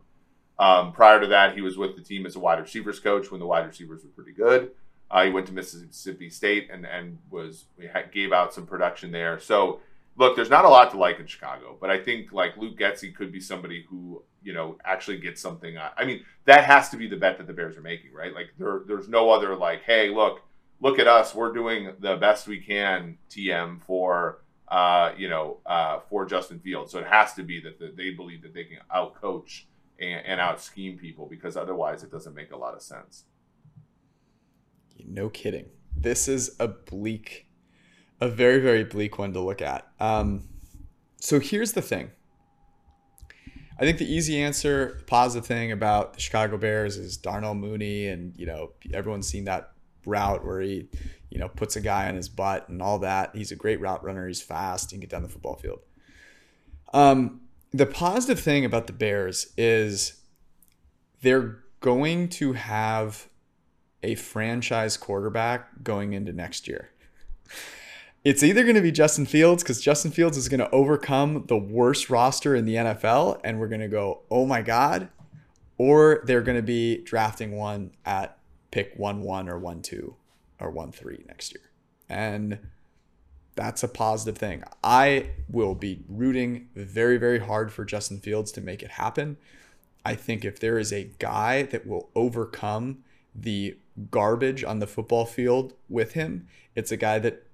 Um, 0.60 0.92
prior 0.92 1.20
to 1.20 1.28
that, 1.28 1.56
he 1.56 1.62
was 1.62 1.78
with 1.78 1.96
the 1.96 2.02
team 2.02 2.26
as 2.26 2.36
a 2.36 2.40
wide 2.40 2.60
receivers 2.60 3.00
coach 3.00 3.32
when 3.32 3.40
the 3.40 3.46
wide 3.46 3.66
receivers 3.66 4.04
were 4.04 4.10
pretty 4.10 4.34
good. 4.34 4.72
Uh, 5.10 5.26
he 5.26 5.30
went 5.30 5.46
to 5.48 5.54
Mississippi 5.54 6.30
State 6.30 6.70
and 6.72 6.86
and 6.86 7.20
was 7.30 7.66
gave 8.12 8.34
out 8.34 8.54
some 8.54 8.66
production 8.66 9.12
there. 9.12 9.40
So 9.40 9.80
look, 10.16 10.36
there's 10.36 10.50
not 10.50 10.66
a 10.66 10.70
lot 10.70 10.92
to 10.92 10.98
like 10.98 11.20
in 11.20 11.28
Chicago, 11.28 11.78
but 11.80 11.90
I 11.90 12.00
think 12.00 12.32
like 12.32 12.58
Luke 12.58 12.78
Getsy 12.78 13.14
could 13.14 13.32
be 13.32 13.40
somebody 13.40 13.86
who 13.90 14.24
you 14.42 14.54
know 14.54 14.78
actually 14.86 15.18
gets 15.18 15.42
something. 15.42 15.78
I 15.78 16.06
mean, 16.06 16.24
that 16.46 16.64
has 16.64 16.90
to 16.90 16.98
be 16.98 17.08
the 17.08 17.18
bet 17.18 17.38
that 17.38 17.48
the 17.48 17.54
Bears 17.54 17.78
are 17.78 17.82
making, 17.82 18.14
right? 18.14 18.34
Like 18.34 18.54
there, 18.58 18.82
there's 18.88 19.08
no 19.08 19.30
other 19.30 19.56
like, 19.56 19.84
hey, 19.84 20.10
look, 20.10 20.42
look 20.82 21.00
at 21.00 21.08
us, 21.08 21.34
we're 21.34 21.54
doing 21.54 21.94
the 22.00 22.16
best 22.18 22.48
we 22.48 22.60
can, 22.60 23.18
TM 23.30 23.82
for 23.82 24.43
uh, 24.74 25.14
you 25.16 25.30
know 25.30 25.60
uh, 25.68 26.00
for 26.10 26.26
Justin 26.26 26.60
Fields. 26.60 26.92
So 26.92 26.98
it 26.98 27.06
has 27.06 27.34
to 27.36 27.44
be 27.44 27.62
that 27.62 27.78
the, 27.78 27.94
they 27.96 28.10
believe 28.10 28.42
that 28.42 28.56
they 28.56 28.64
can 28.64 28.80
outcoach 28.94 29.66
and, 30.00 30.26
and 30.26 30.42
out 30.42 30.60
scheme 30.60 30.98
people 30.98 31.28
because 31.30 31.56
otherwise 31.56 32.04
it 32.04 32.12
doesn't 32.12 32.34
make 32.34 32.52
a 32.52 32.58
lot 32.58 32.74
of 32.74 32.82
sense. 32.82 33.26
No 35.06 35.30
kidding. 35.30 35.68
This 35.96 36.28
is 36.28 36.56
a 36.60 36.68
bleak 36.68 37.46
a 38.20 38.28
very 38.28 38.60
very 38.60 38.84
bleak 38.84 39.20
one 39.20 39.32
to 39.34 39.40
look 39.40 39.62
at. 39.62 39.88
Um, 40.00 40.48
so 41.20 41.40
here's 41.40 41.74
the 41.74 41.82
thing. 41.82 42.10
I 43.80 43.86
think 43.86 44.00
the 44.00 44.12
easy 44.12 44.42
answer, 44.42 45.02
positive 45.08 45.46
thing 45.46 45.72
about 45.72 46.14
the 46.14 46.20
Chicago 46.20 46.58
Bears 46.58 46.98
is 46.98 47.18
Darnell 47.18 47.54
Mooney, 47.54 48.08
and 48.08 48.34
you 48.36 48.48
know 48.48 48.72
everyone's 48.92 49.28
seen 49.28 49.46
that 49.46 49.72
route 50.06 50.44
where 50.44 50.62
he, 50.62 50.90
you 51.34 51.40
know, 51.40 51.50
puts 51.50 51.76
a 51.76 51.82
guy 51.82 52.08
on 52.08 52.16
his 52.16 52.30
butt 52.30 52.70
and 52.70 52.82
all 52.82 53.00
that. 53.00 53.36
He's 53.36 53.52
a 53.52 53.56
great 53.56 53.82
route 53.82 54.04
runner. 54.04 54.28
He's 54.28 54.42
fast. 54.42 54.92
He 54.92 54.96
can 54.96 55.02
get 55.02 55.10
down 55.10 55.24
the 55.24 55.30
football 55.30 55.56
field. 55.56 55.80
Um, 56.94 57.42
the 57.72 57.86
positive 57.86 58.40
thing 58.40 58.64
about 58.64 58.88
the 58.88 58.94
Bears 58.94 59.52
is 59.58 60.22
they're 61.22 61.60
going 61.80 62.30
to 62.30 62.54
have 62.54 63.28
a 64.04 64.16
franchise 64.16 64.96
quarterback 64.96 65.84
going 65.84 66.14
into 66.14 66.32
next 66.32 66.68
year 66.68 66.92
it's 68.24 68.42
either 68.42 68.64
going 68.64 68.76
to 68.76 68.82
be 68.82 68.92
Justin 68.92 69.26
Fields 69.26 69.64
because 69.64 69.82
Justin 69.82 70.12
Fields 70.12 70.38
is 70.38 70.48
going 70.48 70.60
to 70.60 70.70
overcome 70.72 71.46
the 71.48 71.58
worst 71.58 72.10
roster 72.10 72.56
in 72.56 72.66
the 72.66 72.76
NFL, 72.76 73.42
and 73.44 73.60
we're 73.60 73.68
going 73.68 73.82
to 73.82 73.90
go, 73.90 74.22
oh 74.32 74.46
my 74.46 74.62
God, 74.62 75.10
or 75.78 76.24
they're 76.26 76.42
going 76.42 76.56
to 76.56 76.64
be 76.64 77.04
drafting 77.04 77.58
one 77.58 77.92
at 78.06 78.38
pick 78.72 78.94
1 78.96 79.22
1 79.22 79.50
or 79.50 79.60
1 79.60 79.82
2 79.82 80.16
or 80.64 80.72
1 80.72 80.92
3 80.92 81.24
next 81.28 81.54
year. 81.54 81.70
And 82.10 82.60
that's 83.56 83.84
a 83.84 83.88
positive 83.88 84.38
thing. 84.38 84.64
I 84.84 85.32
will 85.50 85.76
be 85.76 86.04
rooting 86.08 86.70
very, 86.76 87.18
very 87.18 87.40
hard 87.40 87.72
for 87.72 87.86
Justin 87.86 88.20
Fields 88.20 88.52
to 88.54 88.62
make 88.62 88.82
it 88.82 88.92
happen. 88.92 89.38
I 90.06 90.16
think 90.16 90.44
if 90.44 90.60
there 90.60 90.78
is 90.78 90.92
a 90.92 91.12
guy 91.20 91.64
that 91.64 91.88
will 91.88 92.10
overcome 92.16 93.04
the 93.36 93.78
garbage 94.10 94.64
on 94.64 94.80
the 94.80 94.88
football 94.88 95.26
field 95.26 95.74
with 95.88 96.14
him, 96.14 96.48
it's 96.76 96.92
a 96.92 96.98
guy 96.98 97.20
that 97.20 97.46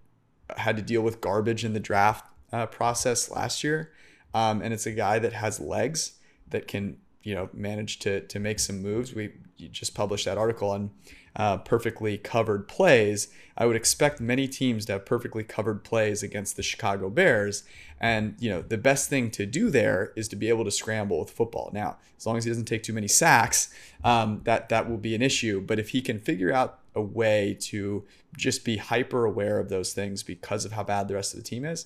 had 0.58 0.78
to 0.78 0.82
deal 0.82 1.02
with 1.02 1.22
garbage 1.22 1.64
in 1.64 1.74
the 1.74 1.80
draft 1.80 2.26
uh, 2.52 2.66
process 2.66 3.30
last 3.30 3.64
year, 3.64 3.92
um, 4.34 4.62
and 4.62 4.74
it's 4.74 4.86
a 4.86 4.92
guy 4.92 5.20
that 5.20 5.34
has 5.34 5.60
legs 5.60 6.14
that 6.48 6.68
can 6.68 6.98
you 7.24 7.36
know 7.36 7.50
manage 7.54 8.00
to 8.00 8.22
to 8.22 8.40
make 8.40 8.60
some 8.60 8.82
moves. 8.82 9.14
We 9.14 9.32
just 9.72 9.94
published 9.94 10.26
that 10.26 10.38
article 10.38 10.72
on 10.72 10.92
uh, 11.36 11.58
perfectly 11.58 12.18
covered 12.18 12.68
plays. 12.68 13.28
I 13.58 13.66
would 13.66 13.76
expect 13.76 14.22
many 14.22 14.48
teams 14.48 14.86
to 14.86 14.94
have 14.94 15.06
perfectly 15.06 15.44
covered 15.44 15.84
plays 15.84 16.24
against 16.24 16.56
the 16.56 16.64
Chicago 16.64 17.10
Bears, 17.10 17.64
and 18.00 18.36
you 18.40 18.50
know 18.50 18.62
the 18.62 18.78
best 18.78 19.10
thing 19.10 19.32
to 19.32 19.46
do 19.46 19.70
there 19.70 20.14
is 20.16 20.28
to 20.30 20.36
be 20.36 20.50
able 20.50 20.66
to 20.66 20.72
scramble 20.72 21.20
with 21.20 21.32
football. 21.32 21.70
Now, 21.74 21.98
as 22.18 22.26
long 22.26 22.38
as 22.38 22.46
he 22.46 22.52
doesn't 22.52 22.66
take 22.66 22.84
too 22.84 22.94
many 22.94 23.08
sacks, 23.08 23.74
um, 24.04 24.42
that 24.46 24.70
that 24.70 24.90
will 24.90 24.98
be 24.98 25.16
an 25.16 25.22
issue. 25.22 25.62
But 25.62 25.80
if 25.80 25.90
he 25.90 26.02
can 26.02 26.20
figure 26.20 26.54
out 26.54 26.80
a 26.96 27.02
way 27.02 27.56
to 27.60 28.06
just 28.36 28.66
be 28.66 28.78
hyper 28.78 29.26
aware 29.26 29.60
of 29.60 29.70
those 29.70 29.94
things 29.94 30.24
because 30.24 30.66
of 30.66 30.72
how 30.72 30.84
bad 30.84 31.08
the 31.08 31.16
rest 31.16 31.34
of 31.34 31.40
the 31.40 31.46
team 31.46 31.66
is, 31.66 31.86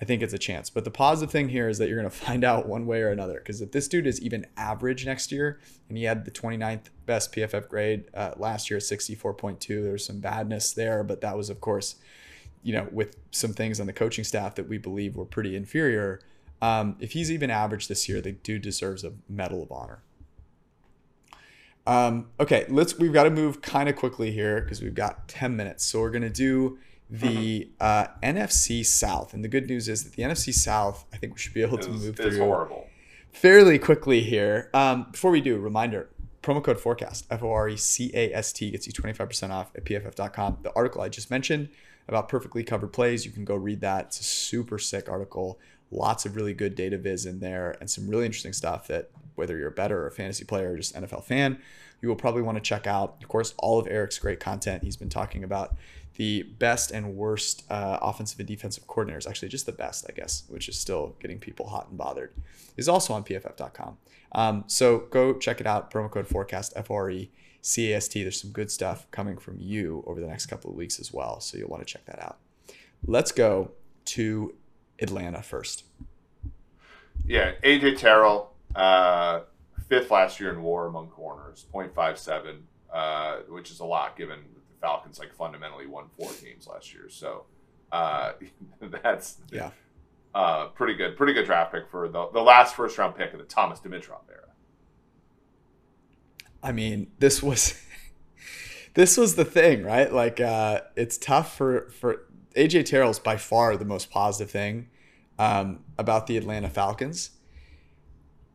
I 0.00 0.04
think 0.04 0.22
it's 0.22 0.34
a 0.34 0.38
chance. 0.38 0.68
But 0.68 0.84
the 0.84 0.90
positive 0.90 1.30
thing 1.30 1.48
here 1.48 1.68
is 1.68 1.78
that 1.78 1.88
you're 1.88 1.98
going 1.98 2.10
to 2.10 2.16
find 2.16 2.44
out 2.44 2.68
one 2.68 2.86
way 2.86 3.00
or 3.02 3.10
another. 3.10 3.38
Because 3.38 3.60
if 3.60 3.72
this 3.72 3.88
dude 3.88 4.06
is 4.06 4.20
even 4.20 4.46
average 4.56 5.06
next 5.06 5.32
year, 5.32 5.60
and 5.88 5.96
he 5.96 6.04
had 6.04 6.24
the 6.24 6.30
29th 6.30 6.90
best 7.06 7.32
PFF 7.34 7.68
grade 7.68 8.04
uh, 8.14 8.32
last 8.36 8.70
year, 8.70 8.78
64.2, 8.78 9.82
there's 9.82 10.04
some 10.04 10.20
badness 10.20 10.72
there. 10.72 11.02
But 11.02 11.20
that 11.22 11.36
was, 11.36 11.50
of 11.50 11.60
course, 11.60 11.96
you 12.62 12.72
know, 12.72 12.88
with 12.90 13.16
some 13.30 13.52
things 13.52 13.80
on 13.80 13.86
the 13.86 13.92
coaching 13.92 14.24
staff 14.24 14.54
that 14.56 14.68
we 14.68 14.78
believe 14.78 15.16
were 15.16 15.24
pretty 15.24 15.56
inferior. 15.56 16.20
Um, 16.60 16.96
if 17.00 17.12
he's 17.12 17.30
even 17.30 17.50
average 17.50 17.88
this 17.88 18.08
year, 18.08 18.20
the 18.20 18.32
dude 18.32 18.62
deserves 18.62 19.04
a 19.04 19.12
Medal 19.28 19.62
of 19.62 19.70
Honor. 19.70 20.02
Um, 21.86 22.30
okay, 22.40 22.66
let's. 22.68 22.98
We've 22.98 23.12
got 23.12 23.24
to 23.24 23.30
move 23.30 23.62
kind 23.62 23.88
of 23.88 23.94
quickly 23.94 24.32
here 24.32 24.60
because 24.60 24.82
we've 24.82 24.94
got 24.94 25.28
ten 25.28 25.54
minutes. 25.56 25.84
So 25.84 26.00
we're 26.00 26.10
gonna 26.10 26.28
do 26.28 26.78
the 27.08 27.70
mm-hmm. 27.70 27.72
uh, 27.80 28.06
NFC 28.22 28.84
South, 28.84 29.32
and 29.32 29.44
the 29.44 29.48
good 29.48 29.68
news 29.68 29.88
is 29.88 30.04
that 30.04 30.14
the 30.14 30.22
NFC 30.22 30.52
South, 30.52 31.04
I 31.12 31.16
think 31.16 31.34
we 31.34 31.38
should 31.38 31.54
be 31.54 31.62
able 31.62 31.78
to 31.78 31.90
move 31.90 32.16
through 32.16 32.38
horrible. 32.38 32.88
fairly 33.32 33.78
quickly 33.78 34.22
here. 34.22 34.70
Um, 34.74 35.08
before 35.12 35.30
we 35.30 35.40
do, 35.40 35.56
reminder: 35.58 36.08
promo 36.42 36.62
code 36.62 36.80
forecast 36.80 37.26
F 37.30 37.42
O 37.42 37.50
R 37.50 37.68
E 37.68 37.76
C 37.76 38.10
A 38.14 38.32
S 38.32 38.52
T 38.52 38.70
gets 38.70 38.86
you 38.86 38.92
twenty 38.92 39.12
five 39.12 39.28
percent 39.28 39.52
off 39.52 39.70
at 39.76 39.84
pff.com. 39.84 40.58
The 40.62 40.72
article 40.74 41.00
I 41.00 41.08
just 41.08 41.30
mentioned 41.30 41.68
about 42.08 42.28
perfectly 42.28 42.62
covered 42.62 42.92
plays, 42.92 43.24
you 43.24 43.32
can 43.32 43.44
go 43.44 43.54
read 43.54 43.80
that. 43.80 44.06
It's 44.06 44.20
a 44.20 44.24
super 44.24 44.78
sick 44.78 45.08
article. 45.08 45.58
Lots 45.92 46.26
of 46.26 46.34
really 46.34 46.54
good 46.54 46.74
data 46.74 46.98
viz 46.98 47.26
in 47.26 47.38
there, 47.38 47.76
and 47.80 47.88
some 47.88 48.08
really 48.08 48.26
interesting 48.26 48.52
stuff 48.52 48.88
that 48.88 49.10
whether 49.36 49.56
you're 49.56 49.68
a 49.68 49.72
better 49.72 50.02
or 50.02 50.06
a 50.08 50.12
fantasy 50.12 50.44
player 50.44 50.72
or 50.72 50.76
just 50.76 50.94
NFL 50.94 51.22
fan, 51.22 51.58
you 52.00 52.08
will 52.08 52.16
probably 52.16 52.42
want 52.42 52.56
to 52.56 52.62
check 52.62 52.86
out. 52.86 53.16
Of 53.22 53.28
course, 53.28 53.54
all 53.58 53.78
of 53.78 53.86
Eric's 53.86 54.18
great 54.18 54.40
content. 54.40 54.82
He's 54.82 54.96
been 54.96 55.08
talking 55.08 55.44
about 55.44 55.76
the 56.16 56.42
best 56.42 56.90
and 56.90 57.14
worst 57.14 57.64
uh, 57.70 57.98
offensive 58.00 58.38
and 58.38 58.48
defensive 58.48 58.86
coordinators, 58.86 59.28
actually 59.28 59.48
just 59.48 59.66
the 59.66 59.72
best, 59.72 60.06
I 60.08 60.12
guess, 60.12 60.44
which 60.48 60.68
is 60.68 60.78
still 60.78 61.14
getting 61.20 61.38
people 61.38 61.68
hot 61.68 61.88
and 61.88 61.98
bothered, 61.98 62.32
is 62.76 62.88
also 62.88 63.14
on 63.14 63.24
pff.com. 63.24 63.98
Um, 64.32 64.64
so 64.66 64.98
go 65.10 65.34
check 65.34 65.60
it 65.60 65.66
out. 65.66 65.90
Promo 65.90 66.10
code 66.10 66.26
forecast, 66.26 66.72
F 66.76 66.90
R 66.90 67.10
E 67.10 67.30
C 67.60 67.92
A 67.92 67.96
S 67.96 68.08
T. 68.08 68.22
There's 68.22 68.40
some 68.40 68.50
good 68.50 68.70
stuff 68.70 69.10
coming 69.10 69.38
from 69.38 69.58
you 69.58 70.04
over 70.06 70.20
the 70.20 70.26
next 70.26 70.46
couple 70.46 70.70
of 70.70 70.76
weeks 70.76 70.98
as 70.98 71.12
well. 71.12 71.40
So 71.40 71.58
you'll 71.58 71.68
want 71.68 71.86
to 71.86 71.92
check 71.92 72.04
that 72.06 72.20
out. 72.20 72.38
Let's 73.06 73.32
go 73.32 73.72
to 74.06 74.54
Atlanta 75.00 75.42
first. 75.42 75.84
Yeah, 77.26 77.52
AJ 77.62 77.98
Terrell, 77.98 78.52
uh, 78.74 79.40
fifth 79.88 80.10
last 80.10 80.38
year 80.38 80.52
in 80.52 80.62
WAR 80.62 80.86
among 80.86 81.08
corners, 81.08 81.66
0.57, 81.74 82.58
uh, 82.92 83.36
which 83.48 83.70
is 83.70 83.80
a 83.80 83.84
lot 83.84 84.16
given 84.16 84.38
Falcons 84.80 85.18
like 85.18 85.34
fundamentally 85.34 85.86
won 85.86 86.06
four 86.18 86.30
games 86.42 86.66
last 86.66 86.92
year. 86.92 87.08
So 87.08 87.44
uh, 87.92 88.32
that's 89.02 89.38
yeah, 89.50 89.70
uh, 90.34 90.66
pretty 90.68 90.94
good, 90.94 91.16
pretty 91.16 91.32
good 91.32 91.46
draft 91.46 91.72
pick 91.72 91.88
for 91.88 92.08
the 92.08 92.28
the 92.32 92.42
last 92.42 92.74
first 92.74 92.98
round 92.98 93.16
pick 93.16 93.32
of 93.32 93.38
the 93.38 93.44
Thomas 93.44 93.80
Dimitroff 93.80 94.28
era. 94.30 94.48
I 96.62 96.72
mean, 96.72 97.08
this 97.18 97.42
was 97.42 97.80
this 98.94 99.16
was 99.16 99.34
the 99.36 99.44
thing, 99.44 99.82
right? 99.82 100.12
Like, 100.12 100.40
uh, 100.40 100.82
it's 100.96 101.18
tough 101.18 101.56
for 101.56 101.90
for 101.90 102.26
AJ 102.56 102.86
Terrell's 102.86 103.18
by 103.18 103.36
far 103.36 103.76
the 103.76 103.84
most 103.84 104.10
positive 104.10 104.50
thing 104.50 104.88
um, 105.38 105.80
about 105.98 106.26
the 106.26 106.36
Atlanta 106.36 106.70
Falcons 106.70 107.30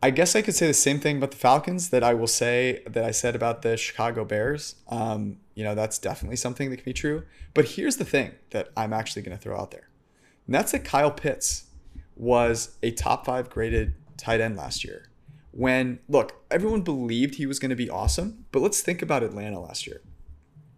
I 0.03 0.09
guess 0.09 0.35
I 0.35 0.41
could 0.41 0.55
say 0.55 0.65
the 0.65 0.73
same 0.73 0.99
thing 0.99 1.17
about 1.17 1.31
the 1.31 1.37
Falcons 1.37 1.89
that 1.89 2.03
I 2.03 2.15
will 2.15 2.27
say 2.27 2.81
that 2.87 3.03
I 3.03 3.11
said 3.11 3.35
about 3.35 3.61
the 3.61 3.77
Chicago 3.77 4.25
Bears. 4.25 4.75
Um, 4.87 5.37
you 5.55 5.63
know, 5.63 5.75
that's 5.75 5.97
definitely 5.97 6.37
something 6.37 6.69
that 6.69 6.77
can 6.77 6.85
be 6.85 6.93
true. 6.93 7.23
But 7.53 7.65
here's 7.65 7.97
the 7.97 8.05
thing 8.05 8.31
that 8.51 8.69
I'm 8.77 8.93
actually 8.93 9.21
going 9.21 9.37
to 9.37 9.41
throw 9.41 9.57
out 9.57 9.71
there. 9.71 9.89
And 10.45 10.55
that's 10.55 10.71
that 10.71 10.85
Kyle 10.85 11.11
Pitts 11.11 11.65
was 12.15 12.77
a 12.81 12.91
top 12.91 13.25
five 13.25 13.49
graded 13.49 13.95
tight 14.17 14.41
end 14.41 14.55
last 14.55 14.83
year. 14.83 15.09
When, 15.51 15.99
look, 16.07 16.45
everyone 16.49 16.81
believed 16.81 17.35
he 17.35 17.45
was 17.45 17.59
going 17.59 17.69
to 17.69 17.75
be 17.75 17.89
awesome, 17.89 18.45
but 18.51 18.61
let's 18.61 18.81
think 18.81 19.01
about 19.01 19.23
Atlanta 19.23 19.59
last 19.59 19.85
year. 19.85 20.01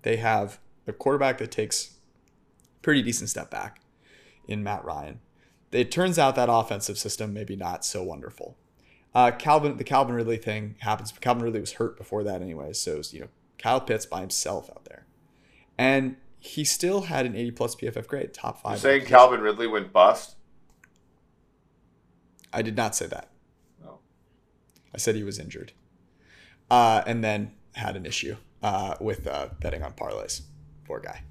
They 0.01 0.17
have 0.17 0.59
a 0.87 0.93
quarterback 0.93 1.37
that 1.37 1.51
takes 1.51 1.97
pretty 2.81 3.03
decent 3.03 3.29
step 3.29 3.51
back 3.51 3.81
in 4.47 4.63
Matt 4.63 4.83
Ryan. 4.83 5.19
It 5.71 5.91
turns 5.91 6.17
out 6.17 6.35
that 6.35 6.49
offensive 6.51 6.97
system 6.97 7.33
maybe 7.33 7.55
not 7.55 7.85
so 7.85 8.03
wonderful. 8.03 8.57
Uh, 9.13 9.31
Calvin, 9.31 9.77
the 9.77 9.83
Calvin 9.83 10.15
Ridley 10.15 10.37
thing 10.37 10.75
happens. 10.79 11.11
but 11.11 11.21
Calvin 11.21 11.43
Ridley 11.43 11.59
was 11.59 11.73
hurt 11.73 11.97
before 11.97 12.23
that 12.23 12.41
anyway, 12.41 12.73
so 12.73 12.97
was, 12.97 13.13
you 13.13 13.21
know 13.21 13.29
Kyle 13.63 13.79
Pitts 13.79 14.05
by 14.05 14.19
himself 14.19 14.69
out 14.69 14.83
there, 14.83 15.05
and 15.77 16.17
he 16.37 16.65
still 16.65 17.03
had 17.03 17.25
an 17.25 17.33
80 17.33 17.51
plus 17.51 17.75
PFF 17.75 18.05
grade, 18.07 18.33
top 18.33 18.61
five. 18.61 18.73
You're 18.73 18.79
saying 18.79 19.05
Calvin 19.05 19.39
Ridley 19.39 19.67
went 19.67 19.93
bust? 19.93 20.35
I 22.51 22.61
did 22.61 22.75
not 22.75 22.93
say 22.93 23.07
that. 23.07 23.29
No, 23.81 23.99
I 24.93 24.97
said 24.97 25.15
he 25.15 25.23
was 25.23 25.39
injured, 25.39 25.71
uh, 26.69 27.03
and 27.07 27.23
then 27.23 27.53
had 27.71 27.95
an 27.95 28.05
issue 28.05 28.35
uh, 28.61 28.95
with 28.99 29.25
uh, 29.27 29.47
betting 29.61 29.81
on 29.81 29.93
parlays. 29.93 30.41
Poor 30.83 30.99
guy. 30.99 31.21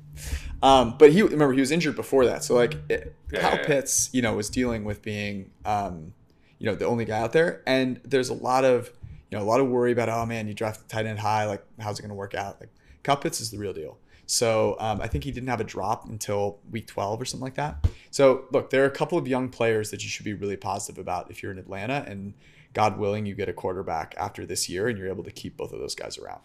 Um, 0.62 0.96
but 0.98 1.12
he 1.12 1.20
remember 1.20 1.52
he 1.52 1.60
was 1.60 1.70
injured 1.70 1.96
before 1.96 2.24
that, 2.24 2.44
so 2.44 2.54
like 2.54 2.76
it, 2.88 3.14
yeah, 3.30 3.40
Kyle 3.40 3.58
yeah, 3.58 3.66
Pitts, 3.66 4.08
you 4.12 4.22
know, 4.22 4.34
was 4.34 4.48
dealing 4.48 4.84
with 4.84 5.02
being. 5.02 5.50
Um, 5.66 6.14
you 6.62 6.66
know 6.66 6.76
the 6.76 6.86
only 6.86 7.04
guy 7.04 7.18
out 7.18 7.32
there. 7.32 7.60
And 7.66 8.00
there's 8.04 8.28
a 8.28 8.34
lot 8.34 8.64
of 8.64 8.92
you 9.32 9.38
know 9.38 9.42
a 9.42 9.48
lot 9.48 9.60
of 9.60 9.66
worry 9.66 9.90
about 9.90 10.08
oh 10.08 10.24
man 10.26 10.46
you 10.46 10.54
draft 10.54 10.88
tight 10.88 11.06
end 11.06 11.18
high 11.18 11.46
like 11.46 11.64
how's 11.80 11.98
it 11.98 12.02
going 12.02 12.10
to 12.10 12.14
work 12.14 12.34
out 12.34 12.60
like 12.60 12.68
Kyle 13.02 13.16
Pitts 13.16 13.40
is 13.40 13.50
the 13.50 13.58
real 13.58 13.72
deal. 13.72 13.98
So 14.26 14.76
um, 14.78 15.00
I 15.00 15.08
think 15.08 15.24
he 15.24 15.30
didn't 15.30 15.48
have 15.48 15.60
a 15.60 15.64
drop 15.64 16.08
until 16.08 16.58
week 16.70 16.86
12 16.86 17.20
or 17.20 17.24
something 17.24 17.44
like 17.44 17.56
that. 17.56 17.86
So 18.10 18.44
look, 18.52 18.70
there 18.70 18.82
are 18.82 18.86
a 18.86 18.90
couple 18.90 19.18
of 19.18 19.26
young 19.26 19.48
players 19.48 19.90
that 19.90 20.02
you 20.02 20.08
should 20.08 20.24
be 20.24 20.34
really 20.34 20.56
positive 20.56 20.98
about 20.98 21.30
if 21.30 21.42
you're 21.42 21.52
in 21.52 21.58
Atlanta, 21.58 22.04
and 22.06 22.34
God 22.72 22.98
willing, 22.98 23.26
you 23.26 23.34
get 23.34 23.48
a 23.48 23.52
quarterback 23.52 24.14
after 24.16 24.46
this 24.46 24.68
year, 24.68 24.88
and 24.88 24.96
you're 24.96 25.08
able 25.08 25.24
to 25.24 25.30
keep 25.30 25.56
both 25.56 25.72
of 25.72 25.80
those 25.80 25.94
guys 25.94 26.16
around. 26.18 26.40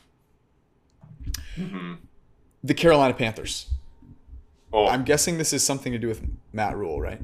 Mm-hmm. 1.55 1.93
The 2.63 2.73
Carolina 2.73 3.13
Panthers. 3.13 3.69
Oh. 4.73 4.87
I'm 4.87 5.03
guessing 5.03 5.37
this 5.37 5.53
is 5.53 5.63
something 5.63 5.93
to 5.93 5.99
do 5.99 6.07
with 6.07 6.21
Matt 6.51 6.75
Rhule, 6.75 6.99
right? 6.99 7.21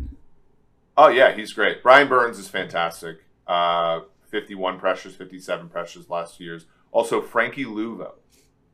Oh 0.96 1.10
yeah, 1.10 1.34
he's 1.34 1.52
great. 1.52 1.84
Brian 1.84 2.08
Burns 2.08 2.38
is 2.38 2.48
fantastic. 2.48 3.24
Uh, 3.48 4.02
51 4.34 4.80
pressures, 4.80 5.16
57 5.16 5.70
pressures 5.70 6.10
last 6.10 6.38
two 6.38 6.44
years. 6.44 6.66
Also, 6.92 7.22
Frankie 7.22 7.66
Luvu 7.66 8.12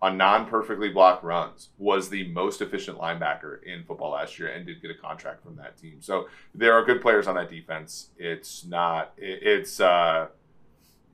on 0.02 0.16
non-perfectly 0.16 0.88
blocked 0.88 1.22
runs 1.22 1.72
was 1.78 2.08
the 2.08 2.26
most 2.30 2.62
efficient 2.62 2.98
linebacker 2.98 3.62
in 3.64 3.84
football 3.84 4.12
last 4.12 4.40
year 4.40 4.48
and 4.48 4.66
did 4.66 4.82
get 4.82 4.90
a 4.90 4.94
contract 4.94 5.44
from 5.44 5.58
that 5.58 5.78
team. 5.78 5.98
So 6.00 6.30
there 6.56 6.74
are 6.74 6.86
good 6.86 7.02
players 7.02 7.28
on 7.28 7.36
that 7.36 7.50
defense. 7.50 8.12
It's 8.18 8.64
not 8.64 9.12
it, 9.18 9.44
it's 9.44 9.82
uh 9.82 10.28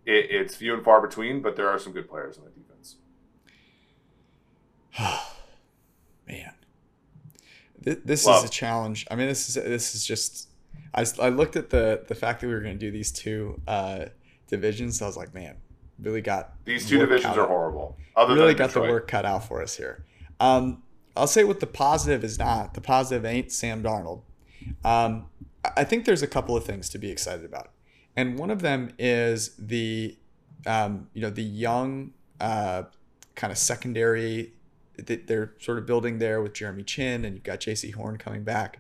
it, 0.06 0.28
it's 0.30 0.56
few 0.56 0.76
and 0.76 0.84
far 0.84 1.02
between, 1.02 1.42
but 1.42 1.56
there 1.56 1.68
are 1.68 1.80
some 1.80 1.94
good 1.94 2.08
players 2.08 2.38
on 2.38 2.44
that 2.44 2.54
defense. 2.54 2.98
Man. 6.28 6.54
This, 8.04 8.28
is 8.28 8.44
a 8.44 8.50
challenge. 8.50 9.08
I 9.10 9.16
mean, 9.16 9.28
this 9.28 9.50
is 9.50 9.56
this 9.56 9.96
is 9.96 10.06
just 10.06 10.50
I, 10.94 11.06
I 11.20 11.30
looked 11.30 11.56
at 11.56 11.72
the 11.72 12.04
the 12.08 12.16
fact 12.16 12.42
that 12.42 12.48
we 12.48 12.54
were 12.54 12.62
going 12.62 12.78
to 12.78 12.80
do 12.80 12.92
these 12.92 13.12
two 13.12 13.60
uh 13.68 14.06
divisions. 14.48 15.00
So 15.00 15.06
I 15.06 15.08
was 15.08 15.18
like, 15.18 15.34
man, 15.34 15.58
really 16.00 16.22
got 16.22 16.54
these 16.66 16.88
two 16.88 17.00
divisions 17.00 17.38
are 17.38 17.48
horrible. 17.48 17.98
Other 18.16 18.36
really 18.36 18.54
got 18.54 18.68
Detroit. 18.68 18.88
the 18.88 18.92
work 18.92 19.08
cut 19.08 19.26
out 19.26 19.48
for 19.48 19.62
us 19.62 19.78
here. 19.78 20.06
Um, 20.40 20.84
I'll 21.16 21.28
say 21.28 21.44
what 21.44 21.60
the 21.60 21.68
positive 21.68 22.24
is 22.24 22.38
not. 22.38 22.74
The 22.74 22.82
positive 22.82 23.26
ain't 23.26 23.52
Sam 23.52 23.82
Darnold. 23.82 24.22
Um, 24.84 25.28
I 25.76 25.84
think 25.84 26.06
there's 26.06 26.22
a 26.22 26.28
couple 26.28 26.56
of 26.58 26.66
things 26.66 26.90
to 26.90 26.98
be 26.98 27.10
excited 27.10 27.46
about, 27.46 27.72
and 28.16 28.38
one 28.38 28.52
of 28.52 28.62
them 28.62 28.94
is 29.00 29.56
the 29.58 30.18
um, 30.66 31.08
you 31.14 31.22
know 31.22 31.30
the 31.30 31.44
young 31.44 32.14
uh, 32.40 32.84
kind 33.36 33.52
of 33.52 33.58
secondary 33.58 34.54
that 34.98 35.28
they're 35.28 35.54
sort 35.60 35.78
of 35.78 35.86
building 35.86 36.20
there 36.20 36.42
with 36.42 36.54
Jeremy 36.54 36.84
Chinn, 36.84 37.26
and 37.26 37.36
you've 37.36 37.44
got 37.44 37.60
Jaycee 37.60 37.94
Horn 37.94 38.18
coming 38.18 38.44
back. 38.44 38.80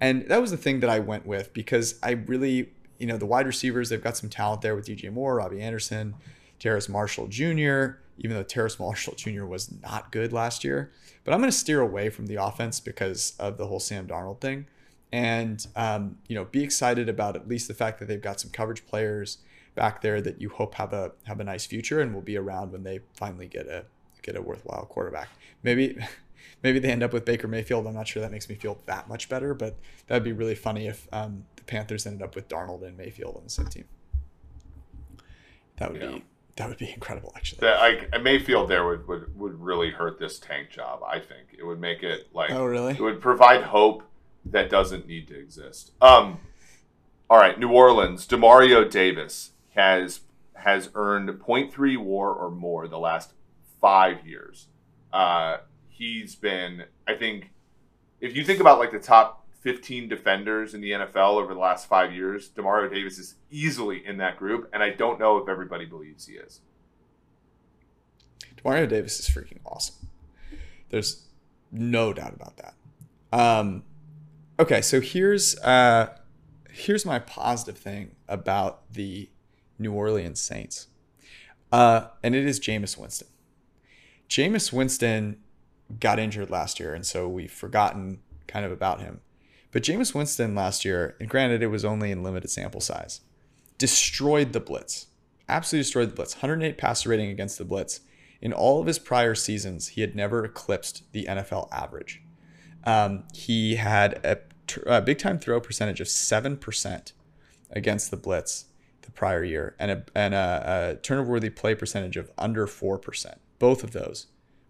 And 0.00 0.28
that 0.28 0.40
was 0.40 0.50
the 0.50 0.56
thing 0.56 0.80
that 0.80 0.90
I 0.90 0.98
went 0.98 1.26
with 1.26 1.52
because 1.52 1.98
I 2.02 2.12
really 2.12 2.72
you 2.98 3.06
know, 3.06 3.16
the 3.16 3.26
wide 3.26 3.46
receivers, 3.46 3.88
they've 3.88 4.02
got 4.02 4.16
some 4.16 4.30
talent 4.30 4.62
there 4.62 4.74
with 4.74 4.86
DJ 4.86 5.12
Moore, 5.12 5.36
Robbie 5.36 5.60
Anderson, 5.60 6.14
Terrace 6.58 6.88
Marshall 6.88 7.26
Jr., 7.28 7.98
even 8.18 8.36
though 8.36 8.42
Terrace 8.42 8.78
Marshall 8.80 9.14
Jr. 9.14 9.44
was 9.44 9.70
not 9.82 10.12
good 10.12 10.32
last 10.32 10.64
year. 10.64 10.92
But 11.24 11.34
I'm 11.34 11.40
going 11.40 11.50
to 11.50 11.56
steer 11.56 11.80
away 11.80 12.08
from 12.10 12.26
the 12.26 12.36
offense 12.36 12.80
because 12.80 13.34
of 13.38 13.58
the 13.58 13.66
whole 13.66 13.80
Sam 13.80 14.06
Darnold 14.06 14.40
thing. 14.40 14.66
And, 15.12 15.64
um, 15.76 16.18
you 16.28 16.34
know, 16.34 16.44
be 16.44 16.62
excited 16.62 17.08
about 17.08 17.36
at 17.36 17.48
least 17.48 17.68
the 17.68 17.74
fact 17.74 17.98
that 18.00 18.06
they've 18.06 18.20
got 18.20 18.40
some 18.40 18.50
coverage 18.50 18.86
players 18.86 19.38
back 19.74 20.00
there 20.00 20.20
that 20.20 20.40
you 20.40 20.48
hope 20.48 20.74
have 20.74 20.92
a 20.92 21.12
have 21.24 21.38
a 21.38 21.44
nice 21.44 21.66
future 21.66 22.00
and 22.00 22.12
will 22.12 22.22
be 22.22 22.36
around 22.36 22.72
when 22.72 22.82
they 22.82 23.00
finally 23.14 23.46
get 23.46 23.66
a 23.68 23.84
get 24.22 24.34
a 24.34 24.42
worthwhile 24.42 24.86
quarterback. 24.86 25.28
Maybe 25.62 25.96
maybe 26.62 26.80
they 26.80 26.90
end 26.90 27.02
up 27.02 27.12
with 27.12 27.24
Baker 27.24 27.46
Mayfield. 27.46 27.86
I'm 27.86 27.94
not 27.94 28.08
sure 28.08 28.20
that 28.20 28.32
makes 28.32 28.48
me 28.48 28.56
feel 28.56 28.78
that 28.86 29.08
much 29.08 29.28
better, 29.28 29.54
but 29.54 29.76
that'd 30.08 30.24
be 30.24 30.32
really 30.32 30.54
funny 30.54 30.88
if 30.88 31.06
um, 31.12 31.44
Panthers 31.66 32.06
ended 32.06 32.22
up 32.22 32.34
with 32.34 32.48
Darnold 32.48 32.86
and 32.86 32.96
Mayfield 32.96 33.36
on 33.36 33.44
the 33.44 33.50
same 33.50 33.66
team. 33.66 33.84
That 35.78 35.92
would 35.92 36.00
yeah. 36.00 36.08
be 36.08 36.24
that 36.56 36.68
would 36.68 36.78
be 36.78 36.90
incredible, 36.94 37.32
actually. 37.36 37.60
That, 37.60 37.80
like 37.80 38.22
Mayfield 38.22 38.68
there 38.68 38.86
would, 38.86 39.06
would 39.08 39.38
would 39.38 39.60
really 39.60 39.90
hurt 39.90 40.18
this 40.18 40.38
tank 40.38 40.70
job. 40.70 41.02
I 41.06 41.18
think 41.18 41.48
it 41.58 41.64
would 41.64 41.80
make 41.80 42.02
it 42.02 42.28
like 42.32 42.50
oh 42.50 42.64
really? 42.64 42.92
It 42.92 43.00
would 43.00 43.20
provide 43.20 43.62
hope 43.62 44.02
that 44.44 44.70
doesn't 44.70 45.06
need 45.06 45.28
to 45.28 45.38
exist. 45.38 45.92
Um, 46.00 46.38
all 47.28 47.38
right, 47.38 47.58
New 47.58 47.70
Orleans. 47.70 48.26
Demario 48.26 48.88
Davis 48.88 49.50
has 49.74 50.20
has 50.54 50.90
earned 50.94 51.28
0.3 51.28 51.98
WAR 51.98 52.32
or 52.32 52.50
more 52.50 52.88
the 52.88 52.98
last 52.98 53.32
five 53.80 54.26
years. 54.26 54.68
Uh, 55.12 55.58
he's 55.88 56.34
been, 56.34 56.84
I 57.06 57.14
think, 57.14 57.50
if 58.20 58.34
you 58.34 58.44
think 58.44 58.60
about 58.60 58.78
like 58.78 58.90
the 58.90 58.98
top 58.98 59.45
15 59.66 60.08
defenders 60.08 60.74
in 60.74 60.80
the 60.80 60.92
NFL 60.92 61.42
over 61.42 61.52
the 61.52 61.58
last 61.58 61.88
five 61.88 62.14
years, 62.14 62.50
Demario 62.50 62.88
Davis 62.88 63.18
is 63.18 63.34
easily 63.50 64.06
in 64.06 64.18
that 64.18 64.36
group, 64.36 64.70
and 64.72 64.80
I 64.80 64.90
don't 64.90 65.18
know 65.18 65.38
if 65.38 65.48
everybody 65.48 65.84
believes 65.84 66.24
he 66.24 66.34
is. 66.34 66.60
Demario 68.56 68.88
Davis 68.88 69.18
is 69.18 69.28
freaking 69.28 69.58
awesome. 69.66 70.06
There's 70.90 71.26
no 71.72 72.12
doubt 72.12 72.32
about 72.32 72.58
that. 72.58 72.74
Um, 73.32 73.82
okay, 74.60 74.80
so 74.82 75.00
here's 75.00 75.58
uh, 75.58 76.10
here's 76.70 77.04
my 77.04 77.18
positive 77.18 77.76
thing 77.76 78.14
about 78.28 78.92
the 78.92 79.28
New 79.80 79.92
Orleans 79.92 80.40
Saints, 80.40 80.86
uh, 81.72 82.06
and 82.22 82.36
it 82.36 82.46
is 82.46 82.60
Jameis 82.60 82.96
Winston. 82.96 83.26
Jameis 84.28 84.72
Winston 84.72 85.38
got 85.98 86.20
injured 86.20 86.50
last 86.50 86.78
year, 86.78 86.94
and 86.94 87.04
so 87.04 87.28
we've 87.28 87.50
forgotten 87.50 88.20
kind 88.46 88.64
of 88.64 88.70
about 88.70 89.00
him. 89.00 89.22
But 89.76 89.82
Jameis 89.82 90.14
Winston 90.14 90.54
last 90.54 90.86
year, 90.86 91.16
and 91.20 91.28
granted 91.28 91.62
it 91.62 91.66
was 91.66 91.84
only 91.84 92.10
in 92.10 92.22
limited 92.22 92.48
sample 92.48 92.80
size, 92.80 93.20
destroyed 93.76 94.54
the 94.54 94.58
blitz. 94.58 95.08
Absolutely 95.50 95.82
destroyed 95.82 96.08
the 96.08 96.14
blitz. 96.14 96.36
108 96.36 96.78
passer 96.78 97.10
rating 97.10 97.28
against 97.28 97.58
the 97.58 97.64
blitz. 97.66 98.00
In 98.40 98.54
all 98.54 98.80
of 98.80 98.86
his 98.86 98.98
prior 98.98 99.34
seasons, 99.34 99.88
he 99.88 100.00
had 100.00 100.16
never 100.16 100.42
eclipsed 100.46 101.02
the 101.12 101.26
NFL 101.26 101.68
average. 101.70 102.22
Um, 102.84 103.24
he 103.34 103.74
had 103.74 104.14
a, 104.24 104.38
a 104.86 105.02
big 105.02 105.18
time 105.18 105.38
throw 105.38 105.60
percentage 105.60 106.00
of 106.00 106.06
7% 106.06 107.12
against 107.70 108.10
the 108.10 108.16
blitz 108.16 108.64
the 109.02 109.10
prior 109.10 109.44
year 109.44 109.76
and 109.78 109.90
a, 109.90 110.04
and 110.14 110.32
a, 110.32 110.94
a 110.94 111.02
turnover 111.02 111.32
worthy 111.32 111.50
play 111.50 111.74
percentage 111.74 112.16
of 112.16 112.30
under 112.38 112.66
4%. 112.66 113.34
Both 113.58 113.84
of 113.84 113.90
those 113.90 114.28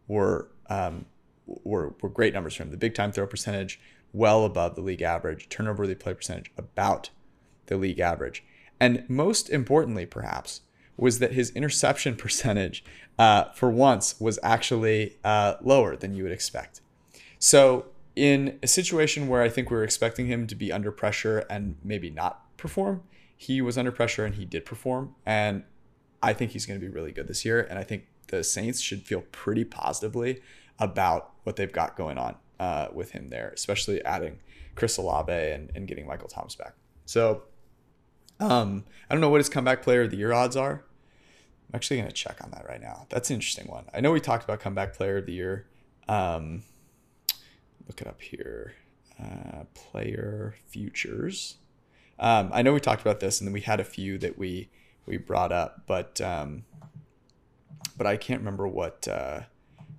were, 0.09 0.51
um, 0.69 1.07
were, 1.47 1.95
were 2.03 2.11
great 2.11 2.35
numbers 2.35 2.57
for 2.57 2.65
him. 2.65 2.73
The 2.73 2.77
big 2.77 2.97
time 2.97 3.13
throw 3.13 3.29
percentage 3.29 3.79
well 4.13 4.45
above 4.45 4.75
the 4.75 4.81
league 4.81 5.03
average, 5.03 5.49
turnover 5.49 5.83
worthy 5.83 5.95
play 5.95 6.15
percentage 6.15 6.51
about 6.57 7.11
the 7.67 7.77
league 7.77 8.01
average. 8.01 8.45
And 8.81 9.05
most 9.09 9.51
importantly, 9.51 10.07
perhaps, 10.07 10.63
was 10.97 11.19
that 11.19 11.33
his 11.33 11.51
interception 11.51 12.17
percentage 12.25 12.85
uh, 13.19 13.45
for 13.53 13.71
once 13.71 14.21
was 14.21 14.39
actually 14.43 15.17
uh, 15.25 15.55
lower 15.63 15.97
than 15.97 16.15
you 16.15 16.23
would 16.23 16.33
expect. 16.33 16.81
So, 17.39 17.87
in 18.15 18.59
a 18.63 18.67
situation 18.67 19.29
where 19.29 19.43
I 19.43 19.51
think 19.51 19.71
we 19.71 19.77
were 19.77 19.85
expecting 19.85 20.27
him 20.27 20.47
to 20.47 20.55
be 20.55 20.73
under 20.73 20.91
pressure 20.91 21.45
and 21.51 21.77
maybe 21.85 22.09
not 22.09 22.57
perform, 22.57 23.03
he 23.37 23.61
was 23.61 23.77
under 23.77 23.93
pressure 23.93 24.25
and 24.25 24.37
he 24.37 24.47
did 24.47 24.65
perform. 24.65 25.15
And 25.27 25.65
I 26.23 26.33
think 26.33 26.53
he's 26.53 26.65
going 26.65 26.81
to 26.81 26.87
be 26.87 26.91
really 26.91 27.13
good 27.13 27.29
this 27.29 27.45
year. 27.45 27.61
And 27.61 27.79
I 27.79 27.83
think 27.83 28.07
the 28.29 28.43
Saints 28.43 28.81
should 28.81 29.03
feel 29.03 29.21
pretty 29.33 29.65
positively 29.65 30.41
about 30.79 31.33
what 31.43 31.57
they've 31.57 31.73
got 31.73 31.95
going 31.95 32.17
on 32.17 32.37
uh, 32.59 32.89
with 32.93 33.13
him 33.13 33.29
there, 33.29 33.51
especially 33.55 34.05
adding 34.05 34.39
Chris 34.75 34.97
Olave 34.97 35.33
and, 35.33 35.71
and 35.75 35.87
getting 35.87 36.07
Michael 36.07 36.29
Thomas 36.29 36.55
back. 36.55 36.75
So 37.05 37.43
um, 38.41 38.85
I 39.09 39.15
don't 39.15 39.21
know 39.21 39.31
what 39.31 39.39
his 39.41 39.49
comeback 39.49 39.83
player 39.83 40.03
of 40.03 40.11
the 40.11 40.17
year 40.17 40.33
odds 40.33 40.57
are. 40.57 40.85
I'm 41.69 41.75
actually 41.75 41.99
going 41.99 42.09
to 42.09 42.15
check 42.15 42.43
on 42.43 42.51
that 42.53 42.67
right 42.69 42.81
now. 42.81 43.07
That's 43.09 43.31
an 43.31 43.35
interesting 43.35 43.67
one. 43.67 43.87
I 43.93 44.01
know 44.01 44.13
we 44.13 44.21
talked 44.21 44.45
about 44.45 44.61
comeback 44.61 44.95
player 44.95 45.19
of 45.19 45.27
the 45.27 45.33
year. 45.33 45.67
Um, 46.09 46.63
look 47.87 48.01
it 48.01 48.07
up 48.07 48.21
here. 48.21 48.75
Uh, 49.21 49.65
player 49.75 50.55
futures. 50.67 51.57
Um, 52.19 52.51
I 52.53 52.63
know 52.63 52.73
we 52.73 52.81
talked 52.81 53.01
about 53.01 53.21
this, 53.21 53.41
and 53.41 53.49
then 53.49 53.53
we 53.53 53.63
had 53.63 53.81
a 53.81 53.85
few 53.85 54.19
that 54.19 54.39
we 54.39 54.71
we 55.07 55.17
brought 55.17 55.53
up, 55.53 55.83
but 55.87 56.21
um, 56.21 56.65
but 57.97 58.07
I 58.07 58.17
can't 58.17 58.41
remember 58.41 58.67
what 58.69 59.09
uh, 59.09 59.41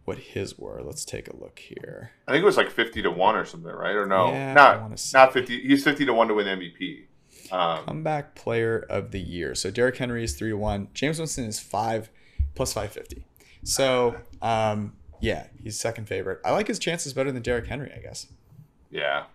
what 0.07 0.17
his 0.17 0.57
were. 0.57 0.81
Let's 0.81 1.03
take 1.03 1.27
a 1.27 1.35
look 1.35 1.59
here. 1.59 2.11
I 2.27 2.31
think 2.31 2.41
it 2.41 2.45
was 2.45 2.55
like 2.55 2.71
fifty 2.71 3.01
to 3.01 3.11
one 3.11 3.35
or 3.35 3.43
something, 3.43 3.71
right? 3.71 3.93
Or 3.93 4.05
no, 4.05 4.31
yeah, 4.31 4.53
not 4.53 5.03
not 5.13 5.33
fifty. 5.33 5.59
He's 5.61 5.83
fifty 5.83 6.05
to 6.05 6.13
one 6.13 6.29
to 6.29 6.33
win 6.33 6.47
MVP. 6.47 7.03
Um, 7.51 7.85
Comeback 7.85 8.33
Player 8.33 8.85
of 8.89 9.11
the 9.11 9.19
Year. 9.19 9.53
So 9.53 9.69
Derrick 9.69 9.97
Henry 9.97 10.23
is 10.23 10.33
three 10.33 10.51
to 10.51 10.57
one. 10.57 10.87
Jameis 10.93 11.19
Winston 11.19 11.43
is 11.43 11.59
five 11.59 12.09
plus 12.55 12.71
five 12.71 12.93
fifty. 12.93 13.25
So 13.63 14.15
um, 14.41 14.93
yeah, 15.19 15.47
he's 15.61 15.77
second 15.77 16.07
favorite. 16.07 16.39
I 16.45 16.51
like 16.51 16.67
his 16.67 16.79
chances 16.79 17.11
better 17.11 17.31
than 17.33 17.41
Derrick 17.41 17.67
Henry, 17.67 17.91
I 17.93 17.99
guess. 17.99 18.27
Yeah. 18.89 19.25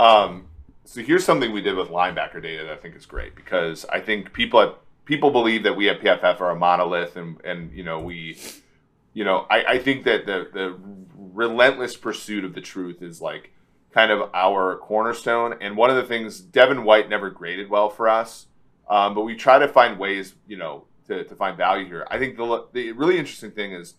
Um, 0.00 0.48
so 0.84 1.02
here's 1.02 1.24
something 1.24 1.52
we 1.52 1.62
did 1.62 1.76
with 1.76 1.88
linebacker 1.88 2.42
data 2.42 2.64
that 2.64 2.72
I 2.72 2.76
think 2.76 2.96
is 2.96 3.06
great 3.06 3.36
because 3.36 3.84
I 3.84 4.00
think 4.00 4.32
people 4.32 4.76
people 5.04 5.30
believe 5.30 5.62
that 5.62 5.76
we 5.76 5.88
at 5.88 6.00
PFF 6.00 6.40
are 6.40 6.50
a 6.50 6.56
monolith 6.56 7.16
and 7.16 7.40
and 7.44 7.72
you 7.72 7.84
know 7.84 8.00
we 8.00 8.36
you 9.14 9.24
know, 9.24 9.46
I, 9.48 9.64
I 9.64 9.78
think 9.78 10.04
that 10.04 10.26
the 10.26 10.48
the 10.52 10.76
relentless 11.16 11.96
pursuit 11.96 12.44
of 12.44 12.54
the 12.54 12.60
truth 12.60 13.00
is 13.00 13.20
like 13.20 13.52
kind 13.92 14.10
of 14.10 14.28
our 14.34 14.76
cornerstone. 14.78 15.56
And 15.60 15.76
one 15.76 15.88
of 15.88 15.96
the 15.96 16.02
things 16.02 16.40
Devin 16.40 16.84
White 16.84 17.08
never 17.08 17.30
graded 17.30 17.70
well 17.70 17.88
for 17.88 18.08
us, 18.08 18.46
um, 18.90 19.14
but 19.14 19.22
we 19.22 19.36
try 19.36 19.58
to 19.58 19.68
find 19.68 19.98
ways, 19.98 20.34
you 20.46 20.56
know, 20.56 20.84
to, 21.06 21.24
to 21.24 21.34
find 21.34 21.56
value 21.56 21.86
here. 21.86 22.06
I 22.10 22.18
think 22.18 22.36
the 22.36 22.66
the 22.72 22.92
really 22.92 23.18
interesting 23.18 23.52
thing 23.52 23.72
is 23.72 23.94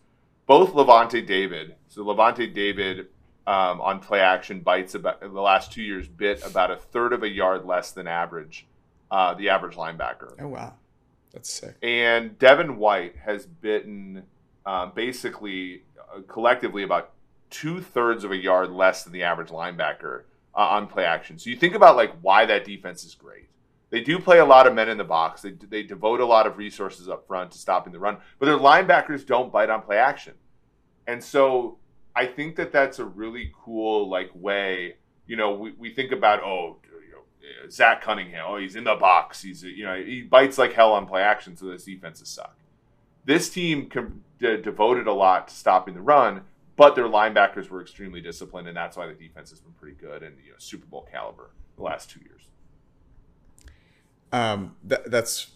both 0.46 0.74
Lavonte 0.74 1.26
David. 1.26 1.76
So 1.88 2.04
Lavonte 2.04 2.54
David 2.54 3.08
um, 3.48 3.80
on 3.82 4.00
play 4.00 4.20
action 4.20 4.60
bites 4.60 4.96
about 4.96 5.22
the 5.22 5.28
last 5.42 5.72
two 5.72 5.82
years 5.82 6.08
bit 6.08 6.46
about 6.46 6.72
a 6.72 6.76
third 6.76 7.14
of 7.14 7.24
a 7.24 7.30
yard 7.30 7.66
less 7.66 7.92
than 7.92 8.08
average, 8.08 8.68
uh, 9.12 9.34
the 9.36 9.50
average 9.50 9.76
linebacker. 9.76 10.36
Oh 10.40 10.48
wow, 10.48 10.74
that's 11.32 11.50
sick. 11.50 11.76
And 11.82 12.38
Devin 12.38 12.78
White 12.78 13.16
has 13.18 13.46
bitten 13.46 14.24
um, 14.66 14.92
basically 14.96 15.84
uh, 16.00 16.22
collectively 16.28 16.84
about 16.84 17.12
two 17.50 17.82
thirds 17.82 18.24
of 18.24 18.32
a 18.32 18.38
yard 18.38 18.72
less 18.72 19.04
than 19.04 19.14
the 19.14 19.24
average 19.24 19.50
linebacker 19.50 20.24
uh, 20.56 20.60
on 20.60 20.88
play 20.88 21.06
action. 21.06 21.38
So 21.38 21.50
you 21.50 21.56
think 21.56 21.76
about 21.76 21.96
like 21.96 22.14
why 22.22 22.46
that 22.46 22.66
defense 22.66 23.04
is 23.04 23.16
great. 23.16 23.50
They 23.92 24.02
do 24.02 24.20
play 24.20 24.40
a 24.40 24.46
lot 24.46 24.68
of 24.68 24.74
men 24.74 24.90
in 24.90 24.98
the 24.98 25.04
box. 25.04 25.42
They, 25.42 25.52
they 25.52 25.84
devote 25.84 26.20
a 26.20 26.26
lot 26.26 26.48
of 26.48 26.58
resources 26.58 27.08
up 27.08 27.28
front 27.28 27.52
to 27.52 27.58
stopping 27.58 27.94
the 27.94 28.00
run, 28.00 28.18
but 28.40 28.48
their 28.48 28.58
linebackers 28.58 29.26
don't 29.26 29.52
bite 29.52 29.70
on 29.70 29.82
play 29.84 29.98
action. 29.98 30.34
And 31.08 31.24
so 31.24 31.78
I 32.16 32.26
think 32.26 32.56
that 32.56 32.72
that's 32.72 33.00
a 33.00 33.06
really 33.06 33.52
cool 33.64 34.10
like 34.10 34.32
way. 34.34 34.96
You 35.28 35.38
know, 35.38 35.54
we, 35.54 35.72
we 35.74 35.94
think 35.94 36.12
about 36.12 36.42
oh, 36.42 36.78
Zach 37.70 38.02
Cunningham. 38.02 38.46
Oh, 38.48 38.58
he's 38.58 38.76
in 38.76 38.84
the 38.84 38.96
box. 38.96 39.42
He's 39.42 39.64
you 39.64 39.86
know 39.86 39.96
he 39.96 40.22
bites 40.22 40.58
like 40.58 40.74
hell 40.74 40.94
on 40.94 41.06
play 41.06 41.22
action, 41.22 41.56
so 41.56 41.68
this 41.68 41.86
defenses 41.86 42.30
suck. 42.30 42.58
This 43.26 43.50
team 43.50 43.90
com- 43.90 44.24
de- 44.40 44.62
devoted 44.62 45.08
a 45.08 45.14
lot 45.14 45.48
to 45.48 45.54
stopping 45.54 45.94
the 45.94 46.02
run, 46.02 46.42
but 46.76 46.96
their 46.96 47.06
linebackers 47.06 47.70
were 47.70 47.82
extremely 47.82 48.22
disciplined, 48.22 48.68
and 48.68 48.78
that's 48.78 48.96
why 48.96 49.08
the 49.08 49.14
defense 49.14 49.50
has 49.50 49.60
been 49.60 49.74
pretty 49.74 49.96
good 49.96 50.24
and 50.24 50.36
you 50.44 50.52
know 50.52 50.58
Super 50.58 50.86
Bowl 50.86 51.08
caliber 51.12 51.52
the 51.76 51.84
last 51.84 52.10
two 52.10 52.20
years. 52.22 52.48
Um, 54.32 54.76
th- 54.88 55.02
that's 55.08 55.52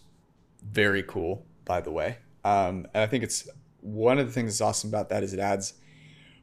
very 0.62 1.02
cool, 1.02 1.44
by 1.64 1.80
the 1.80 1.90
way. 1.90 2.18
Um, 2.44 2.86
and 2.94 3.02
I 3.02 3.06
think 3.06 3.22
it's 3.22 3.48
one 3.80 4.18
of 4.18 4.26
the 4.26 4.32
things 4.32 4.52
that's 4.52 4.60
awesome 4.60 4.90
about 4.90 5.08
that 5.10 5.22
is 5.22 5.32
it 5.32 5.40
adds 5.40 5.74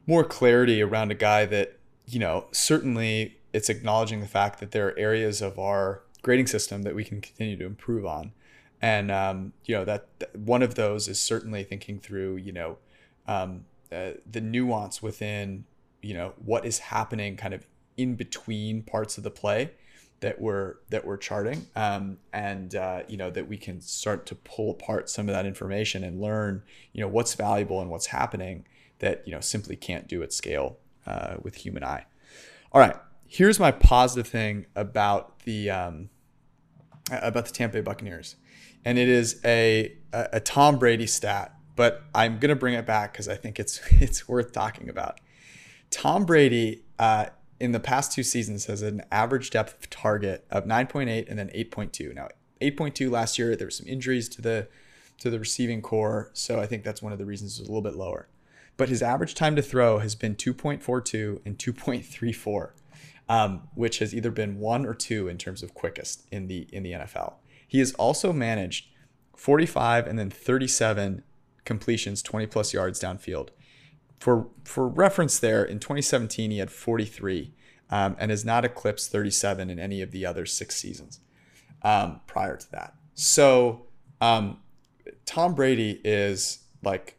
more 0.06 0.24
clarity 0.24 0.82
around 0.82 1.10
a 1.10 1.14
guy 1.14 1.44
that 1.46 1.78
you 2.06 2.18
know 2.18 2.46
certainly 2.52 3.38
it's 3.52 3.68
acknowledging 3.68 4.20
the 4.20 4.26
fact 4.26 4.60
that 4.60 4.70
there 4.70 4.88
are 4.88 4.98
areas 4.98 5.42
of 5.42 5.58
our 5.58 6.02
grading 6.22 6.46
system 6.46 6.82
that 6.82 6.94
we 6.94 7.04
can 7.04 7.20
continue 7.20 7.56
to 7.56 7.64
improve 7.64 8.04
on 8.04 8.32
and 8.80 9.10
um, 9.10 9.52
you 9.64 9.74
know 9.74 9.84
that, 9.84 10.08
one 10.34 10.62
of 10.62 10.74
those 10.74 11.08
is 11.08 11.20
certainly 11.20 11.64
thinking 11.64 11.98
through 11.98 12.36
you 12.36 12.52
know 12.52 12.78
um, 13.26 13.64
uh, 13.92 14.12
the 14.30 14.40
nuance 14.40 15.02
within 15.02 15.64
you 16.02 16.14
know 16.14 16.34
what 16.44 16.64
is 16.64 16.78
happening 16.78 17.36
kind 17.36 17.54
of 17.54 17.66
in 17.96 18.14
between 18.14 18.82
parts 18.82 19.18
of 19.18 19.24
the 19.24 19.30
play 19.30 19.72
that 20.20 20.40
we're 20.40 20.76
that 20.90 21.04
we're 21.04 21.16
charting 21.16 21.66
um, 21.76 22.18
and 22.32 22.74
uh, 22.74 23.02
you 23.08 23.16
know 23.16 23.30
that 23.30 23.48
we 23.48 23.56
can 23.56 23.80
start 23.80 24.26
to 24.26 24.34
pull 24.34 24.70
apart 24.70 25.08
some 25.08 25.28
of 25.28 25.34
that 25.34 25.46
information 25.46 26.04
and 26.04 26.20
learn 26.20 26.62
you 26.92 27.00
know 27.00 27.08
what's 27.08 27.34
valuable 27.34 27.80
and 27.80 27.90
what's 27.90 28.06
happening 28.06 28.64
that 28.98 29.22
you 29.26 29.32
know 29.32 29.40
simply 29.40 29.76
can't 29.76 30.08
do 30.08 30.22
at 30.22 30.32
scale 30.32 30.78
uh, 31.06 31.36
with 31.42 31.56
human 31.56 31.84
eye. 31.84 32.04
All 32.72 32.80
right, 32.80 32.96
here's 33.26 33.58
my 33.58 33.70
positive 33.70 34.26
thing 34.26 34.66
about 34.76 35.40
the 35.40 35.70
um, 35.70 36.10
about 37.10 37.46
the 37.46 37.52
Tampa 37.52 37.78
Bay 37.78 37.80
Buccaneers, 37.80 38.36
and 38.84 38.98
it 38.98 39.08
is 39.08 39.40
a 39.44 39.94
a, 40.12 40.28
a 40.34 40.40
Tom 40.40 40.78
Brady 40.78 41.06
stat, 41.06 41.54
but 41.76 42.02
I'm 42.14 42.38
gonna 42.38 42.56
bring 42.56 42.74
it 42.74 42.86
back 42.86 43.12
because 43.12 43.28
I 43.28 43.36
think 43.36 43.58
it's 43.58 43.80
it's 43.90 44.28
worth 44.28 44.52
talking 44.52 44.88
about. 44.88 45.20
Tom 45.90 46.24
Brady 46.24 46.82
uh, 46.98 47.26
in 47.60 47.72
the 47.72 47.80
past 47.80 48.12
two 48.12 48.22
seasons 48.22 48.66
has 48.66 48.82
an 48.82 49.02
average 49.10 49.50
depth 49.50 49.78
of 49.80 49.90
target 49.90 50.44
of 50.50 50.64
9.8 50.64 51.28
and 51.28 51.38
then 51.38 51.48
8.2. 51.48 52.14
Now 52.14 52.28
8.2 52.60 53.10
last 53.10 53.38
year 53.38 53.56
there 53.56 53.66
were 53.66 53.70
some 53.70 53.86
injuries 53.86 54.28
to 54.30 54.42
the 54.42 54.68
to 55.18 55.30
the 55.30 55.38
receiving 55.38 55.82
corps, 55.82 56.30
so 56.32 56.60
I 56.60 56.66
think 56.66 56.84
that's 56.84 57.02
one 57.02 57.12
of 57.12 57.18
the 57.18 57.24
reasons 57.24 57.58
it 57.58 57.62
was 57.62 57.68
a 57.68 57.72
little 57.72 57.82
bit 57.82 57.96
lower 57.96 58.28
but 58.78 58.88
his 58.88 59.02
average 59.02 59.34
time 59.34 59.56
to 59.56 59.60
throw 59.60 59.98
has 59.98 60.14
been 60.14 60.36
2.42 60.36 61.40
and 61.44 61.58
2.34, 61.58 62.70
um, 63.28 63.68
which 63.74 63.98
has 63.98 64.14
either 64.14 64.30
been 64.30 64.58
one 64.58 64.86
or 64.86 64.94
two 64.94 65.28
in 65.28 65.36
terms 65.36 65.62
of 65.62 65.74
quickest 65.74 66.26
in 66.30 66.46
the 66.46 66.66
in 66.72 66.82
the 66.84 66.92
NFL. 66.92 67.34
He 67.68 67.78
has 67.78 67.92
also 67.94 68.32
managed 68.32 68.86
45 69.36 70.08
and 70.08 70.18
then 70.18 70.30
37 70.30 71.22
completions, 71.64 72.22
20 72.22 72.46
plus 72.46 72.74
yards 72.74 73.00
downfield. 73.00 73.50
For 74.18 74.48
for 74.64 74.88
reference, 74.88 75.38
there 75.38 75.62
in 75.62 75.78
2017 75.78 76.50
he 76.50 76.58
had 76.58 76.72
43 76.72 77.54
um, 77.90 78.16
and 78.18 78.32
has 78.32 78.44
not 78.44 78.64
eclipsed 78.64 79.12
37 79.12 79.70
in 79.70 79.78
any 79.78 80.02
of 80.02 80.10
the 80.10 80.26
other 80.26 80.44
six 80.44 80.74
seasons 80.76 81.20
um, 81.82 82.20
prior 82.26 82.56
to 82.56 82.70
that. 82.72 82.94
So 83.14 83.86
um, 84.20 84.58
Tom 85.24 85.54
Brady 85.54 86.00
is 86.02 86.64
like 86.82 87.18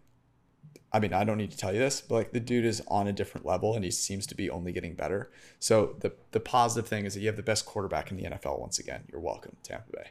I 0.91 0.99
mean, 0.99 1.13
I 1.13 1.23
don't 1.23 1.37
need 1.37 1.51
to 1.51 1.57
tell 1.57 1.71
you 1.71 1.79
this, 1.79 2.01
but 2.01 2.15
like 2.15 2.31
the 2.31 2.39
dude 2.39 2.65
is 2.65 2.81
on 2.87 3.07
a 3.07 3.13
different 3.13 3.45
level 3.45 3.75
and 3.75 3.85
he 3.85 3.91
seems 3.91 4.25
to 4.27 4.35
be 4.35 4.49
only 4.49 4.71
getting 4.71 4.95
better. 4.95 5.31
So 5.59 5.95
the 5.99 6.13
the 6.31 6.39
positive 6.39 6.89
thing 6.89 7.05
is 7.05 7.13
that 7.13 7.19
you 7.21 7.27
have 7.27 7.37
the 7.37 7.43
best 7.43 7.65
quarterback 7.65 8.11
in 8.11 8.17
the 8.17 8.23
NFL 8.23 8.59
once 8.59 8.79
again. 8.79 9.03
You're 9.11 9.21
welcome, 9.21 9.55
Tampa 9.63 9.91
Bay. 9.91 10.09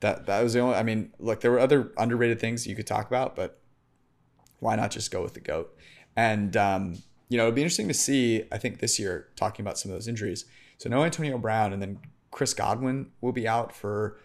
That 0.00 0.26
that 0.26 0.42
was 0.42 0.52
the 0.52 0.60
only 0.60 0.76
I 0.76 0.82
mean, 0.82 1.12
look, 1.18 1.40
there 1.40 1.50
were 1.50 1.60
other 1.60 1.92
underrated 1.96 2.40
things 2.40 2.66
you 2.66 2.76
could 2.76 2.86
talk 2.86 3.06
about, 3.06 3.34
but 3.34 3.60
why 4.58 4.76
not 4.76 4.90
just 4.90 5.10
go 5.10 5.22
with 5.22 5.34
the 5.34 5.40
GOAT? 5.40 5.74
And 6.16 6.56
um, 6.56 6.98
you 7.28 7.36
know, 7.36 7.44
it'd 7.44 7.54
be 7.54 7.62
interesting 7.62 7.88
to 7.88 7.94
see, 7.94 8.44
I 8.52 8.58
think 8.58 8.80
this 8.80 8.98
year, 8.98 9.28
talking 9.36 9.64
about 9.64 9.78
some 9.78 9.90
of 9.90 9.96
those 9.96 10.08
injuries. 10.08 10.44
So 10.78 10.88
no 10.88 11.02
Antonio 11.02 11.38
Brown 11.38 11.72
and 11.72 11.82
then 11.82 11.98
Chris 12.30 12.54
Godwin 12.54 13.10
will 13.20 13.32
be 13.32 13.48
out 13.48 13.74
for 13.74 14.18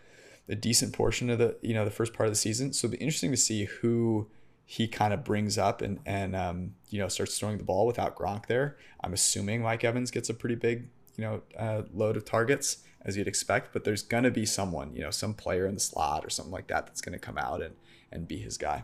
a 0.49 0.55
decent 0.55 0.93
portion 0.93 1.29
of 1.29 1.39
the, 1.39 1.57
you 1.61 1.73
know, 1.73 1.85
the 1.85 1.91
first 1.91 2.13
part 2.13 2.27
of 2.27 2.33
the 2.33 2.37
season. 2.37 2.73
So 2.73 2.87
it'll 2.87 2.97
be 2.97 3.03
interesting 3.03 3.31
to 3.31 3.37
see 3.37 3.65
who 3.65 4.29
he 4.71 4.87
kind 4.87 5.13
of 5.13 5.23
brings 5.25 5.57
up 5.57 5.81
and 5.81 5.99
and 6.05 6.33
um, 6.33 6.75
you 6.87 6.97
know 6.97 7.09
starts 7.09 7.37
throwing 7.37 7.57
the 7.57 7.63
ball 7.63 7.85
without 7.85 8.15
Gronk 8.15 8.45
there. 8.45 8.77
I'm 9.03 9.11
assuming 9.11 9.61
Mike 9.61 9.83
Evans 9.83 10.11
gets 10.11 10.29
a 10.29 10.33
pretty 10.33 10.55
big 10.55 10.87
you 11.17 11.25
know 11.25 11.41
uh, 11.59 11.81
load 11.93 12.15
of 12.15 12.23
targets 12.23 12.77
as 13.03 13.17
you'd 13.17 13.27
expect, 13.27 13.73
but 13.73 13.83
there's 13.83 14.03
gonna 14.03 14.31
be 14.31 14.45
someone 14.45 14.93
you 14.95 15.01
know 15.01 15.11
some 15.11 15.33
player 15.33 15.65
in 15.65 15.73
the 15.73 15.79
slot 15.79 16.25
or 16.25 16.29
something 16.29 16.51
like 16.51 16.67
that 16.67 16.85
that's 16.85 17.01
gonna 17.01 17.19
come 17.19 17.37
out 17.37 17.61
and 17.61 17.75
and 18.11 18.27
be 18.27 18.37
his 18.37 18.57
guy. 18.57 18.83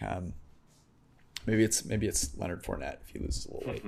Um, 0.00 0.34
maybe 1.46 1.64
it's 1.64 1.84
maybe 1.84 2.06
it's 2.06 2.36
Leonard 2.36 2.62
Fournette 2.62 2.98
if 3.02 3.10
he 3.10 3.18
loses 3.18 3.46
a 3.46 3.54
little 3.54 3.68
weight. 3.68 3.84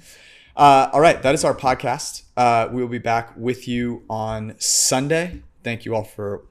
uh, 0.56 0.90
all 0.92 1.00
right, 1.00 1.22
that 1.22 1.34
is 1.34 1.44
our 1.44 1.54
podcast. 1.54 2.22
Uh, 2.36 2.68
we 2.70 2.80
will 2.82 2.88
be 2.88 2.98
back 2.98 3.32
with 3.36 3.66
you 3.66 4.04
on 4.10 4.54
Sunday. 4.58 5.42
Thank 5.64 5.84
you 5.84 5.94
all 5.94 6.04
for 6.04 6.44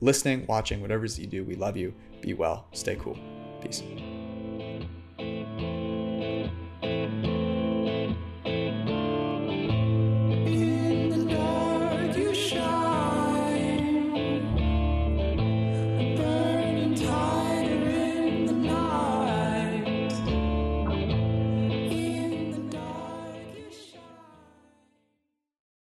listening, 0.00 0.46
watching, 0.46 0.80
whatever 0.80 1.04
it 1.04 1.10
is 1.10 1.18
you 1.18 1.26
do. 1.26 1.44
We 1.44 1.54
love 1.54 1.76
you. 1.76 1.94
Be 2.20 2.34
well. 2.34 2.66
Stay 2.72 2.96
cool. 2.96 3.18
Peace. 3.60 3.82